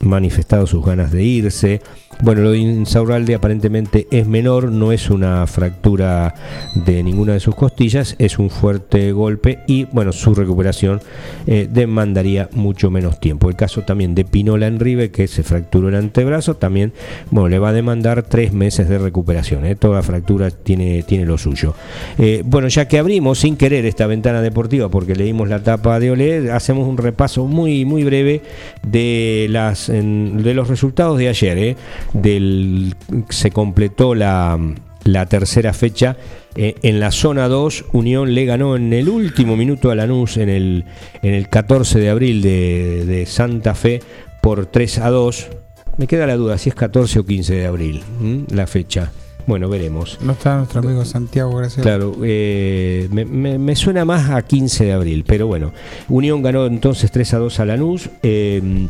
manifestado 0.00 0.66
sus 0.66 0.84
ganas 0.84 1.12
de 1.12 1.22
irse. 1.22 1.82
Bueno, 2.22 2.42
lo 2.42 2.52
de 2.52 2.58
Insaurralde 2.58 3.34
aparentemente 3.34 4.06
es 4.10 4.26
menor, 4.26 4.70
no 4.70 4.92
es 4.92 5.10
una 5.10 5.46
fractura 5.46 6.34
de 6.74 7.02
ninguna 7.02 7.34
de 7.34 7.40
sus 7.40 7.54
costillas, 7.54 8.16
es 8.18 8.38
un 8.38 8.50
fuerte 8.50 9.12
golpe 9.12 9.60
y 9.66 9.84
bueno, 9.84 10.12
su 10.12 10.34
recuperación 10.34 11.00
eh, 11.46 11.68
demandaría 11.70 12.48
mucho 12.52 12.90
menos 12.90 13.20
tiempo. 13.20 13.48
El 13.48 13.56
caso 13.56 13.82
también 13.82 14.14
de 14.14 14.24
Pinola 14.24 14.66
Enribe, 14.66 15.10
que 15.10 15.26
se 15.26 15.42
fracturó 15.42 15.88
el 15.88 15.96
antebrazo, 15.96 16.56
también 16.56 16.92
bueno, 17.30 17.48
le 17.48 17.58
va 17.58 17.70
a 17.70 17.72
demandar 17.72 18.22
tres 18.22 18.52
meses 18.52 18.88
de 18.88 18.98
recuperación. 18.98 19.66
¿eh? 19.66 19.74
Toda 19.74 20.02
fractura 20.02 20.50
tiene, 20.50 21.02
tiene 21.02 21.26
lo 21.26 21.36
suyo. 21.36 21.74
Eh, 22.18 22.42
bueno, 22.46 22.68
ya 22.68 22.88
que 22.88 22.98
abrimos 22.98 23.40
sin 23.40 23.56
querer 23.56 23.84
esta 23.86 24.06
ventana 24.06 24.40
deportiva 24.40 24.88
porque 24.88 25.14
leímos 25.14 25.48
la 25.48 25.62
tapa 25.62 26.00
de 26.00 26.10
Olé, 26.10 26.52
hacemos 26.52 26.88
un 26.88 26.96
repaso 26.96 27.46
muy, 27.46 27.84
muy 27.84 28.04
breve 28.04 28.42
de, 28.82 29.46
las, 29.50 29.88
de 29.88 30.54
los 30.54 30.68
resultados 30.68 31.18
de 31.18 31.28
ayer. 31.28 31.76
Del, 32.12 32.94
se 33.28 33.50
completó 33.50 34.14
la, 34.14 34.58
la 35.04 35.26
tercera 35.26 35.72
fecha. 35.72 36.16
Eh, 36.56 36.76
en 36.82 37.00
la 37.00 37.10
zona 37.10 37.48
2, 37.48 37.86
Unión 37.92 38.34
le 38.34 38.44
ganó 38.44 38.76
en 38.76 38.92
el 38.92 39.08
último 39.08 39.56
minuto 39.56 39.90
a 39.90 39.94
Lanús 39.94 40.36
en 40.36 40.48
el, 40.48 40.84
en 41.22 41.34
el 41.34 41.48
14 41.48 41.98
de 41.98 42.10
abril 42.10 42.42
de, 42.42 43.04
de 43.06 43.26
Santa 43.26 43.74
Fe 43.74 44.00
por 44.40 44.66
3 44.66 44.98
a 44.98 45.10
2. 45.10 45.48
Me 45.96 46.06
queda 46.06 46.26
la 46.26 46.36
duda 46.36 46.58
si 46.58 46.70
es 46.70 46.74
14 46.74 47.20
o 47.20 47.26
15 47.26 47.54
de 47.54 47.66
abril 47.66 48.02
la 48.50 48.66
fecha. 48.66 49.10
Bueno, 49.46 49.68
veremos. 49.68 50.18
No 50.22 50.32
está 50.32 50.56
nuestro 50.56 50.80
amigo 50.80 51.04
Santiago 51.04 51.54
gracias. 51.56 51.82
Claro, 51.82 52.16
eh, 52.22 53.08
me, 53.10 53.76
suena 53.76 54.04
más 54.04 54.30
a 54.30 54.40
15 54.42 54.86
de 54.86 54.92
abril, 54.92 55.24
pero 55.26 55.46
bueno. 55.46 55.72
Unión 56.08 56.42
ganó 56.42 56.66
entonces 56.66 57.10
3 57.10 57.34
a 57.34 57.38
2 57.38 57.60
a 57.60 57.64
Lanús. 57.66 58.10
Eh, 58.22 58.88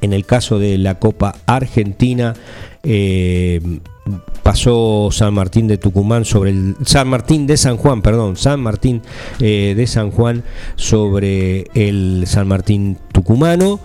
en 0.00 0.12
el 0.12 0.24
caso 0.24 0.58
de 0.58 0.78
la 0.78 0.98
Copa 0.98 1.34
Argentina, 1.46 2.34
eh, 2.82 3.60
pasó 4.42 5.10
San 5.12 5.34
Martín 5.34 5.68
de 5.68 5.76
Tucumán 5.76 6.24
sobre 6.24 6.50
el 6.50 6.76
San 6.84 7.08
Martín 7.08 7.46
de 7.46 7.56
San 7.56 7.76
Juan, 7.76 8.00
perdón, 8.00 8.36
San 8.36 8.60
Martín 8.60 9.02
de 9.38 9.84
San 9.86 10.10
Juan 10.10 10.44
sobre 10.76 11.66
el 11.74 12.24
San 12.26 12.48
Martín 12.48 12.96
tucumano. 13.12 13.80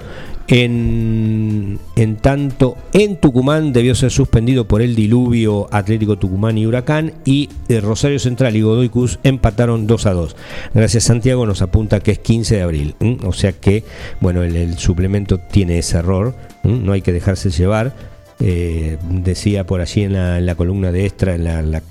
En, 0.47 1.79
tanto, 2.21 2.75
en 2.91 3.15
Tucumán 3.15 3.71
debió 3.71 3.95
ser 3.95 4.11
suspendido 4.11 4.67
por 4.67 4.81
el 4.81 4.93
diluvio 4.93 5.67
Atlético 5.71 6.17
Tucumán 6.17 6.57
y 6.57 6.65
Huracán 6.65 7.13
y 7.23 7.49
eh, 7.69 7.79
Rosario 7.79 8.19
Central 8.19 8.55
y 8.55 8.61
Godoy 8.61 8.89
Cruz 8.89 9.19
empataron 9.23 9.87
2 9.87 10.05
a 10.05 10.13
2. 10.13 10.35
Gracias 10.73 11.05
Santiago. 11.05 11.45
Nos 11.45 11.61
apunta 11.61 12.01
que 12.01 12.11
es 12.11 12.19
15 12.19 12.55
de 12.55 12.61
abril, 12.61 12.95
o 13.23 13.33
sea 13.33 13.53
que 13.53 13.83
bueno 14.19 14.43
el, 14.43 14.77
suplemento 14.77 15.37
tiene 15.37 15.79
ese 15.79 15.97
error, 15.97 16.35
no 16.63 16.91
hay 16.91 17.01
que 17.01 17.13
dejarse 17.13 17.49
llevar 17.49 18.12
eh, 18.45 18.97
decía 19.09 19.65
por 19.65 19.79
allí 19.79 20.01
en 20.01 20.45
la, 20.45 20.55
columna 20.55 20.91
de 20.91 21.05
extra, 21.05 21.35
en 21.35 21.71
la, 21.71 21.81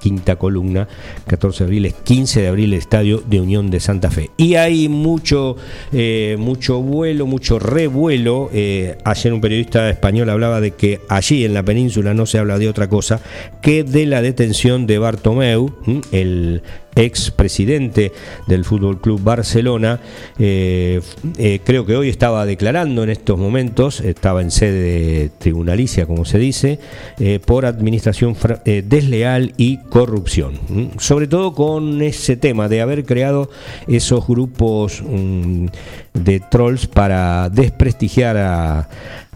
quinta 0.00 0.34
columna, 0.34 0.88
14 1.28 1.58
de 1.58 1.64
abril, 1.64 1.86
es 1.86 1.94
15 1.94 2.42
de 2.42 2.48
abril, 2.48 2.74
estadio 2.74 3.22
de 3.24 3.40
Unión 3.40 3.70
de 3.70 3.78
Santa 3.78 4.10
Fe. 4.10 4.30
Y 4.36 4.56
hay 4.56 4.88
mucho, 4.88 5.56
eh, 5.92 6.34
mucho 6.36 6.82
vuelo, 6.82 7.26
mucho 7.26 7.60
revuelo. 7.60 8.50
Eh, 8.52 8.98
ayer 9.04 9.32
un 9.32 9.40
periodista 9.40 9.88
español 9.88 10.30
hablaba 10.30 10.60
de 10.60 10.72
que 10.72 11.00
allí 11.08 11.44
en 11.44 11.54
la 11.54 11.62
península 11.62 12.12
no 12.12 12.26
se 12.26 12.38
habla 12.38 12.58
de 12.58 12.68
otra 12.68 12.88
cosa 12.88 13.20
que 13.62 13.84
de 13.84 14.06
la 14.06 14.20
detención 14.20 14.88
de 14.88 14.98
Bartomeu, 14.98 15.72
el 16.10 16.62
ex 17.00 17.30
presidente 17.30 18.12
del 18.46 18.64
Fútbol 18.64 19.00
Club 19.00 19.22
Barcelona, 19.22 20.00
eh, 20.38 21.00
eh, 21.38 21.60
creo 21.64 21.86
que 21.86 21.96
hoy 21.96 22.08
estaba 22.08 22.46
declarando 22.46 23.02
en 23.02 23.10
estos 23.10 23.38
momentos, 23.38 24.00
estaba 24.00 24.42
en 24.42 24.50
sede 24.50 25.30
tribunalicia, 25.38 26.06
como 26.06 26.24
se 26.24 26.38
dice, 26.38 26.78
eh, 27.18 27.40
por 27.44 27.66
administración 27.66 28.36
desleal 28.64 29.54
y 29.56 29.78
corrupción. 29.78 30.58
Sobre 30.98 31.26
todo 31.26 31.54
con 31.54 32.02
ese 32.02 32.36
tema 32.36 32.68
de 32.68 32.80
haber 32.80 33.04
creado 33.04 33.50
esos 33.88 34.26
grupos 34.26 35.02
mm, 35.02 35.66
de 36.14 36.40
trolls 36.40 36.86
para 36.86 37.48
desprestigiar 37.48 38.36
a 38.36 38.88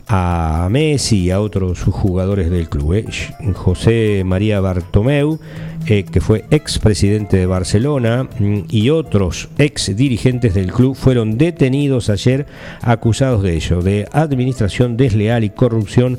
a 0.06 0.68
Messi 0.70 1.24
y 1.24 1.30
a 1.30 1.40
otros 1.40 1.82
jugadores 1.82 2.50
del 2.50 2.68
club. 2.68 2.94
¿eh? 2.94 3.04
José 3.54 4.22
María 4.24 4.60
Bartomeu, 4.60 5.38
eh, 5.86 6.04
que 6.04 6.20
fue 6.20 6.44
ex 6.50 6.78
presidente 6.78 7.36
de 7.36 7.46
Barcelona, 7.46 8.28
mm, 8.38 8.60
y 8.70 8.90
otros 8.90 9.48
ex 9.58 9.94
dirigentes 9.96 10.54
del 10.54 10.72
club 10.72 10.94
fueron 10.94 11.36
detenidos 11.36 12.10
ayer 12.10 12.46
acusados 12.80 13.42
de 13.42 13.54
ello, 13.54 13.82
de 13.82 14.08
administración 14.12 14.96
desleal 14.96 15.44
y 15.44 15.50
corrupción 15.50 16.18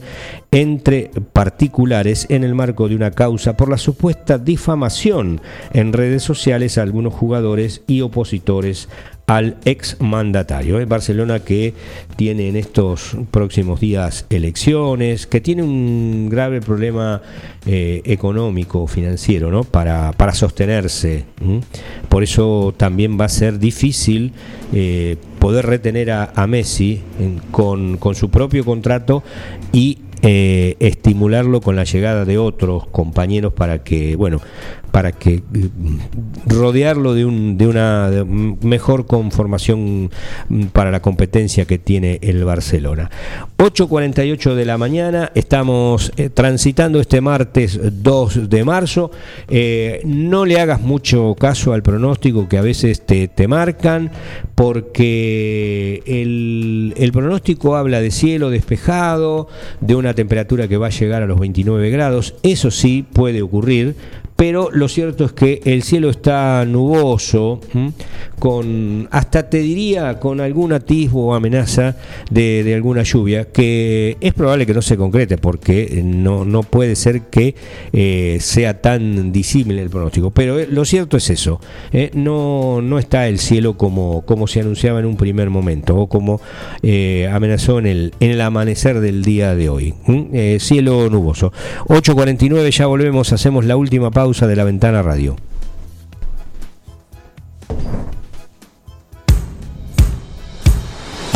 entre 0.51 1.11
particulares 1.33 2.27
en 2.29 2.43
el 2.43 2.55
marco 2.55 2.87
de 2.87 2.95
una 2.95 3.11
causa 3.11 3.57
por 3.57 3.69
la 3.69 3.77
supuesta 3.77 4.37
difamación 4.37 5.41
en 5.73 5.93
redes 5.93 6.23
sociales 6.23 6.77
a 6.77 6.83
algunos 6.83 7.13
jugadores 7.13 7.81
y 7.87 8.01
opositores 8.01 8.87
al 9.27 9.57
ex 9.65 9.97
mandatario. 9.99 10.79
En 10.79 10.87
Barcelona 10.87 11.39
que 11.39 11.73
tiene 12.15 12.47
en 12.49 12.55
estos 12.55 13.17
próximos 13.31 13.79
días 13.79 14.25
elecciones, 14.29 15.25
que 15.25 15.41
tiene 15.41 15.63
un 15.63 16.29
grave 16.29 16.61
problema 16.61 17.21
eh, 17.65 18.01
económico, 18.05 18.87
financiero, 18.87 19.49
¿no? 19.49 19.63
Para, 19.63 20.11
para 20.11 20.33
sostenerse. 20.33 21.25
Por 22.09 22.23
eso 22.23 22.73
también 22.77 23.19
va 23.19 23.25
a 23.25 23.29
ser 23.29 23.57
difícil 23.57 24.33
eh, 24.73 25.17
poder 25.39 25.65
retener 25.65 26.11
a, 26.11 26.47
Messi 26.47 27.01
con, 27.51 27.97
con 27.97 28.13
su 28.13 28.29
propio 28.29 28.63
contrato 28.63 29.23
y 29.73 29.97
eh, 30.27 30.75
estimularlo 30.79 31.61
con 31.61 31.75
la 31.75 31.83
llegada 31.83 32.25
de 32.25 32.39
otros 32.39 32.87
compañeros 32.87 33.53
para 33.53 33.83
que, 33.83 34.15
bueno, 34.15 34.41
para 34.95 35.11
que 35.11 35.43
mm, 35.43 35.97
rodearlo 36.47 37.13
de, 37.13 37.25
un, 37.25 37.57
de 37.59 37.67
una 37.67 38.09
mejor 38.25 39.05
conformación 39.05 40.09
mm, 40.49 40.63
para 40.67 40.89
la 40.89 41.01
competencia 41.01 41.65
que 41.65 41.77
tiene 41.77 42.17
el 42.23 42.43
Barcelona. 42.43 43.11
8.48 43.57 44.55
de 44.55 44.65
la 44.65 44.79
mañana, 44.79 45.31
estamos 45.35 46.11
eh, 46.17 46.29
transitando 46.29 46.99
este 46.99 47.21
martes 47.21 47.79
2 48.01 48.49
de 48.49 48.63
marzo. 48.63 49.11
Eh, 49.47 50.01
no 50.05 50.45
le 50.45 50.59
hagas 50.59 50.81
mucho 50.81 51.35
caso 51.37 51.73
al 51.73 51.83
pronóstico 51.83 52.49
que 52.49 52.57
a 52.57 52.61
veces 52.63 53.05
te, 53.05 53.27
te 53.27 53.47
marcan, 53.47 54.09
porque 54.55 56.01
el, 56.07 56.95
el 56.97 57.11
pronóstico 57.11 57.75
habla 57.75 58.01
de 58.01 58.09
cielo 58.09 58.49
despejado, 58.49 59.49
de 59.81 59.93
una 59.93 60.14
temperatura 60.15 60.67
que 60.67 60.77
va 60.77 60.87
a 60.87 60.91
llegar 60.91 61.21
a 61.21 61.27
los 61.27 61.39
29 61.39 61.89
grados. 61.89 62.35
Eso 62.43 62.71
sí 62.71 63.05
puede 63.13 63.41
ocurrir, 63.41 63.95
pero 64.35 64.69
lo 64.71 64.89
cierto 64.89 65.23
es 65.23 65.31
que 65.31 65.61
el 65.63 65.83
cielo 65.83 66.09
está 66.09 66.65
nuboso, 66.65 67.61
con 68.37 69.07
hasta 69.11 69.49
te 69.49 69.59
diría 69.59 70.19
con 70.19 70.41
algún 70.41 70.73
atisbo 70.73 71.27
o 71.27 71.33
amenaza 71.33 71.95
de, 72.29 72.73
alguna 72.75 73.03
lluvia, 73.03 73.45
que 73.45 74.17
es 74.19 74.33
probable 74.33 74.65
que 74.65 74.73
no 74.73 74.81
se 74.81 74.97
concrete, 74.97 75.37
porque 75.37 76.01
no, 76.03 76.43
no 76.43 76.63
puede 76.63 76.97
ser 76.97 77.21
que 77.23 77.55
eh, 77.93 78.37
sea 78.41 78.81
tan 78.81 79.31
disímil 79.31 79.79
el 79.79 79.89
pronóstico. 79.89 80.31
Pero 80.31 80.59
eh, 80.59 80.67
lo 80.69 80.83
cierto 80.83 81.15
es 81.15 81.29
eso, 81.29 81.61
eh, 81.93 82.11
no, 82.13 82.81
no 82.81 82.99
está 82.99 83.29
el 83.29 83.39
cielo 83.39 83.77
como, 83.77 84.23
como 84.25 84.47
se 84.47 84.59
anunciaba 84.59 84.99
en 84.99 85.05
un 85.05 85.15
primer 85.15 85.49
momento, 85.49 85.95
o 85.95 86.07
como 86.07 86.41
amenazó 87.31 87.79
en 87.79 87.87
el, 87.87 88.13
en 88.19 88.31
el 88.31 88.41
amanecer 88.41 88.99
del 88.99 89.23
día 89.23 89.55
de 89.55 89.69
hoy. 89.69 89.93
cielo 90.59 91.09
nuboso. 91.09 91.53
8.49, 91.87 92.69
ya 92.71 92.85
volvemos, 92.87 93.31
hacemos 93.31 93.63
la 93.63 93.77
última 93.77 94.11
pausa 94.11 94.24
de 94.31 94.55
la 94.55 94.63
ventana 94.63 95.01
radio. 95.03 95.35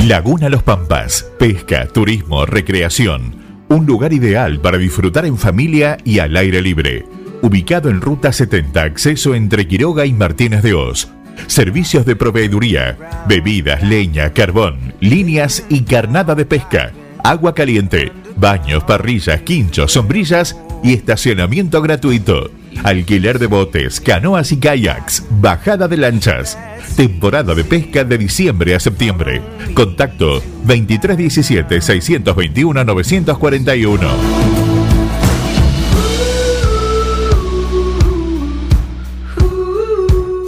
Laguna 0.08 0.50
Los 0.50 0.64
Pampas, 0.64 1.28
pesca, 1.38 1.86
turismo, 1.86 2.48
recreación. 2.48 3.36
Un 3.68 3.86
lugar 3.86 4.12
ideal 4.12 4.60
para 4.60 4.80
disfrutar 4.80 5.26
en 5.26 5.38
familia 5.38 5.98
y 6.04 6.18
al 6.18 6.36
aire 6.36 6.64
libre. 6.64 7.06
Ubicado 7.44 7.90
en 7.90 8.02
Ruta 8.02 8.34
70, 8.34 8.82
acceso 8.82 9.36
entre 9.36 9.68
Quiroga 9.68 10.08
y 10.08 10.14
Martínez 10.14 10.64
de 10.64 10.74
Oz. 10.74 11.10
Servicios 11.46 12.08
de 12.08 12.16
proveeduría, 12.16 12.98
bebidas, 13.28 13.84
leña, 13.84 14.34
carbón, 14.34 14.96
líneas 15.00 15.64
y 15.70 15.82
carnada 15.82 16.34
de 16.34 16.46
pesca. 16.46 16.92
Agua 17.24 17.54
caliente, 17.54 18.12
baños, 18.36 18.84
parrillas, 18.86 19.42
quinchos, 19.42 19.92
sombrillas 19.92 20.58
y 20.84 20.94
estacionamiento 20.94 21.84
gratuito. 21.84 22.50
Alquiler 22.84 23.40
de 23.40 23.48
botes, 23.48 24.00
canoas 24.00 24.52
y 24.52 24.58
kayaks, 24.58 25.26
bajada 25.30 25.88
de 25.88 25.98
lanchas. 25.98 26.58
Temporada 26.96 27.54
de 27.56 27.64
pesca 27.64 28.04
de 28.04 28.18
diciembre 28.18 28.76
a 28.76 28.80
septiembre. 28.80 29.42
Contacto 29.74 30.42
2317 30.66 31.82
621 31.82 32.84
941. 32.84 34.69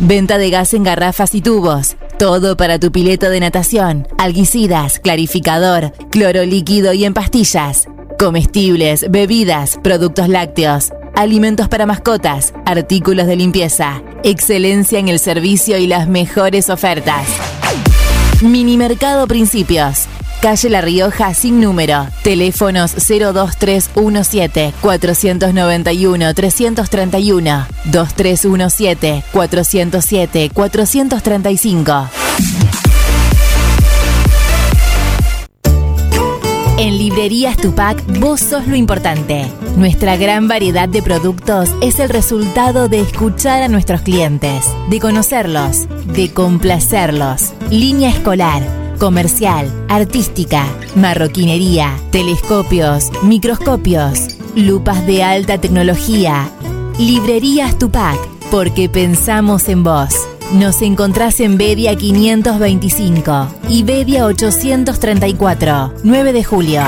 Venta 0.00 0.38
de 0.38 0.50
gas 0.50 0.74
en 0.74 0.82
garrafas 0.82 1.34
y 1.34 1.40
tubos. 1.40 1.96
Todo 2.18 2.56
para 2.56 2.78
tu 2.78 2.90
pileta 2.90 3.30
de 3.30 3.40
natación, 3.40 4.08
alguicidas, 4.18 4.98
clarificador, 4.98 5.92
cloro 6.10 6.44
líquido 6.44 6.92
y 6.92 7.04
en 7.04 7.14
pastillas. 7.14 7.86
Comestibles, 8.18 9.10
bebidas, 9.10 9.78
productos 9.82 10.28
lácteos, 10.28 10.92
alimentos 11.14 11.68
para 11.68 11.86
mascotas, 11.86 12.54
artículos 12.66 13.26
de 13.26 13.36
limpieza. 13.36 14.02
Excelencia 14.24 14.98
en 14.98 15.08
el 15.08 15.18
servicio 15.18 15.78
y 15.78 15.86
las 15.86 16.08
mejores 16.08 16.70
ofertas. 16.70 17.26
Minimercado 18.42 19.26
Principios. 19.28 20.08
Calle 20.44 20.68
La 20.68 20.82
Rioja 20.82 21.32
sin 21.32 21.58
número. 21.58 22.06
Teléfonos 22.22 22.92
02317 22.96 24.74
491 24.82 26.34
331 26.34 27.66
2317 27.86 29.24
407 29.32 30.50
435. 30.52 32.08
En 36.76 36.98
Librerías 36.98 37.56
Tupac, 37.56 38.04
vos 38.20 38.40
sos 38.40 38.66
lo 38.66 38.76
importante. 38.76 39.46
Nuestra 39.78 40.18
gran 40.18 40.46
variedad 40.46 40.90
de 40.90 41.00
productos 41.00 41.70
es 41.80 41.98
el 42.00 42.10
resultado 42.10 42.90
de 42.90 43.00
escuchar 43.00 43.62
a 43.62 43.68
nuestros 43.68 44.02
clientes, 44.02 44.66
de 44.90 45.00
conocerlos, 45.00 45.88
de 46.12 46.30
complacerlos. 46.32 47.54
Línea 47.70 48.10
escolar, 48.10 48.83
comercial, 48.98 49.70
artística, 49.88 50.66
marroquinería, 50.94 51.96
telescopios, 52.10 53.10
microscopios, 53.22 54.28
lupas 54.54 55.06
de 55.06 55.22
alta 55.22 55.58
tecnología. 55.58 56.48
Librerías 56.98 57.78
Tupac, 57.78 58.18
porque 58.50 58.88
pensamos 58.88 59.68
en 59.68 59.82
vos. 59.82 60.14
Nos 60.52 60.82
encontrás 60.82 61.40
en 61.40 61.56
Bedia 61.58 61.96
525 61.96 63.48
y 63.68 63.82
Bedia 63.82 64.26
834, 64.26 65.94
9 66.02 66.32
de 66.32 66.44
julio. 66.44 66.82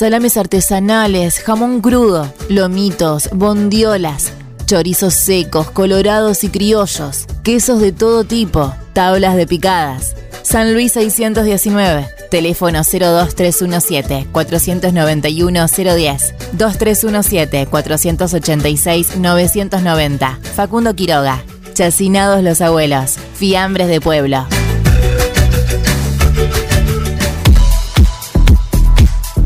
Salames 0.00 0.36
artesanales, 0.38 1.40
jamón 1.40 1.82
crudo, 1.82 2.32
lomitos, 2.48 3.28
bondiolas, 3.34 4.32
chorizos 4.70 5.14
secos, 5.14 5.68
colorados 5.72 6.44
y 6.44 6.48
criollos, 6.48 7.26
quesos 7.42 7.80
de 7.80 7.90
todo 7.90 8.22
tipo, 8.22 8.72
tablas 8.92 9.34
de 9.34 9.44
picadas. 9.44 10.14
San 10.42 10.74
Luis 10.74 10.92
619, 10.92 12.06
teléfono 12.30 12.78
02317 12.84 14.28
491 14.30 15.66
010, 15.66 16.34
2317 16.52 17.66
486 17.66 19.16
990. 19.16 20.38
Facundo 20.54 20.94
Quiroga, 20.94 21.42
Chacinados 21.74 22.44
los 22.44 22.60
abuelos, 22.60 23.16
fiambres 23.34 23.88
de 23.88 24.00
pueblo. 24.00 24.46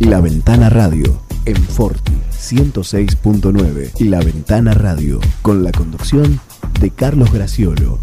La 0.00 0.20
Ventana 0.20 0.68
Radio, 0.68 1.18
en 1.46 1.56
Forti 1.56 2.23
106.9. 2.52 3.98
La 4.00 4.20
Ventana 4.20 4.74
Radio, 4.74 5.18
con 5.40 5.64
la 5.64 5.72
conducción 5.72 6.40
de 6.80 6.90
Carlos 6.90 7.32
Graciolo. 7.32 7.98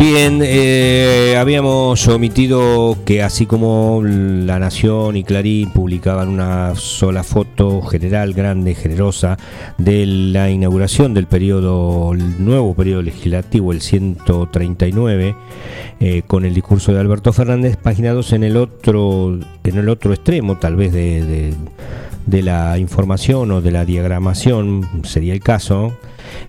Bien, 0.00 0.40
eh, 0.42 1.36
habíamos 1.38 2.08
omitido 2.08 2.96
que 3.04 3.22
así 3.22 3.44
como 3.44 4.00
La 4.02 4.58
Nación 4.58 5.18
y 5.18 5.24
Clarín 5.24 5.72
publicaban 5.72 6.30
una 6.30 6.74
sola 6.74 7.22
foto 7.22 7.82
general, 7.82 8.32
grande, 8.32 8.74
generosa, 8.74 9.36
de 9.76 10.06
la 10.06 10.48
inauguración 10.48 11.12
del 11.12 11.26
periodo, 11.26 12.14
el 12.14 12.42
nuevo 12.42 12.72
periodo 12.74 13.02
legislativo, 13.02 13.72
el 13.72 13.82
139, 13.82 15.36
eh, 16.00 16.22
con 16.26 16.46
el 16.46 16.54
discurso 16.54 16.94
de 16.94 17.00
Alberto 17.00 17.34
Fernández, 17.34 17.76
paginados 17.76 18.32
en 18.32 18.42
el 18.42 18.56
otro, 18.56 19.38
en 19.64 19.76
el 19.76 19.90
otro 19.90 20.14
extremo, 20.14 20.56
tal 20.56 20.76
vez 20.76 20.94
de, 20.94 21.54
la 22.42 22.78
información 22.78 23.50
o 23.50 23.60
de 23.60 23.70
la 23.70 23.84
diagramación, 23.84 24.88
sería 25.04 25.34
el 25.34 25.40
caso, 25.40 25.92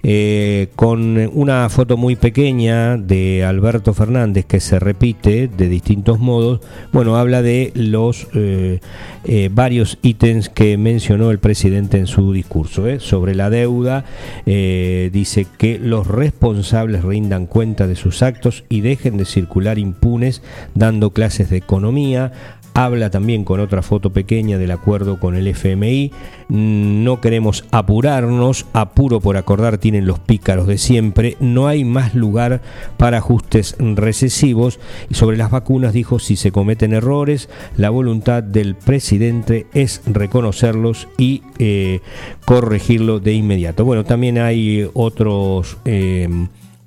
eh, 0.03 0.69
con 0.75 1.17
una 1.33 1.69
foto 1.69 1.97
muy 1.97 2.15
pequeña 2.15 2.97
de 2.97 3.43
Alberto 3.43 3.93
Fernández 3.93 4.45
que 4.45 4.59
se 4.59 4.79
repite 4.79 5.47
de 5.47 5.69
distintos 5.69 6.19
modos. 6.19 6.61
Bueno, 6.91 7.17
habla 7.17 7.41
de 7.41 7.71
los 7.75 8.27
eh, 8.33 8.79
eh, 9.25 9.49
varios 9.51 9.97
ítems 10.01 10.49
que 10.49 10.77
mencionó 10.77 11.31
el 11.31 11.39
presidente 11.39 11.97
en 11.97 12.07
su 12.07 12.33
discurso. 12.33 12.81
Sobre 12.99 13.35
la 13.35 13.49
deuda, 13.49 14.05
dice 14.45 15.45
que 15.57 15.77
los 15.79 16.07
responsables 16.07 17.03
rindan 17.03 17.45
cuenta 17.45 17.87
de 17.87 17.95
sus 17.95 18.23
actos 18.23 18.63
y 18.69 18.81
dejen 18.81 19.17
de 19.17 19.25
circular 19.25 19.77
impunes 19.77 20.41
dando 20.73 21.11
clases 21.11 21.49
de 21.49 21.57
economía 21.57 22.31
habla 22.73 23.09
también 23.09 23.43
con 23.43 23.59
otra 23.59 23.81
foto 23.81 24.11
pequeña 24.11 24.57
del 24.57 24.71
acuerdo 24.71 25.19
con 25.19 25.35
el 25.35 25.47
FMI. 25.47 26.11
No 26.49 27.21
queremos 27.21 27.65
apurarnos, 27.71 28.65
apuro 28.73 29.19
por 29.21 29.37
acordar 29.37 29.77
tienen 29.77 30.05
los 30.05 30.19
pícaros 30.19 30.67
de 30.67 30.77
siempre, 30.77 31.37
no 31.39 31.67
hay 31.67 31.83
más 31.83 32.13
lugar 32.15 32.61
para 32.97 33.17
ajustes 33.17 33.75
recesivos. 33.79 34.79
Y 35.09 35.15
sobre 35.15 35.37
las 35.37 35.51
vacunas 35.51 35.93
dijo, 35.93 36.19
si 36.19 36.35
se 36.35 36.51
cometen 36.51 36.93
errores, 36.93 37.49
la 37.77 37.89
voluntad 37.89 38.43
del 38.43 38.75
presidente 38.75 39.67
es 39.73 40.01
reconocerlos 40.05 41.07
y 41.17 41.43
eh, 41.59 42.01
corregirlo 42.45 43.19
de 43.19 43.33
inmediato. 43.33 43.85
Bueno, 43.85 44.03
también 44.03 44.37
hay 44.37 44.89
otros... 44.93 45.77
Eh, 45.85 46.27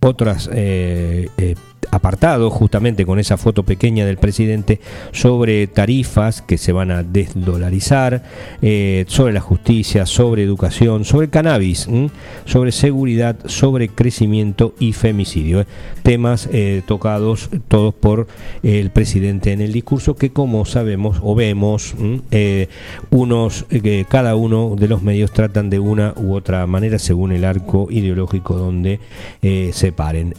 otras 0.00 0.50
eh, 0.52 1.28
apartado 1.94 2.50
justamente 2.50 3.06
con 3.06 3.18
esa 3.18 3.36
foto 3.36 3.62
pequeña 3.62 4.04
del 4.04 4.18
presidente 4.18 4.80
sobre 5.12 5.66
tarifas 5.66 6.42
que 6.42 6.58
se 6.58 6.72
van 6.72 6.90
a 6.90 7.02
desdolarizar, 7.02 8.22
eh, 8.62 9.04
sobre 9.08 9.32
la 9.32 9.40
justicia, 9.40 10.06
sobre 10.06 10.42
educación, 10.42 11.04
sobre 11.04 11.30
cannabis, 11.30 11.88
sobre 12.44 12.72
seguridad, 12.72 13.36
sobre 13.46 13.88
crecimiento 13.88 14.74
y 14.78 14.92
femicidio. 14.92 15.60
¿eh? 15.60 15.66
Temas 16.02 16.48
eh, 16.52 16.82
tocados 16.86 17.50
todos 17.68 17.94
por 17.94 18.26
el 18.62 18.90
presidente 18.90 19.52
en 19.52 19.60
el 19.60 19.72
discurso 19.72 20.16
que 20.16 20.30
como 20.30 20.64
sabemos 20.64 21.18
o 21.22 21.34
vemos, 21.34 21.94
unos, 23.10 23.66
cada 24.08 24.34
uno 24.36 24.76
de 24.78 24.88
los 24.88 25.02
medios 25.02 25.32
tratan 25.32 25.70
de 25.70 25.78
una 25.78 26.14
u 26.16 26.34
otra 26.34 26.66
manera 26.66 26.98
según 26.98 27.32
el 27.32 27.44
arco 27.44 27.88
ideológico 27.90 28.56
donde 28.56 29.00
se 29.40 29.92
paren. 29.92 30.34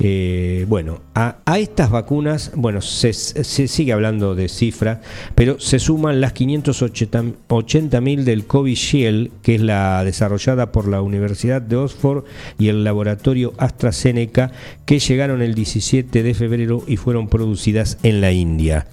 Eh, 0.00 0.64
bueno, 0.68 1.00
a, 1.14 1.38
estas 1.58 1.90
vacunas, 1.90 2.52
bueno, 2.54 2.80
se, 2.80 3.12
sigue 3.12 3.92
hablando 3.92 4.36
de 4.36 4.48
cifras, 4.48 4.98
pero 5.34 5.58
se 5.58 5.80
suman 5.80 6.20
las 6.20 6.34
580.000 6.34 8.22
del 8.22 8.46
Covishield, 8.46 9.30
que 9.42 9.56
es 9.56 9.60
la 9.60 10.04
desarrollada 10.04 10.70
por 10.70 10.86
la 10.86 11.02
Universidad 11.02 11.60
de 11.60 11.76
Oxford 11.76 12.24
y 12.58 12.68
el 12.68 12.84
laboratorio 12.84 13.54
AstraZeneca, 13.58 14.52
que 14.86 15.00
llegaron 15.00 15.42
el 15.42 15.54
17 15.54 16.22
de 16.22 16.34
febrero 16.34 16.84
y 16.86 16.96
fueron 16.96 17.28
producidas 17.28 17.98
en 18.04 18.20
la 18.20 18.30
India. 18.30 18.86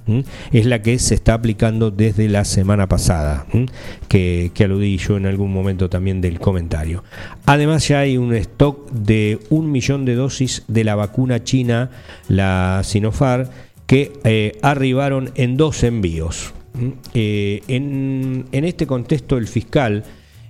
Es 0.51 0.66
la 0.66 0.82
que 0.82 0.97
se 0.97 1.14
está 1.14 1.36
aplicando 1.36 1.91
desde 1.91 2.28
la 2.30 2.45
semana 2.45 2.89
pasada, 2.89 3.45
que, 4.08 4.51
que 4.56 4.64
aludí 4.64 4.97
yo 4.97 5.18
en 5.18 5.28
algún 5.28 5.53
momento 5.53 5.89
también 5.89 6.20
del 6.22 6.39
comentario. 6.39 7.03
Además 7.45 7.88
ya 7.88 7.99
hay 7.99 8.18
un 8.18 8.34
stock 8.34 8.89
de 8.91 9.39
un 9.49 9.72
millón 9.72 10.06
de 10.06 10.16
dosis 10.16 10.64
de 10.68 10.84
la 10.84 10.95
vacuna 10.96 11.43
china, 11.43 11.89
la 12.28 12.82
Sinopharm, 12.84 13.48
que 13.88 14.14
eh, 14.24 14.58
arribaron 14.62 15.32
en 15.36 15.58
dos 15.58 15.84
envíos. 15.84 16.54
¿m? 16.80 16.93
Eh, 17.14 17.62
en, 17.68 18.46
este 18.52 18.88
contexto 18.88 19.38
el 19.38 19.48
fiscal 19.48 20.04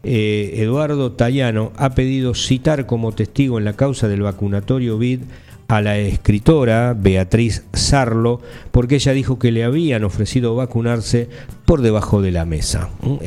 eh, 0.04 0.54
Eduardo 0.58 1.12
Tallano 1.12 1.72
ha 1.78 1.96
pedido 1.96 2.34
citar 2.34 2.86
como 2.86 3.12
testigo 3.12 3.58
en 3.58 3.66
la 3.66 3.74
causa 3.74 4.08
del 4.08 4.22
vacunatorio 4.22 4.98
BID 4.98 5.22
a 5.68 5.82
la 5.82 5.98
escritora 5.98 6.96
Beatriz 6.96 7.66
Sarlo, 7.74 8.39
porque 8.72 8.96
ella 8.96 9.14
dijo 9.14 9.39
que 9.39 9.52
le 9.52 9.64
habían 9.64 10.04
ofrecido 10.04 10.56
vacunarse 10.56 11.28
por 11.66 11.82
debajo 11.82 12.22
de 12.22 12.32
la 12.32 12.46
mesa. 12.46 12.89
¿Mm? 13.02 13.18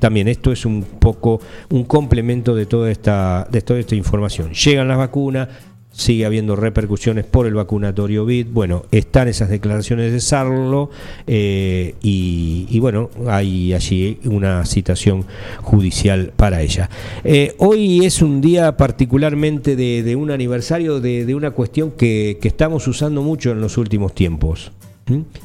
También 0.00 0.26
esto 0.26 0.50
es 0.50 0.66
un 0.66 0.82
poco 0.82 1.40
un 1.70 1.84
complemento 1.84 2.56
de 2.56 2.66
toda 2.66 2.90
esta, 2.90 3.46
de 3.48 3.60
toda 3.62 3.78
esta 3.78 3.94
información. 3.94 4.52
Llegan 4.52 4.88
las 4.88 4.98
vacunas, 4.98 5.48
sigue 5.94 6.26
habiendo 6.26 6.56
repercusiones 6.56 7.24
por 7.24 7.46
el 7.46 7.54
vacunatorio 7.54 8.24
BID. 8.24 8.48
Bueno, 8.50 8.84
están 8.90 9.28
esas 9.28 9.48
declaraciones 9.48 10.12
de 10.12 10.20
Sarlo 10.20 10.90
eh, 11.26 11.94
y, 12.02 12.78
bueno, 12.80 13.10
hay 13.28 13.72
allí 13.72 14.18
una 14.24 14.64
citación 14.66 15.24
judicial 15.62 16.32
para 16.36 16.62
ella. 16.62 16.90
Eh, 17.22 17.54
hoy 17.58 18.04
es 18.04 18.22
un 18.22 18.40
día 18.40 18.76
particularmente 18.76 19.76
de, 19.76 20.16
un 20.16 20.30
aniversario 20.30 21.00
de, 21.00 21.34
una 21.34 21.52
cuestión 21.52 21.92
que, 21.92 22.38
que 22.40 22.48
estamos 22.48 22.86
usando 22.88 23.22
mucho 23.22 23.52
en 23.52 23.60
los 23.60 23.78
últimos 23.78 24.14
tiempos. 24.14 24.72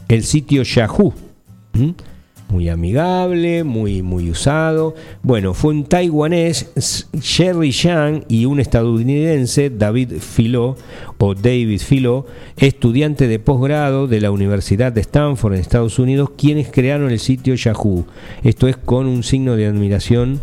El 0.08 0.24
sitio 0.24 0.64
Yahoo. 0.64 1.14
Muy 2.50 2.68
amigable, 2.68 3.64
muy, 3.64 4.02
muy 4.02 4.30
usado. 4.32 4.96
Bueno, 5.22 5.54
fue 5.54 5.72
un 5.74 5.86
taiwanés, 5.86 6.72
Sherry 7.14 7.72
Yang, 7.72 8.26
y 8.28 8.46
un 8.46 8.60
estadounidense, 8.60 9.70
David 9.70 10.14
Philo, 10.20 10.76
o 11.20 11.36
David 11.36 11.80
Philo, 11.88 12.26
estudiante 12.58 13.28
de 13.28 13.38
posgrado 13.40 14.08
de 14.08 14.20
la 14.22 14.32
Universidad 14.32 14.92
de 14.92 15.02
Stanford 15.02 15.54
en 15.54 15.60
Estados 15.62 16.00
Unidos, 16.00 16.32
quienes 16.38 16.70
crearon 16.72 17.12
el 17.12 17.20
sitio 17.20 17.54
Yahoo. 17.56 18.06
Esto 18.44 18.68
es 18.68 18.78
con 18.78 19.06
un 19.06 19.22
signo 19.24 19.56
de 19.56 19.68
admiración 19.68 20.42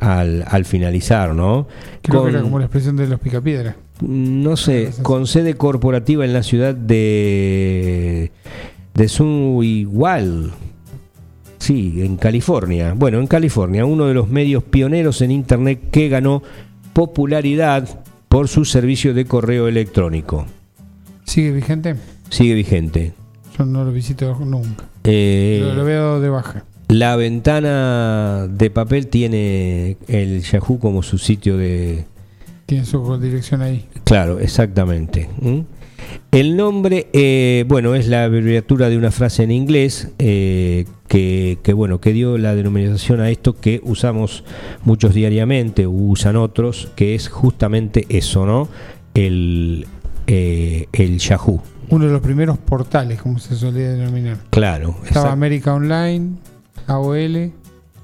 al, 0.00 0.44
al 0.46 0.64
finalizar, 0.64 1.34
¿no? 1.34 1.66
Creo 2.02 2.20
Con- 2.20 2.30
que 2.30 2.36
era 2.36 2.42
como 2.42 2.58
la 2.60 2.66
expresión 2.66 2.96
de 2.96 3.08
los 3.08 3.18
picapiedras. 3.18 3.74
no 4.00 4.56
sé, 4.56 4.90
con 5.02 5.26
sede 5.26 5.54
corporativa 5.54 6.24
en 6.24 6.32
la 6.32 6.44
ciudad 6.44 6.72
de 6.74 8.30
de 8.94 9.08
Sunnyvale. 9.08 10.50
Sí, 11.68 12.00
en 12.02 12.16
California. 12.16 12.94
Bueno, 12.96 13.20
en 13.20 13.26
California, 13.26 13.84
uno 13.84 14.06
de 14.06 14.14
los 14.14 14.30
medios 14.30 14.62
pioneros 14.64 15.20
en 15.20 15.30
internet 15.30 15.78
que 15.90 16.08
ganó 16.08 16.42
popularidad 16.94 18.00
por 18.30 18.48
su 18.48 18.64
servicio 18.64 19.12
de 19.12 19.26
correo 19.26 19.68
electrónico. 19.68 20.46
¿Sigue 21.24 21.50
vigente? 21.52 21.96
Sigue 22.30 22.54
vigente. 22.54 23.12
Yo 23.58 23.66
no 23.66 23.84
lo 23.84 23.92
visito 23.92 24.34
nunca. 24.40 24.84
Eh, 25.04 25.60
Lo, 25.62 25.74
lo 25.74 25.84
veo 25.84 26.20
de 26.22 26.30
baja. 26.30 26.64
la 26.88 27.16
ventana 27.16 28.46
de 28.50 28.70
papel 28.70 29.08
tiene 29.08 29.98
el 30.08 30.40
Yahoo 30.44 30.78
como 30.78 31.02
su 31.02 31.18
sitio 31.18 31.58
de, 31.58 32.06
Tiene 32.64 32.86
su 32.86 33.18
dirección 33.18 33.60
ahí. 33.60 33.84
Claro, 34.04 34.40
exactamente. 34.40 35.28
¿Mm? 35.42 35.58
El 36.32 36.56
nombre, 36.56 37.08
eh, 37.12 37.66
bueno, 37.68 37.94
es 37.94 38.08
la 38.08 38.24
abreviatura 38.24 38.88
de 38.88 38.96
una 38.96 39.10
frase 39.10 39.42
en 39.42 39.50
inglés 39.50 40.08
eh, 40.18 40.86
que, 41.08 41.58
que, 41.62 41.72
bueno, 41.72 42.00
que 42.00 42.12
dio 42.12 42.38
la 42.38 42.54
denominación 42.54 43.20
a 43.20 43.30
esto 43.30 43.54
que 43.54 43.80
usamos 43.82 44.44
muchos 44.84 45.14
diariamente, 45.14 45.86
usan 45.86 46.36
otros, 46.36 46.92
que 46.94 47.14
es 47.14 47.28
justamente 47.28 48.06
eso, 48.08 48.46
¿no? 48.46 48.68
El, 49.14 49.86
eh, 50.26 50.86
el 50.92 51.18
Yahoo. 51.18 51.60
Uno 51.90 52.04
de 52.04 52.12
los 52.12 52.20
primeros 52.20 52.58
portales, 52.58 53.20
como 53.22 53.38
se 53.38 53.56
solía 53.56 53.90
denominar. 53.90 54.38
Claro. 54.50 54.96
Estaba 55.04 55.32
América 55.32 55.74
Online, 55.74 56.32
AOL. 56.86 57.52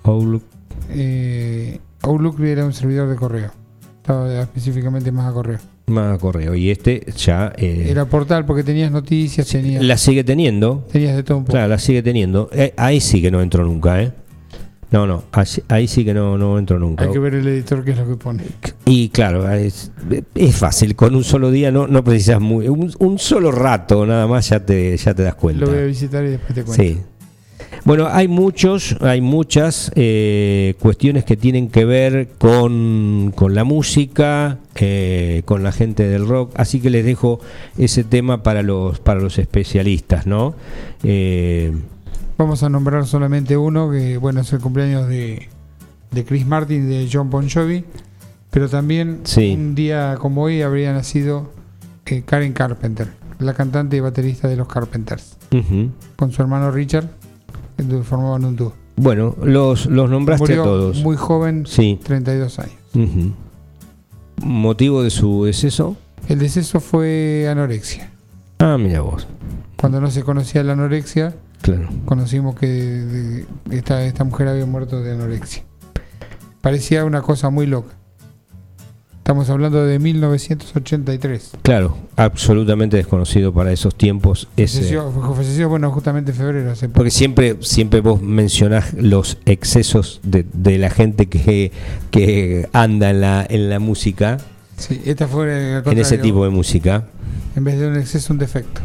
Outlook. 0.02 0.42
Eh, 0.90 1.78
Outlook 2.02 2.40
era 2.40 2.64
un 2.64 2.72
servidor 2.72 3.08
de 3.08 3.16
correo. 3.16 3.50
Estaba 3.96 4.40
específicamente 4.40 5.12
más 5.12 5.30
a 5.30 5.32
correo. 5.34 5.58
Más 5.86 6.18
correo. 6.18 6.54
Y 6.54 6.70
este 6.70 7.04
ya 7.16 7.52
eh, 7.58 7.88
Era 7.90 8.06
portal 8.06 8.46
porque 8.46 8.62
tenías 8.64 8.90
noticias, 8.90 9.46
tenías, 9.46 9.84
la 9.84 9.98
sigue 9.98 10.24
teniendo. 10.24 10.86
tenías 10.90 11.14
de 11.14 11.22
todo 11.22 11.38
un 11.38 11.44
poco. 11.44 11.52
Claro, 11.52 11.68
la 11.68 11.78
sigue 11.78 12.02
teniendo. 12.02 12.48
Eh, 12.52 12.72
ahí 12.76 13.00
sí 13.00 13.20
que 13.20 13.30
no 13.30 13.42
entro 13.42 13.64
nunca, 13.64 14.02
¿eh? 14.02 14.12
No, 14.90 15.08
no, 15.08 15.24
ahí 15.68 15.88
sí 15.88 16.04
que 16.04 16.14
no, 16.14 16.38
no 16.38 16.56
entro 16.56 16.78
nunca. 16.78 17.04
Hay 17.04 17.10
que 17.10 17.18
ver 17.18 17.34
el 17.34 17.48
editor 17.48 17.84
qué 17.84 17.90
es 17.90 17.98
lo 17.98 18.06
que 18.06 18.14
pone. 18.14 18.44
Y 18.86 19.08
claro, 19.08 19.50
es, 19.50 19.90
es 20.36 20.56
fácil, 20.56 20.94
con 20.94 21.16
un 21.16 21.24
solo 21.24 21.50
día 21.50 21.72
no, 21.72 21.88
no 21.88 22.04
precisas 22.04 22.40
muy, 22.40 22.68
un, 22.68 22.94
un 23.00 23.18
solo 23.18 23.50
rato 23.50 24.06
nada 24.06 24.28
más 24.28 24.50
ya 24.50 24.64
te, 24.64 24.96
ya 24.96 25.12
te 25.12 25.24
das 25.24 25.34
cuenta. 25.34 25.64
Lo 25.64 25.72
voy 25.72 25.80
a 25.80 25.86
visitar 25.86 26.24
y 26.24 26.28
después 26.28 26.54
te 26.54 26.62
cuento. 26.62 26.82
Sí. 26.82 27.00
Bueno, 27.84 28.08
hay 28.10 28.28
muchos, 28.28 28.96
hay 29.02 29.20
muchas 29.20 29.92
eh, 29.94 30.74
cuestiones 30.78 31.24
que 31.24 31.36
tienen 31.36 31.68
que 31.68 31.84
ver 31.84 32.28
con, 32.38 33.30
con 33.34 33.54
la 33.54 33.64
música, 33.64 34.58
eh, 34.76 35.42
con 35.44 35.62
la 35.62 35.70
gente 35.70 36.08
del 36.08 36.26
rock, 36.26 36.52
así 36.56 36.80
que 36.80 36.88
les 36.88 37.04
dejo 37.04 37.40
ese 37.76 38.02
tema 38.02 38.42
para 38.42 38.62
los 38.62 39.00
para 39.00 39.20
los 39.20 39.38
especialistas, 39.38 40.26
¿no? 40.26 40.54
Eh, 41.02 41.72
Vamos 42.38 42.62
a 42.62 42.68
nombrar 42.70 43.06
solamente 43.06 43.56
uno, 43.56 43.90
que 43.90 44.16
bueno, 44.16 44.40
es 44.40 44.52
el 44.54 44.60
cumpleaños 44.60 45.06
de, 45.08 45.48
de 46.10 46.24
Chris 46.24 46.46
Martin 46.46 46.90
y 46.90 46.94
de 47.04 47.08
John 47.12 47.28
Bon 47.30 47.48
Jovi. 47.48 47.84
Pero 48.50 48.68
también 48.68 49.20
Sí. 49.24 49.52
un 49.56 49.74
día 49.74 50.16
como 50.18 50.42
hoy 50.42 50.62
habría 50.62 50.92
nacido 50.92 51.52
eh, 52.06 52.22
Karen 52.24 52.52
Carpenter, 52.54 53.08
la 53.40 53.52
cantante 53.52 53.96
y 53.96 54.00
baterista 54.00 54.48
de 54.48 54.56
los 54.56 54.68
Carpenters. 54.68 55.36
Con 56.16 56.32
su 56.32 56.40
hermano 56.42 56.70
Richard, 56.72 57.08
que 57.76 58.02
formaban 58.02 58.44
un 58.44 58.56
dúo. 58.56 58.72
Bueno, 58.96 59.34
los, 59.42 59.86
los 59.86 60.08
nombraste 60.08 60.44
Murió 60.44 60.62
a 60.62 60.64
todos. 60.64 61.02
muy 61.02 61.16
joven, 61.16 61.66
Sí. 61.66 61.98
32 62.02 62.58
años. 62.60 62.74
¿Motivo 64.42 65.02
de 65.02 65.10
su 65.10 65.44
deceso? 65.44 65.96
El 66.28 66.38
deceso 66.38 66.80
fue 66.80 67.46
anorexia. 67.50 68.10
Ah, 68.58 68.76
mira 68.78 69.00
vos. 69.00 69.26
Cuando 69.76 70.00
no 70.00 70.10
se 70.10 70.22
conocía 70.22 70.62
la 70.62 70.72
anorexia, 70.74 71.34
Claro. 71.62 71.88
conocimos 72.04 72.54
que 72.54 72.66
de- 72.66 73.46
esta, 73.70 74.04
esta 74.04 74.24
mujer 74.24 74.48
había 74.48 74.66
muerto 74.66 75.02
de 75.02 75.12
anorexia. 75.12 75.64
Parecía 76.60 77.04
una 77.04 77.22
cosa 77.22 77.50
muy 77.50 77.66
loca. 77.66 77.94
Estamos 79.24 79.48
hablando 79.48 79.86
de 79.86 79.98
1983. 79.98 81.52
Claro, 81.62 81.96
absolutamente 82.14 82.98
desconocido 82.98 83.54
para 83.54 83.72
esos 83.72 83.94
tiempos. 83.94 84.48
Ese, 84.54 84.80
Falleció, 84.80 85.10
falleció, 85.34 85.68
bueno, 85.70 85.90
justamente 85.90 86.32
en 86.32 86.36
febrero. 86.36 86.70
Hace 86.70 86.88
poco. 86.88 86.98
porque 86.98 87.10
siempre, 87.10 87.56
siempre 87.62 88.02
vos 88.02 88.20
mencionás 88.20 88.92
los 88.92 89.38
excesos 89.46 90.20
de, 90.24 90.44
de 90.52 90.76
la 90.76 90.90
gente 90.90 91.24
que, 91.24 91.72
que 92.10 92.68
anda 92.74 93.08
en 93.08 93.22
la, 93.22 93.46
en 93.48 93.70
la 93.70 93.78
música, 93.78 94.36
Sí, 94.76 95.00
esta 95.06 95.26
fue 95.26 95.78
en 95.86 95.98
ese 95.98 96.18
tipo 96.18 96.44
de 96.44 96.50
música. 96.50 97.06
En 97.56 97.64
vez 97.64 97.78
de 97.78 97.88
un 97.88 97.96
exceso, 97.96 98.30
un 98.30 98.38
defecto. 98.38 98.82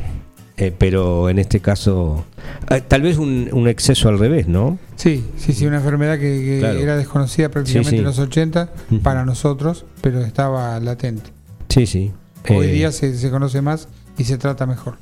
Eh, 0.60 0.74
pero 0.78 1.30
en 1.30 1.40
este 1.40 1.60
caso, 1.62 2.26
eh, 2.70 2.82
tal 2.88 3.02
vez 3.02 3.18
un, 3.18 3.50
un 3.52 3.68
exceso 3.68 4.10
al 4.10 4.20
revés, 4.20 4.48
¿no? 4.48 4.78
Sí, 4.96 5.24
sí, 5.38 5.54
sí, 5.54 5.66
una 5.66 5.78
enfermedad 5.78 6.16
que, 6.20 6.44
que 6.44 6.58
Claro. 6.60 6.80
era 6.80 6.98
desconocida 6.98 7.50
prácticamente 7.50 7.90
Sí, 7.92 7.96
sí. 7.96 8.00
en 8.00 8.04
los 8.06 8.20
80 8.20 8.70
Ujú. 8.92 9.02
para 9.02 9.26
nosotros, 9.26 9.86
pero 10.02 10.22
estaba 10.22 10.80
latente. 10.80 11.30
Sí, 11.70 11.86
sí. 11.86 12.12
Hoy 12.50 12.68
Eh, 12.68 12.72
día 12.72 12.92
se, 12.92 13.16
se 13.18 13.30
conoce 13.30 13.62
más 13.62 13.88
y 14.18 14.24
se 14.26 14.38
trata 14.38 14.66
mejor. 14.66 14.96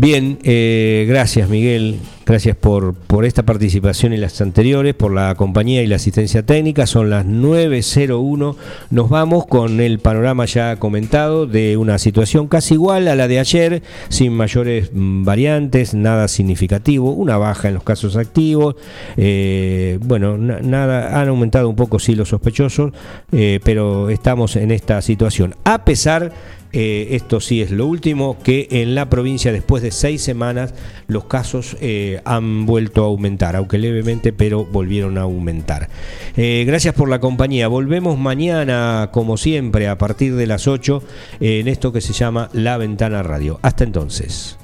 Bien, 0.00 0.38
eh, 0.44 1.06
gracias 1.08 1.48
Miguel, 1.48 1.98
gracias 2.24 2.54
por, 2.54 2.94
por 2.94 3.24
esta 3.24 3.42
participación 3.42 4.12
y 4.12 4.16
las 4.16 4.40
anteriores, 4.40 4.94
por 4.94 5.12
la 5.12 5.34
compañía 5.34 5.82
y 5.82 5.88
la 5.88 5.96
asistencia 5.96 6.44
técnica. 6.44 6.86
Son 6.86 7.10
las 7.10 7.26
9.01. 7.26 8.54
Nos 8.90 9.08
vamos 9.10 9.46
con 9.48 9.80
el 9.80 9.98
panorama 9.98 10.44
ya 10.44 10.76
comentado 10.76 11.46
de 11.48 11.76
una 11.76 11.98
situación 11.98 12.46
casi 12.46 12.74
igual 12.74 13.08
a 13.08 13.16
la 13.16 13.26
de 13.26 13.40
ayer, 13.40 13.82
sin 14.08 14.34
mayores 14.34 14.90
mm, 14.92 15.24
variantes, 15.24 15.94
nada 15.94 16.28
significativo, 16.28 17.10
una 17.10 17.36
baja 17.36 17.66
en 17.66 17.74
los 17.74 17.82
casos 17.82 18.14
activos. 18.14 18.76
eh, 19.16 19.98
bueno, 20.02 20.38
na- 20.38 20.60
nada, 20.60 21.20
han 21.20 21.26
aumentado 21.28 21.68
un 21.68 21.74
poco 21.74 21.98
sí 21.98 22.14
los 22.14 22.28
sospechosos, 22.28 22.92
eh, 23.32 23.58
pero 23.64 24.10
estamos 24.10 24.54
en 24.54 24.70
esta 24.70 25.02
situación. 25.02 25.56
A 25.64 25.84
pesar 25.84 26.30
eh, 26.72 27.08
esto 27.12 27.40
sí 27.40 27.62
es 27.62 27.70
lo 27.70 27.86
último, 27.86 28.38
que 28.42 28.68
en 28.70 28.94
la 28.94 29.08
provincia 29.08 29.52
después 29.52 29.82
de 29.82 29.90
seis 29.90 30.22
semanas 30.22 30.74
los 31.06 31.24
casos 31.24 31.76
eh, 31.80 32.20
han 32.24 32.66
vuelto 32.66 33.02
a 33.02 33.06
aumentar, 33.06 33.56
aunque 33.56 33.78
levemente, 33.78 34.32
pero 34.32 34.64
volvieron 34.64 35.18
a 35.18 35.22
aumentar. 35.22 35.88
Eh, 36.36 36.64
gracias 36.66 36.94
por 36.94 37.08
la 37.08 37.20
compañía. 37.20 37.68
Volvemos 37.68 38.18
mañana, 38.18 39.10
como 39.12 39.36
siempre, 39.36 39.88
a 39.88 39.98
partir 39.98 40.34
de 40.34 40.46
las 40.46 40.68
8 40.68 41.02
en 41.40 41.68
esto 41.68 41.92
que 41.92 42.00
se 42.00 42.12
llama 42.12 42.50
La 42.52 42.76
Ventana 42.76 43.22
Radio. 43.22 43.58
Hasta 43.62 43.84
entonces. 43.84 44.58